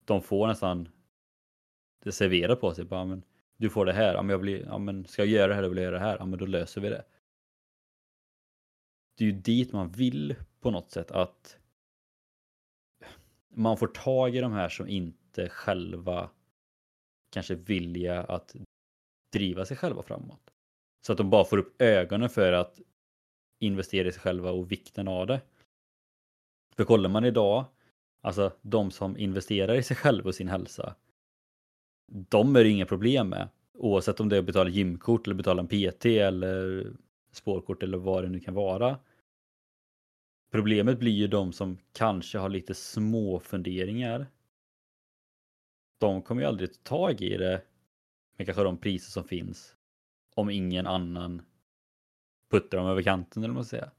de 0.05 0.21
får 0.21 0.47
nästan 0.47 0.89
det 2.03 2.11
serverat 2.11 2.61
på 2.61 2.73
sig. 2.73 2.85
Bara, 2.85 3.05
men, 3.05 3.23
du 3.59 3.69
får 3.69 3.85
det 3.85 3.93
här, 3.93 4.13
ja, 4.13 4.21
men 4.21 4.29
jag 4.29 4.41
blir, 4.41 4.65
ja, 4.65 4.77
men 4.77 5.05
ska 5.05 5.21
jag 5.21 5.29
göra 5.29 5.47
det 5.47 5.53
här, 5.53 5.61
då 5.61 5.69
vill 5.69 5.77
jag 5.77 5.83
göra 5.83 5.99
det 5.99 6.05
här, 6.05 6.17
ja, 6.19 6.25
men 6.25 6.39
då 6.39 6.45
löser 6.45 6.81
vi 6.81 6.89
det. 6.89 7.05
Det 9.17 9.23
är 9.23 9.25
ju 9.25 9.31
dit 9.31 9.73
man 9.73 9.91
vill 9.91 10.35
på 10.59 10.71
något 10.71 10.91
sätt 10.91 11.11
att 11.11 11.57
man 13.49 13.77
får 13.77 13.87
tag 13.87 14.35
i 14.35 14.39
de 14.39 14.51
här 14.51 14.69
som 14.69 14.87
inte 14.87 15.49
själva 15.49 16.29
kanske 17.29 17.55
vilja 17.55 18.23
att 18.23 18.55
driva 19.33 19.65
sig 19.65 19.77
själva 19.77 20.03
framåt. 20.03 20.53
Så 21.05 21.11
att 21.11 21.17
de 21.17 21.29
bara 21.29 21.45
får 21.45 21.57
upp 21.57 21.81
ögonen 21.81 22.29
för 22.29 22.53
att 22.53 22.79
investera 23.59 24.07
i 24.07 24.11
sig 24.11 24.21
själva 24.21 24.51
och 24.51 24.71
vikten 24.71 25.07
av 25.07 25.27
det. 25.27 25.41
För 26.75 26.85
kollar 26.85 27.09
man 27.09 27.25
idag, 27.25 27.65
alltså 28.21 28.53
de 28.61 28.91
som 28.91 29.17
investerar 29.17 29.75
i 29.75 29.83
sig 29.83 29.97
själva 29.97 30.27
och 30.27 30.35
sin 30.35 30.47
hälsa, 30.47 30.95
de 32.11 32.55
är 32.55 32.63
det 32.63 32.69
inga 32.69 32.85
problem 32.85 33.29
med. 33.29 33.49
Oavsett 33.73 34.19
om 34.19 34.29
det 34.29 34.35
är 34.35 34.39
att 34.39 34.45
betala 34.45 34.69
gymkort 34.69 35.27
eller 35.27 35.35
betala 35.35 35.61
en 35.61 35.67
PT 35.67 36.05
eller 36.05 36.87
spårkort 37.31 37.83
eller 37.83 37.97
vad 37.97 38.23
det 38.23 38.29
nu 38.29 38.39
kan 38.39 38.53
vara. 38.53 38.99
Problemet 40.51 40.99
blir 40.99 41.11
ju 41.11 41.27
de 41.27 41.53
som 41.53 41.77
kanske 41.93 42.37
har 42.37 42.49
lite 42.49 42.73
små 42.73 43.39
funderingar. 43.39 44.27
De 45.99 46.21
kommer 46.21 46.41
ju 46.41 46.47
aldrig 46.47 46.83
ta 46.83 46.97
tag 46.97 47.21
i 47.21 47.37
det 47.37 47.61
med 48.37 48.47
kanske 48.47 48.63
de 48.63 48.77
priser 48.77 49.11
som 49.11 49.23
finns 49.23 49.75
om 50.35 50.49
ingen 50.49 50.87
annan 50.87 51.41
puttar 52.51 52.77
dem 52.77 52.87
över 52.87 53.01
kanten 53.01 53.43
eller 53.43 53.53
vad 53.53 53.55
man 53.55 53.65
säger. 53.65 53.89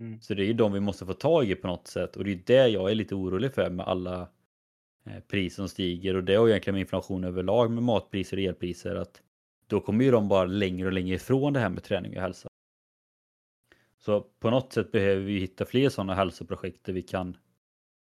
Mm. 0.00 0.20
Så 0.20 0.34
det 0.34 0.42
är 0.42 0.46
ju 0.46 0.52
de 0.52 0.72
vi 0.72 0.80
måste 0.80 1.06
få 1.06 1.12
tag 1.12 1.50
i 1.50 1.54
på 1.54 1.66
något 1.66 1.86
sätt 1.86 2.16
och 2.16 2.24
det 2.24 2.32
är 2.32 2.42
det 2.46 2.68
jag 2.68 2.90
är 2.90 2.94
lite 2.94 3.14
orolig 3.14 3.54
för 3.54 3.70
med 3.70 3.86
alla 3.86 4.28
Eh, 5.06 5.12
pris 5.12 5.26
priser 5.28 5.56
som 5.56 5.68
stiger 5.68 6.16
och 6.16 6.24
det 6.24 6.34
har 6.34 6.48
egentligen 6.48 6.74
med 6.74 6.80
inflation 6.80 7.24
överlag 7.24 7.70
med 7.70 7.82
matpriser 7.82 8.36
och 8.36 8.42
elpriser 8.42 8.94
att 8.94 9.22
då 9.66 9.80
kommer 9.80 10.04
ju 10.04 10.10
de 10.10 10.28
bara 10.28 10.44
längre 10.44 10.86
och 10.86 10.92
längre 10.92 11.14
ifrån 11.14 11.52
det 11.52 11.60
här 11.60 11.68
med 11.68 11.82
träning 11.82 12.16
och 12.16 12.22
hälsa. 12.22 12.48
Så 13.98 14.20
på 14.20 14.50
något 14.50 14.72
sätt 14.72 14.92
behöver 14.92 15.22
vi 15.22 15.38
hitta 15.38 15.64
fler 15.64 15.88
sådana 15.88 16.14
hälsoprojekt 16.14 16.84
där 16.84 16.92
vi 16.92 17.02
kan 17.02 17.36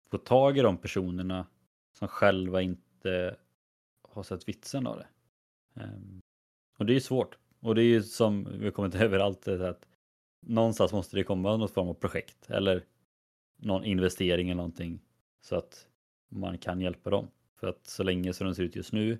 få 0.09 0.17
tag 0.17 0.57
i 0.57 0.61
de 0.61 0.77
personerna 0.77 1.47
som 1.93 2.07
själva 2.07 2.61
inte 2.61 3.35
har 4.01 4.23
sett 4.23 4.49
vitsen 4.49 4.87
av 4.87 4.97
det. 4.97 5.07
Ehm, 5.81 6.21
och 6.77 6.85
det 6.85 6.95
är 6.95 6.99
svårt. 6.99 7.37
Och 7.59 7.75
det 7.75 7.81
är 7.81 7.85
ju 7.85 8.03
som 8.03 8.47
vi 8.59 8.71
kommit 8.71 8.95
överallt, 9.01 9.41
det 9.41 9.69
att 9.69 9.87
någonstans 10.41 10.91
måste 10.91 11.15
det 11.15 11.23
komma 11.23 11.57
något 11.57 11.73
form 11.73 11.87
av 11.87 11.93
projekt 11.93 12.49
eller 12.49 12.83
någon 13.57 13.85
investering 13.85 14.49
eller 14.49 14.57
någonting 14.57 14.99
så 15.41 15.55
att 15.55 15.87
man 16.29 16.57
kan 16.57 16.81
hjälpa 16.81 17.09
dem. 17.09 17.27
För 17.55 17.67
att 17.67 17.85
så 17.85 18.03
länge 18.03 18.33
som 18.33 18.47
de 18.47 18.55
ser 18.55 18.63
ut 18.63 18.75
just 18.75 18.93
nu 18.93 19.19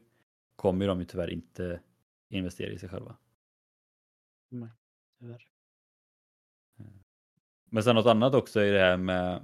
kommer 0.55 0.87
de 0.87 0.99
ju 0.99 1.05
tyvärr 1.05 1.29
inte 1.29 1.79
investera 2.29 2.71
i 2.71 2.79
sig 2.79 2.89
själva. 2.89 3.17
Nej, 4.49 4.69
tyvärr. 5.19 5.47
Men 7.69 7.83
sen 7.83 7.95
något 7.95 8.05
annat 8.05 8.33
också 8.33 8.59
är 8.59 8.71
det 8.71 8.79
här 8.79 8.97
med 8.97 9.41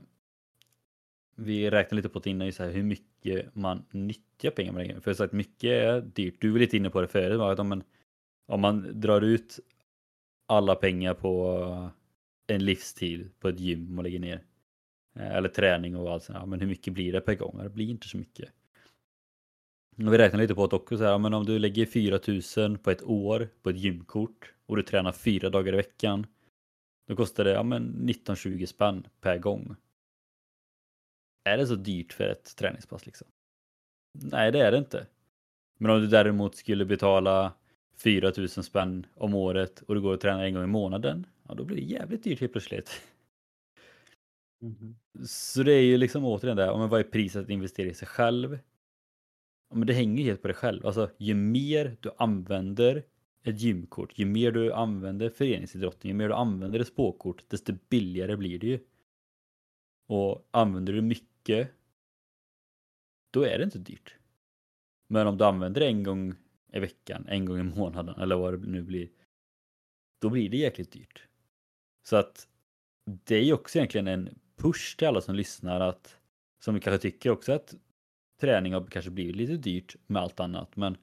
vi 1.35 1.69
räknar 1.69 1.95
lite 1.95 2.09
på 2.09 2.19
det 2.19 2.29
innan, 2.29 2.51
så 2.53 2.63
här, 2.63 2.71
hur 2.71 2.83
mycket 2.83 3.55
man 3.55 3.85
nyttjar 3.91 4.51
pengar 4.51 4.71
med 4.71 5.03
För 5.03 5.13
sagt, 5.13 5.33
mycket 5.33 5.69
är 5.69 6.01
dyrt. 6.01 6.41
Du 6.41 6.49
var 6.51 6.59
lite 6.59 6.77
inne 6.77 6.89
på 6.89 7.01
det 7.01 7.07
förut, 7.07 7.41
att 7.41 7.59
om 7.59 7.69
man, 7.69 7.83
om 8.45 8.61
man 8.61 9.01
drar 9.01 9.21
ut 9.21 9.59
alla 10.45 10.75
pengar 10.75 11.13
på 11.13 11.91
en 12.47 12.65
livstid 12.65 13.31
på 13.39 13.49
ett 13.49 13.59
gym 13.59 13.97
och 13.97 14.03
lägger 14.03 14.19
ner. 14.19 14.43
Eh, 15.15 15.35
eller 15.35 15.49
träning 15.49 15.95
och 15.95 16.11
allt 16.11 16.23
sånt. 16.23 16.37
Ja, 16.39 16.45
men 16.45 16.59
hur 16.59 16.67
mycket 16.67 16.93
blir 16.93 17.11
det 17.11 17.21
per 17.21 17.35
gång? 17.35 17.59
Det 17.63 17.69
blir 17.69 17.89
inte 17.89 18.07
så 18.07 18.17
mycket. 18.17 18.49
Och 19.97 20.13
vi 20.13 20.17
räknar 20.17 20.39
lite 20.39 20.55
på 20.55 20.67
det 20.67 20.75
också, 20.75 20.97
så 20.97 21.03
här, 21.03 21.17
men 21.17 21.33
om 21.33 21.45
du 21.45 21.59
lägger 21.59 21.85
4000 21.85 22.77
på 22.77 22.91
ett 22.91 23.03
år 23.03 23.49
på 23.61 23.69
ett 23.69 23.77
gymkort 23.77 24.53
och 24.65 24.75
du 24.75 24.83
tränar 24.83 25.11
fyra 25.11 25.49
dagar 25.49 25.73
i 25.73 25.77
veckan. 25.77 26.27
Då 27.07 27.15
kostar 27.15 27.43
det 27.43 27.51
ja, 27.51 27.61
19-20 27.61 28.65
spänn 28.65 29.07
per 29.21 29.37
gång. 29.37 29.75
Är 31.43 31.57
det 31.57 31.67
så 31.67 31.75
dyrt 31.75 32.13
för 32.13 32.23
ett 32.23 32.55
träningspass 32.55 33.05
liksom? 33.05 33.27
Nej, 34.13 34.51
det 34.51 34.59
är 34.59 34.71
det 34.71 34.77
inte. 34.77 35.07
Men 35.77 35.91
om 35.91 36.01
du 36.01 36.07
däremot 36.07 36.55
skulle 36.55 36.85
betala 36.85 37.53
4000 37.97 38.63
spänn 38.63 39.05
om 39.15 39.33
året 39.33 39.81
och 39.81 39.95
du 39.95 40.01
går 40.01 40.13
och 40.13 40.21
tränar 40.21 40.43
en 40.43 40.53
gång 40.53 40.63
i 40.63 40.67
månaden, 40.67 41.25
ja 41.47 41.53
då 41.53 41.63
blir 41.63 41.77
det 41.77 41.83
jävligt 41.83 42.23
dyrt 42.23 42.39
helt 42.39 42.51
plötsligt. 42.51 43.01
Mm. 44.63 44.95
Så 45.25 45.63
det 45.63 45.73
är 45.73 45.81
ju 45.81 45.97
liksom 45.97 46.25
återigen 46.25 46.57
det, 46.57 46.77
men 46.77 46.89
vad 46.89 46.99
är 46.99 47.03
priset 47.03 47.43
att 47.43 47.49
investera 47.49 47.89
i 47.89 47.93
sig 47.93 48.07
själv? 48.07 48.59
Men 49.73 49.87
det 49.87 49.93
hänger 49.93 50.23
ju 50.23 50.29
helt 50.29 50.41
på 50.41 50.47
dig 50.47 50.55
själv. 50.55 50.85
Alltså 50.85 51.09
ju 51.17 51.33
mer 51.33 51.97
du 51.99 52.11
använder 52.17 53.03
ett 53.43 53.61
gymkort, 53.61 54.19
ju 54.19 54.25
mer 54.25 54.51
du 54.51 54.73
använder 54.73 55.29
föreningsidrotten, 55.29 56.09
ju 56.09 56.13
mer 56.13 56.27
du 56.27 56.33
använder 56.33 56.79
ett 56.79 56.87
spåkort, 56.87 57.43
desto 57.47 57.73
billigare 57.89 58.35
blir 58.35 58.59
det 58.59 58.67
ju. 58.67 58.79
Och 60.07 60.47
använder 60.51 60.93
du 60.93 61.01
mycket, 61.01 61.71
då 63.31 63.43
är 63.43 63.57
det 63.57 63.63
inte 63.63 63.79
dyrt. 63.79 64.15
Men 65.07 65.27
om 65.27 65.37
du 65.37 65.45
använder 65.45 65.81
det 65.81 65.87
en 65.87 66.03
gång 66.03 66.35
i 66.73 66.79
veckan, 66.79 67.25
en 67.27 67.45
gång 67.45 67.59
i 67.59 67.63
månaden 67.63 68.21
eller 68.21 68.35
vad 68.35 68.61
det 68.61 68.67
nu 68.67 68.83
blir. 68.83 69.09
Då 70.21 70.29
blir 70.29 70.49
det 70.49 70.57
jäkligt 70.57 70.91
dyrt. 70.91 71.27
Så 72.03 72.15
att 72.15 72.47
det 73.05 73.35
är 73.35 73.43
ju 73.43 73.53
också 73.53 73.77
egentligen 73.77 74.07
en 74.07 74.39
push 74.63 74.97
till 74.97 75.07
alla 75.07 75.21
som 75.21 75.35
lyssnar 75.35 75.79
att 75.79 76.19
som 76.59 76.79
kanske 76.79 77.01
tycker 77.01 77.29
också 77.29 77.53
att 77.53 77.75
träning 78.39 78.73
har 78.73 78.85
kanske 78.85 79.11
blivit 79.11 79.35
lite 79.35 79.57
dyrt 79.57 79.95
med 80.07 80.21
allt 80.21 80.39
annat 80.39 80.75
men 80.75 80.97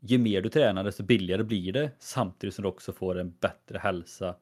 ju 0.00 0.18
mer 0.18 0.42
du 0.42 0.48
tränar 0.48 0.84
desto 0.84 1.02
billigare 1.02 1.42
blir 1.44 1.72
det 1.72 1.90
samtidigt 1.98 2.54
som 2.54 2.62
du 2.62 2.68
också 2.68 2.92
får 2.92 3.18
en 3.18 3.30
bättre 3.30 3.78
hälsa 3.78 4.36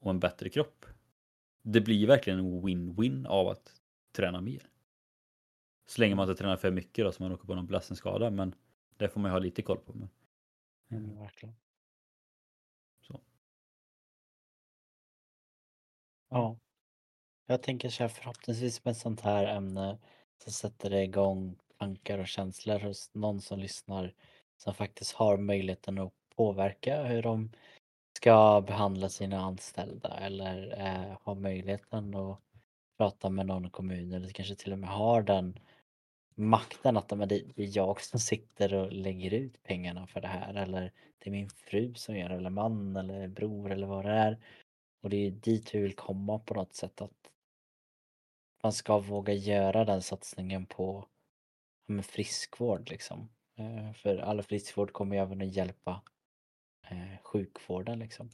och 0.00 0.10
en 0.10 0.20
bättre 0.20 0.48
kropp. 0.48 0.86
Det 1.62 1.80
blir 1.80 2.06
verkligen 2.06 2.38
en 2.38 2.62
win-win 2.62 3.26
av 3.26 3.48
att 3.48 3.80
träna 4.12 4.40
mer. 4.40 4.70
Så 5.86 6.00
länge 6.00 6.14
man 6.14 6.28
inte 6.28 6.38
tränar 6.42 6.56
för 6.56 6.70
mycket 6.70 7.04
då 7.04 7.12
så 7.12 7.22
man 7.22 7.32
åker 7.32 7.46
på 7.46 7.54
någon 7.54 7.66
belastningsskada 7.66 8.30
men 8.30 8.54
det 8.96 9.08
får 9.08 9.20
man 9.20 9.28
ju 9.28 9.32
ha 9.32 9.38
lite 9.38 9.62
koll 9.62 9.78
på. 9.78 9.92
Men... 9.92 10.08
Mm, 10.90 11.18
verkligen. 11.18 11.54
Så. 13.00 13.20
Ja. 16.28 16.58
Jag 17.46 17.62
tänker 17.62 17.88
så 17.88 18.02
här 18.02 18.08
förhoppningsvis 18.08 18.84
med 18.84 18.92
ett 18.92 18.98
sånt 18.98 19.20
här 19.20 19.46
ämne 19.46 19.98
så 20.44 20.50
sätter 20.50 20.90
det 20.90 21.02
igång 21.02 21.56
tankar 21.78 22.18
och 22.18 22.28
känslor 22.28 22.78
hos 22.78 23.10
någon 23.14 23.40
som 23.40 23.58
lyssnar 23.58 24.14
som 24.56 24.74
faktiskt 24.74 25.12
har 25.12 25.36
möjligheten 25.36 25.98
att 25.98 26.12
påverka 26.36 27.02
hur 27.02 27.22
de 27.22 27.50
ska 28.16 28.60
behandla 28.66 29.08
sina 29.08 29.40
anställda 29.40 30.18
eller 30.18 30.80
eh, 30.80 31.18
har 31.22 31.34
möjligheten 31.34 32.14
att 32.14 32.40
prata 32.98 33.30
med 33.30 33.46
någon 33.46 33.70
kommun 33.70 34.12
eller 34.12 34.28
kanske 34.28 34.54
till 34.54 34.72
och 34.72 34.78
med 34.78 34.90
har 34.90 35.22
den 35.22 35.58
makten 36.34 36.96
att 36.96 37.18
men 37.18 37.28
det 37.28 37.36
är 37.36 37.76
jag 37.76 38.00
som 38.00 38.20
sitter 38.20 38.74
och 38.74 38.92
lägger 38.92 39.34
ut 39.34 39.62
pengarna 39.62 40.06
för 40.06 40.20
det 40.20 40.28
här 40.28 40.54
eller 40.54 40.92
det 41.18 41.30
är 41.30 41.32
min 41.32 41.50
fru 41.50 41.94
som 41.94 42.16
gör 42.16 42.28
det 42.28 42.34
eller 42.34 42.50
man 42.50 42.96
eller 42.96 43.28
bror 43.28 43.72
eller 43.72 43.86
vad 43.86 44.04
det 44.04 44.10
är. 44.12 44.38
Och 45.02 45.10
det 45.10 45.26
är 45.26 45.30
dit 45.30 45.74
vi 45.74 45.78
vill 45.80 45.94
komma 45.94 46.38
på 46.38 46.54
något 46.54 46.74
sätt 46.74 47.00
att 47.00 47.30
man 48.64 48.72
ska 48.72 48.98
våga 48.98 49.32
göra 49.32 49.84
den 49.84 50.02
satsningen 50.02 50.66
på 50.66 51.08
med 51.86 52.06
friskvård 52.06 52.90
liksom. 52.90 53.28
Eh, 53.56 53.92
för 53.92 54.18
all 54.18 54.42
friskvård 54.42 54.92
kommer 54.92 55.16
ju 55.16 55.22
även 55.22 55.42
att 55.42 55.56
hjälpa 55.56 56.02
eh, 56.90 57.22
sjukvården 57.22 57.98
liksom. 57.98 58.30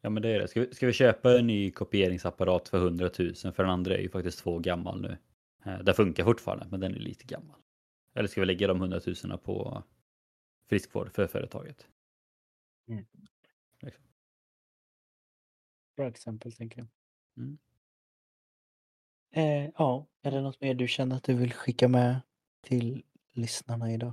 Ja 0.00 0.10
men 0.10 0.22
det 0.22 0.28
är 0.28 0.40
det. 0.40 0.48
Ska 0.48 0.60
vi, 0.60 0.74
ska 0.74 0.86
vi 0.86 0.92
köpa 0.92 1.38
en 1.38 1.46
ny 1.46 1.70
kopieringsapparat 1.70 2.68
för 2.68 2.78
100 2.78 3.10
000 3.18 3.34
för 3.34 3.62
den 3.62 3.70
andra 3.72 3.94
är 3.94 3.98
ju 3.98 4.08
faktiskt 4.08 4.38
två 4.38 4.58
gammal 4.58 5.00
nu. 5.00 5.18
Eh, 5.64 5.78
den 5.78 5.94
funkar 5.94 6.24
fortfarande 6.24 6.66
men 6.70 6.80
den 6.80 6.94
är 6.94 6.98
lite 6.98 7.24
gammal. 7.24 7.60
Eller 8.14 8.28
ska 8.28 8.40
vi 8.40 8.46
lägga 8.46 8.66
de 8.66 8.76
100 8.76 9.00
000 9.24 9.38
på 9.38 9.82
friskvård 10.68 11.12
för 11.12 11.26
företaget? 11.26 11.86
Mm. 12.88 13.06
Liksom. 13.80 14.04
Bra 15.96 16.08
exempel 16.08 16.52
tänker 16.52 16.78
jag. 16.78 16.88
Mm. 17.36 17.58
Eh, 19.32 19.70
ja, 19.76 20.06
är 20.22 20.30
det 20.30 20.40
något 20.40 20.60
mer 20.60 20.74
du 20.74 20.88
känner 20.88 21.16
att 21.16 21.24
du 21.24 21.34
vill 21.34 21.52
skicka 21.52 21.88
med 21.88 22.20
till 22.62 23.02
lyssnarna 23.32 23.92
idag? 23.92 24.12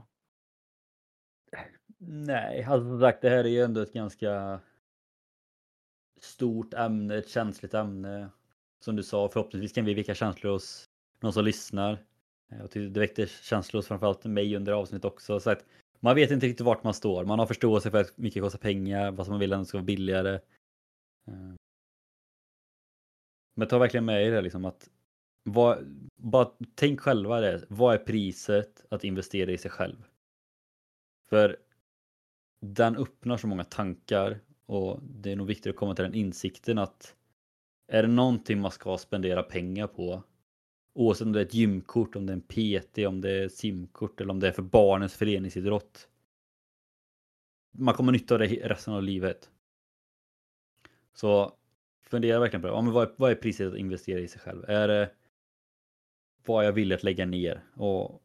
Nej, 1.98 2.64
alltså 2.64 2.90
som 2.90 3.00
sagt 3.00 3.22
det 3.22 3.30
här 3.30 3.44
är 3.44 3.50
ju 3.50 3.62
ändå 3.62 3.82
ett 3.82 3.94
ganska 3.94 4.60
stort 6.20 6.74
ämne, 6.74 7.16
ett 7.16 7.30
känsligt 7.30 7.74
ämne. 7.74 8.30
Som 8.80 8.96
du 8.96 9.04
sa, 9.04 9.30
förhoppningsvis 9.30 9.74
kan 9.74 9.86
vi 9.86 9.94
väcka 9.94 10.16
känslor 10.16 10.52
hos 10.52 10.86
någon 11.20 11.34
som 11.34 11.46
lyssnar. 11.46 12.06
Eh, 12.52 12.62
och 12.62 12.70
det 12.74 13.00
väckte 13.00 13.28
känslor 13.28 13.78
hos 13.78 13.88
framförallt 13.88 14.26
mig 14.26 14.56
under 14.56 14.72
avsnittet 14.74 15.06
också. 15.06 15.40
Så 15.40 15.50
att 15.50 15.66
man 16.00 16.16
vet 16.16 16.32
inte 16.32 16.46
riktigt 16.46 16.66
vart 16.66 16.84
man 16.84 16.94
står. 16.94 17.26
Man 17.26 17.40
har 17.40 17.46
förståelse 17.46 17.92
för 17.92 18.02
att 18.02 18.18
mycket 18.18 18.44
kostar 18.44 18.60
pengar, 18.60 19.12
vad 19.12 19.26
som 19.26 19.34
man 19.34 19.40
vill 19.40 19.54
att 19.54 19.60
det 19.60 19.66
ska 19.66 19.78
vara 19.78 19.86
billigare. 19.86 20.34
Eh. 21.28 21.54
Men 23.56 23.68
ta 23.68 23.78
verkligen 23.78 24.06
med 24.06 24.28
er 24.28 24.32
det 24.32 24.42
liksom 24.42 24.66
att 24.66 24.90
vad, 25.48 26.08
bara 26.16 26.52
tänk 26.76 27.00
själva 27.00 27.40
det. 27.40 27.66
Vad 27.70 27.94
är 27.94 27.98
priset 27.98 28.86
att 28.90 29.04
investera 29.04 29.52
i 29.52 29.58
sig 29.58 29.72
själv? 29.72 30.04
För 31.30 31.58
den 32.62 32.98
öppnar 32.98 33.38
så 33.38 33.48
många 33.48 33.64
tankar 33.64 34.40
och 34.66 35.00
det 35.04 35.32
är 35.32 35.36
nog 35.36 35.48
viktigt 35.48 35.70
att 35.70 35.76
komma 35.76 35.96
till 35.96 36.04
den 36.04 36.14
insikten 36.14 36.78
att 36.78 37.16
är 37.88 38.02
det 38.02 38.08
någonting 38.08 38.62
man 38.62 38.72
ska 38.72 38.98
spendera 38.98 39.44
pengar 39.44 39.88
på 39.88 40.24
oavsett 40.94 41.26
om 41.26 41.34
det 41.34 41.40
är 41.40 41.46
ett 41.46 41.54
gymkort, 41.54 42.16
om 42.16 42.26
det 42.26 42.34
är 42.34 42.36
en 42.36 42.82
PT, 42.82 42.98
om 42.98 43.22
det 43.22 43.32
är 43.32 43.50
simkort 43.50 44.22
eller 44.22 44.32
om 44.32 44.40
det 44.40 44.48
är 44.48 44.52
för 44.52 44.62
barnens 44.62 45.16
föreningsidrott. 45.16 46.08
Man 47.72 47.94
kommer 47.94 48.12
nytta 48.12 48.36
av 48.36 48.40
det 48.40 48.48
resten 48.48 48.94
av 48.94 49.04
livet. 49.04 49.50
Så 51.14 51.54
fundera 52.02 52.40
verkligen 52.40 52.62
på 52.62 52.68
det. 52.68 52.74
Ja, 52.74 52.82
men 52.82 52.94
vad, 52.94 53.08
är, 53.08 53.14
vad 53.18 53.32
är 53.32 53.36
priset 53.36 53.68
att 53.68 53.78
investera 53.78 54.20
i 54.20 54.28
sig 54.28 54.42
själv? 54.42 54.66
Är 54.68 54.88
det 54.88 55.12
vad 56.48 56.66
jag 56.66 56.72
vill 56.74 56.94
att 56.94 57.04
lägga 57.04 57.26
ner 57.26 57.64
och 57.76 58.24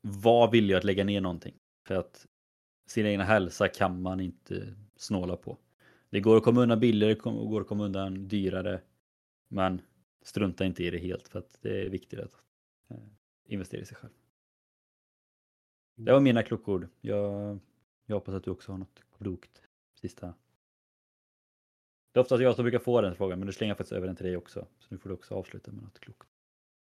vad 0.00 0.50
vill 0.50 0.70
jag 0.70 0.78
att 0.78 0.84
lägga 0.84 1.04
ner 1.04 1.20
någonting? 1.20 1.54
För 1.86 1.94
att 1.94 2.26
sin 2.86 3.06
egna 3.06 3.24
hälsa 3.24 3.68
kan 3.68 4.02
man 4.02 4.20
inte 4.20 4.74
snåla 4.96 5.36
på. 5.36 5.58
Det 6.10 6.20
går 6.20 6.36
att 6.36 6.44
komma 6.44 6.62
undan 6.62 6.80
billigare, 6.80 7.14
det 7.14 7.20
går 7.20 7.60
att 7.60 7.66
komma 7.66 7.84
undan 7.84 8.28
dyrare. 8.28 8.80
Men 9.48 9.82
strunta 10.22 10.64
inte 10.64 10.84
i 10.84 10.90
det 10.90 10.98
helt 10.98 11.28
för 11.28 11.38
att 11.38 11.58
det 11.62 11.86
är 11.86 11.88
viktigt 11.88 12.20
att 12.20 12.32
eh, 12.90 12.96
investera 13.46 13.80
i 13.80 13.84
sig 13.84 13.96
själv. 13.96 14.12
Det 15.96 16.12
var 16.12 16.20
mina 16.20 16.42
klockord. 16.42 16.88
Jag, 17.00 17.58
jag 18.06 18.16
hoppas 18.16 18.34
att 18.34 18.44
du 18.44 18.50
också 18.50 18.72
har 18.72 18.78
något 18.78 19.04
klokt 19.18 19.62
sista. 19.94 20.34
Det 22.12 22.20
är 22.20 22.22
oftast 22.22 22.42
jag 22.42 22.54
som 22.54 22.64
brukar 22.64 22.78
få 22.78 23.00
den 23.00 23.16
frågan 23.16 23.38
men 23.38 23.46
nu 23.46 23.52
slänger 23.52 23.70
jag 23.70 23.78
faktiskt 23.78 23.92
över 23.92 24.06
den 24.06 24.16
till 24.16 24.26
dig 24.26 24.36
också. 24.36 24.66
Så 24.78 24.86
nu 24.88 24.98
får 24.98 25.08
du 25.08 25.14
också 25.14 25.34
avsluta 25.34 25.72
med 25.72 25.82
något 25.82 26.00
klokt. 26.00 26.35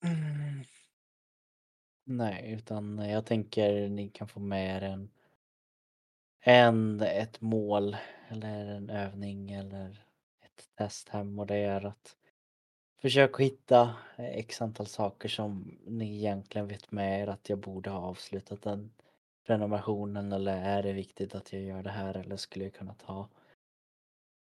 Mm. 0.05 0.65
Nej, 2.05 2.53
utan 2.53 2.99
jag 2.99 3.27
tänker 3.27 3.89
ni 3.89 4.09
kan 4.09 4.29
få 4.29 4.41
med 4.41 4.77
er 4.77 4.83
en, 4.83 5.11
en, 6.41 7.01
ett 7.01 7.41
mål 7.41 7.97
eller 8.29 8.67
en 8.67 8.91
övning 8.91 9.51
eller 9.51 10.05
ett 10.45 10.69
test 10.77 11.09
hem 11.09 11.39
och 11.39 11.47
det 11.47 11.57
är 11.57 11.85
att 11.87 12.17
försöka 13.01 13.43
hitta 13.43 13.95
x 14.17 14.63
antal 14.63 14.87
saker 14.87 15.29
som 15.29 15.79
ni 15.87 16.17
egentligen 16.17 16.69
vet 16.69 16.93
med 16.93 17.21
er 17.23 17.27
att 17.27 17.49
jag 17.49 17.59
borde 17.59 17.91
ha 17.91 17.99
avslutat 18.01 18.63
den 18.63 18.91
prenumerationen 19.47 20.33
eller 20.33 20.57
är 20.57 20.83
det 20.83 20.93
viktigt 20.93 21.35
att 21.35 21.53
jag 21.53 21.63
gör 21.63 21.83
det 21.83 21.91
här 21.91 22.17
eller 22.17 22.37
skulle 22.37 22.65
jag 22.65 22.75
kunna 22.75 22.95
ta 22.95 23.29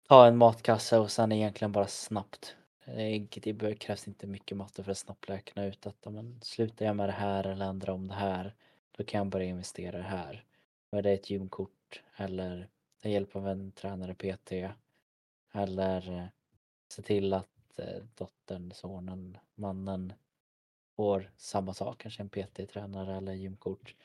ta 0.08 0.28
en 0.28 0.38
matkasse 0.38 1.00
och 1.00 1.12
sen 1.12 1.32
egentligen 1.32 1.72
bara 1.72 1.88
snabbt 1.88 2.56
det 2.96 3.76
krävs 3.80 4.08
inte 4.08 4.28
mycket 4.28 4.58
matte 4.58 4.84
för 4.84 4.92
att 4.92 4.98
snabbt 4.98 5.30
räkna 5.30 5.66
ut 5.66 5.86
att 5.86 6.06
men 6.06 6.42
slutar 6.42 6.86
jag 6.86 6.96
med 6.96 7.10
det 7.10 7.14
här 7.14 7.44
eller 7.44 7.66
ändrar 7.66 7.94
om 7.94 8.08
det 8.08 8.14
här 8.14 8.56
då 8.92 9.04
kan 9.04 9.18
jag 9.18 9.28
börja 9.28 9.46
investera 9.46 9.98
i 9.98 10.02
det 10.02 10.08
här. 10.08 10.46
Är 10.92 11.02
det 11.02 11.12
ett 11.12 11.30
gymkort 11.30 12.04
eller 12.18 12.70
ta 13.02 13.10
hjälp 13.10 13.36
av 13.36 13.48
en 13.48 13.72
tränare 13.72 14.16
PT 14.16 14.52
eller 15.52 16.18
eh, 16.18 16.26
se 16.88 17.02
till 17.02 17.34
att 17.34 17.80
eh, 17.80 18.04
dottern, 18.16 18.72
sonen, 18.72 19.38
mannen 19.56 20.14
får 20.96 21.32
samma 21.38 21.74
sak, 21.74 21.98
kanske 21.98 22.24
en 22.24 22.30
PT-tränare 22.30 23.18
eller 23.18 23.34
gymkort. 23.34 23.96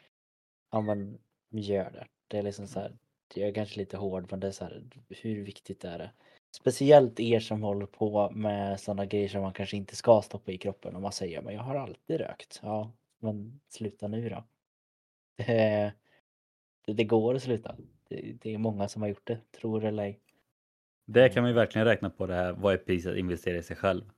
Ja 0.70 0.80
men 0.80 1.18
gör 1.50 1.90
det. 1.90 2.06
Det 2.28 2.38
är 2.38 2.42
liksom 2.42 2.66
så 2.66 2.80
här, 2.80 2.96
jag 3.34 3.48
är 3.48 3.54
kanske 3.54 3.78
lite 3.78 3.96
hård 3.96 4.26
men 4.30 4.40
det 4.40 4.46
är 4.46 4.52
så 4.52 4.64
här, 4.64 4.84
hur 5.08 5.44
viktigt 5.44 5.84
är 5.84 5.98
det? 5.98 6.10
Speciellt 6.54 7.20
er 7.20 7.40
som 7.40 7.62
håller 7.62 7.86
på 7.86 8.30
med 8.30 8.80
sådana 8.80 9.06
grejer 9.06 9.28
som 9.28 9.42
man 9.42 9.52
kanske 9.52 9.76
inte 9.76 9.96
ska 9.96 10.22
stoppa 10.22 10.52
i 10.52 10.58
kroppen 10.58 10.96
och 10.96 11.02
man 11.02 11.12
säger 11.12 11.42
men 11.42 11.54
jag 11.54 11.62
har 11.62 11.74
alltid 11.74 12.20
rökt. 12.20 12.60
Ja, 12.62 12.92
men 13.18 13.60
sluta 13.68 14.08
nu 14.08 14.28
då. 14.28 14.44
Det, 15.36 15.92
det, 16.86 17.04
går 17.04 17.34
att 17.34 17.42
sluta. 17.42 17.76
Det, 18.08 18.36
det, 18.42 18.54
är 18.54 18.58
många 18.58 18.88
som 18.88 19.02
har 19.02 19.08
gjort 19.08 19.26
det, 19.26 19.52
tror 19.52 19.84
eller 19.84 20.02
ej. 20.02 20.20
Det 21.04 21.28
kan 21.28 21.42
man 21.42 21.50
ju 21.50 21.54
verkligen 21.54 21.86
räkna 21.86 22.10
på 22.10 22.26
det 22.26 22.34
här. 22.34 22.52
Vad 22.52 22.74
är 22.74 22.78
priset 22.78 23.12
att 23.12 23.18
investera 23.18 23.58
i 23.58 23.62
sig 23.62 23.76
själv? 23.76 24.10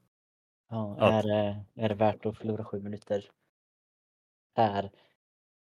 Ja, 0.69 0.97
är, 1.01 1.23
det, 1.23 1.65
är 1.75 1.89
det 1.89 1.95
värt 1.95 2.27
att 2.27 2.39
förlora 2.39 2.65
sju 2.65 2.81
minuter 2.81 3.25
per 4.55 4.91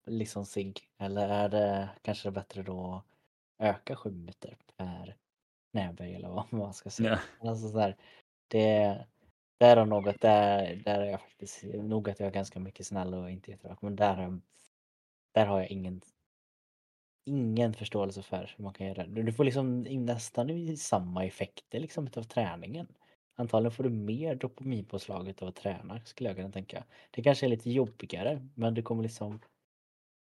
liksom 0.06 0.46
sig 0.46 0.74
eller 0.98 1.30
är 1.30 1.50
det 1.50 1.90
kanske 2.02 2.32
bättre 2.32 2.64
då 2.64 3.04
att 3.58 3.66
öka 3.68 3.96
sju 3.96 4.12
minuter 4.12 4.58
per 4.78 5.16
näböj 5.72 6.16
eller 6.16 6.30
vad 6.52 6.54
man 6.54 6.74
ska 6.74 6.90
säga. 6.90 7.20
Ja. 7.42 7.50
Alltså 7.50 7.70
så 7.70 7.80
här, 7.80 7.96
det, 8.48 9.06
det 9.58 9.66
är 9.66 9.86
något, 9.86 10.22
där, 10.22 10.76
där 10.76 11.02
är 11.02 11.06
jag 11.06 11.22
faktiskt, 11.22 11.64
nog 11.64 12.10
att 12.10 12.20
jag 12.20 12.28
är 12.28 12.34
ganska 12.34 12.60
mycket 12.60 12.88
snäll 12.88 13.14
och 13.14 13.32
inte 13.32 13.52
jätterak, 13.52 13.82
men 13.82 13.96
där, 13.96 14.16
har, 14.16 14.42
där 15.34 15.46
har 15.46 15.60
jag 15.60 15.72
ingen, 15.72 16.02
ingen 17.26 17.74
förståelse 17.74 18.22
för 18.22 18.54
hur 18.58 18.64
man 18.64 18.74
kan 18.74 18.88
göra 18.88 19.08
det. 19.08 19.24
Du 19.24 19.34
får 19.34 19.44
liksom 19.44 19.82
nästan 19.82 20.78
samma 20.78 21.26
effekter 21.26 21.80
liksom 21.80 22.10
av 22.16 22.24
träningen. 22.24 22.88
Antagligen 23.36 23.72
får 23.72 23.84
du 23.84 23.90
mer 23.90 24.36
dopaminpåslag 24.36 25.34
av 25.42 25.48
att 25.48 25.56
träna 25.56 26.02
skulle 26.06 26.30
jag 26.30 26.36
kunna 26.38 26.52
tänka. 26.52 26.84
Det 27.12 27.24
kanske 27.24 27.46
är 27.46 27.50
lite 27.50 27.72
jobbigare 27.72 28.48
men 28.56 28.74
du 28.74 28.82
kommer 28.82 29.04
liksom 29.04 29.40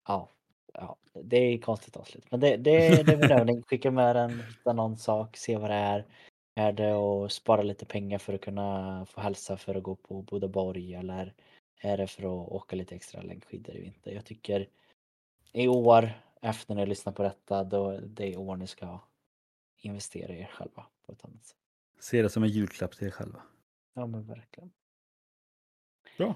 Ja, 0.08 0.37
ja, 0.74 0.98
det 1.14 1.38
är 1.38 1.58
konstigt 1.58 1.98
avslut. 1.98 2.32
Men 2.32 2.40
det, 2.40 2.58
det, 2.58 3.04
det 3.04 3.14
är 3.14 3.18
min 3.18 3.32
övning. 3.32 3.64
Skicka 3.64 3.92
med 3.92 4.16
den, 4.16 4.42
hitta 4.42 4.74
någon 4.74 4.98
sak, 4.98 5.38
se 5.38 5.58
vad 5.58 5.70
det 5.70 5.76
är. 5.76 6.06
Är 6.56 6.72
det 6.72 6.92
att 6.92 7.32
spara 7.32 7.62
lite 7.62 7.86
pengar 7.86 8.18
för 8.18 8.34
att 8.34 8.42
kunna 8.42 9.06
få 9.06 9.22
hälsa 9.22 9.58
för 9.58 9.76
att 9.76 9.84
gå 9.84 9.96
på 9.96 10.22
Bodaborg 10.22 10.94
eller 10.94 11.34
är 11.82 11.98
det 11.98 12.08
för 12.08 12.24
att 12.24 12.52
åka 12.52 12.76
lite 12.76 12.96
extra 12.96 13.22
längdskidor 13.22 13.76
i 13.76 13.82
vinter? 13.82 14.12
Jag 14.12 14.26
tycker 14.26 14.70
i 15.52 15.68
år 15.68 16.22
efter 16.42 16.76
när 16.76 16.82
ni 16.82 16.90
lyssnar 16.90 17.14
på 17.14 17.24
detta, 17.24 17.64
då 17.64 18.00
det 18.00 18.34
är 18.34 18.38
år 18.38 18.56
ni 18.56 18.68
ska 18.68 19.00
investera 19.78 20.34
i 20.34 20.42
er 20.42 20.50
själva 20.54 20.86
på 21.06 21.12
ett 21.12 21.26
annat 21.26 21.46
sätt. 21.46 21.58
Se 22.00 22.22
det 22.22 22.30
som 22.30 22.44
en 22.44 22.50
julklapp 22.50 22.92
till 22.92 23.08
er 23.08 23.12
själva. 23.12 23.42
Ja 23.94 24.08
men 24.08 24.28
verkligen. 24.28 24.72
Bra. 26.18 26.36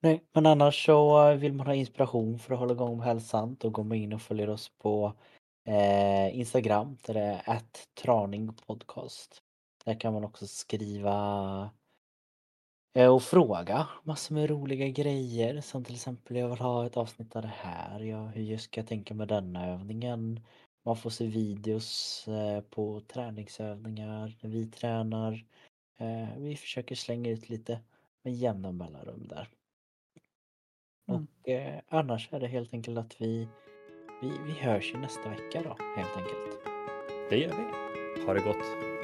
Nej, 0.00 0.24
men 0.32 0.46
annars 0.46 0.86
så 0.86 1.34
vill 1.34 1.52
man 1.52 1.66
ha 1.66 1.74
inspiration 1.74 2.38
för 2.38 2.54
att 2.54 2.60
hålla 2.60 2.72
igång 2.72 2.96
med 2.96 3.06
hälsan, 3.06 3.56
då 3.60 3.70
går 3.70 3.84
man 3.84 3.96
in 3.96 4.12
och 4.12 4.22
följer 4.22 4.50
oss 4.50 4.68
på 4.78 5.14
eh, 5.64 6.38
Instagram 6.38 6.96
där 7.06 7.14
det 7.14 7.20
är 7.20 7.42
att 7.56 7.88
traningpodcast. 7.94 9.42
Där 9.84 10.00
kan 10.00 10.12
man 10.12 10.24
också 10.24 10.46
skriva 10.46 11.70
eh, 12.94 13.14
och 13.14 13.22
fråga 13.22 13.88
massor 14.02 14.34
med 14.34 14.50
roliga 14.50 14.88
grejer 14.88 15.60
som 15.60 15.84
till 15.84 15.94
exempel 15.94 16.36
jag 16.36 16.48
vill 16.48 16.58
ha 16.58 16.86
ett 16.86 16.96
avsnitt 16.96 17.36
av 17.36 17.42
det 17.42 17.52
här. 17.56 18.00
Ja, 18.00 18.26
hur 18.26 18.56
ska 18.58 18.80
jag 18.80 18.88
tänka 18.88 19.14
med 19.14 19.28
denna 19.28 19.66
övningen? 19.66 20.40
Man 20.84 20.96
får 20.96 21.10
se 21.10 21.26
videos 21.26 22.24
eh, 22.28 22.60
på 22.60 23.00
träningsövningar 23.00 24.36
när 24.40 24.50
vi 24.50 24.66
tränar. 24.66 25.46
Eh, 25.96 26.28
vi 26.38 26.56
försöker 26.56 26.94
slänga 26.94 27.30
ut 27.30 27.48
lite 27.48 27.80
med 28.22 28.34
jämna 28.34 28.72
mellanrum 28.72 29.28
där. 29.28 29.48
Mm. 31.08 31.26
Och 31.42 31.48
eh, 31.48 31.80
annars 31.88 32.28
är 32.32 32.40
det 32.40 32.46
helt 32.46 32.74
enkelt 32.74 32.98
att 32.98 33.16
vi, 33.20 33.48
vi, 34.22 34.30
vi 34.46 34.52
hörs 34.52 34.94
ju 34.94 34.98
nästa 34.98 35.28
vecka 35.28 35.62
då 35.64 35.76
helt 35.96 36.16
enkelt. 36.16 36.58
Det 37.30 37.36
gör 37.38 37.54
vi. 37.56 38.24
Ha 38.26 38.34
det 38.34 38.40
gott. 38.40 38.97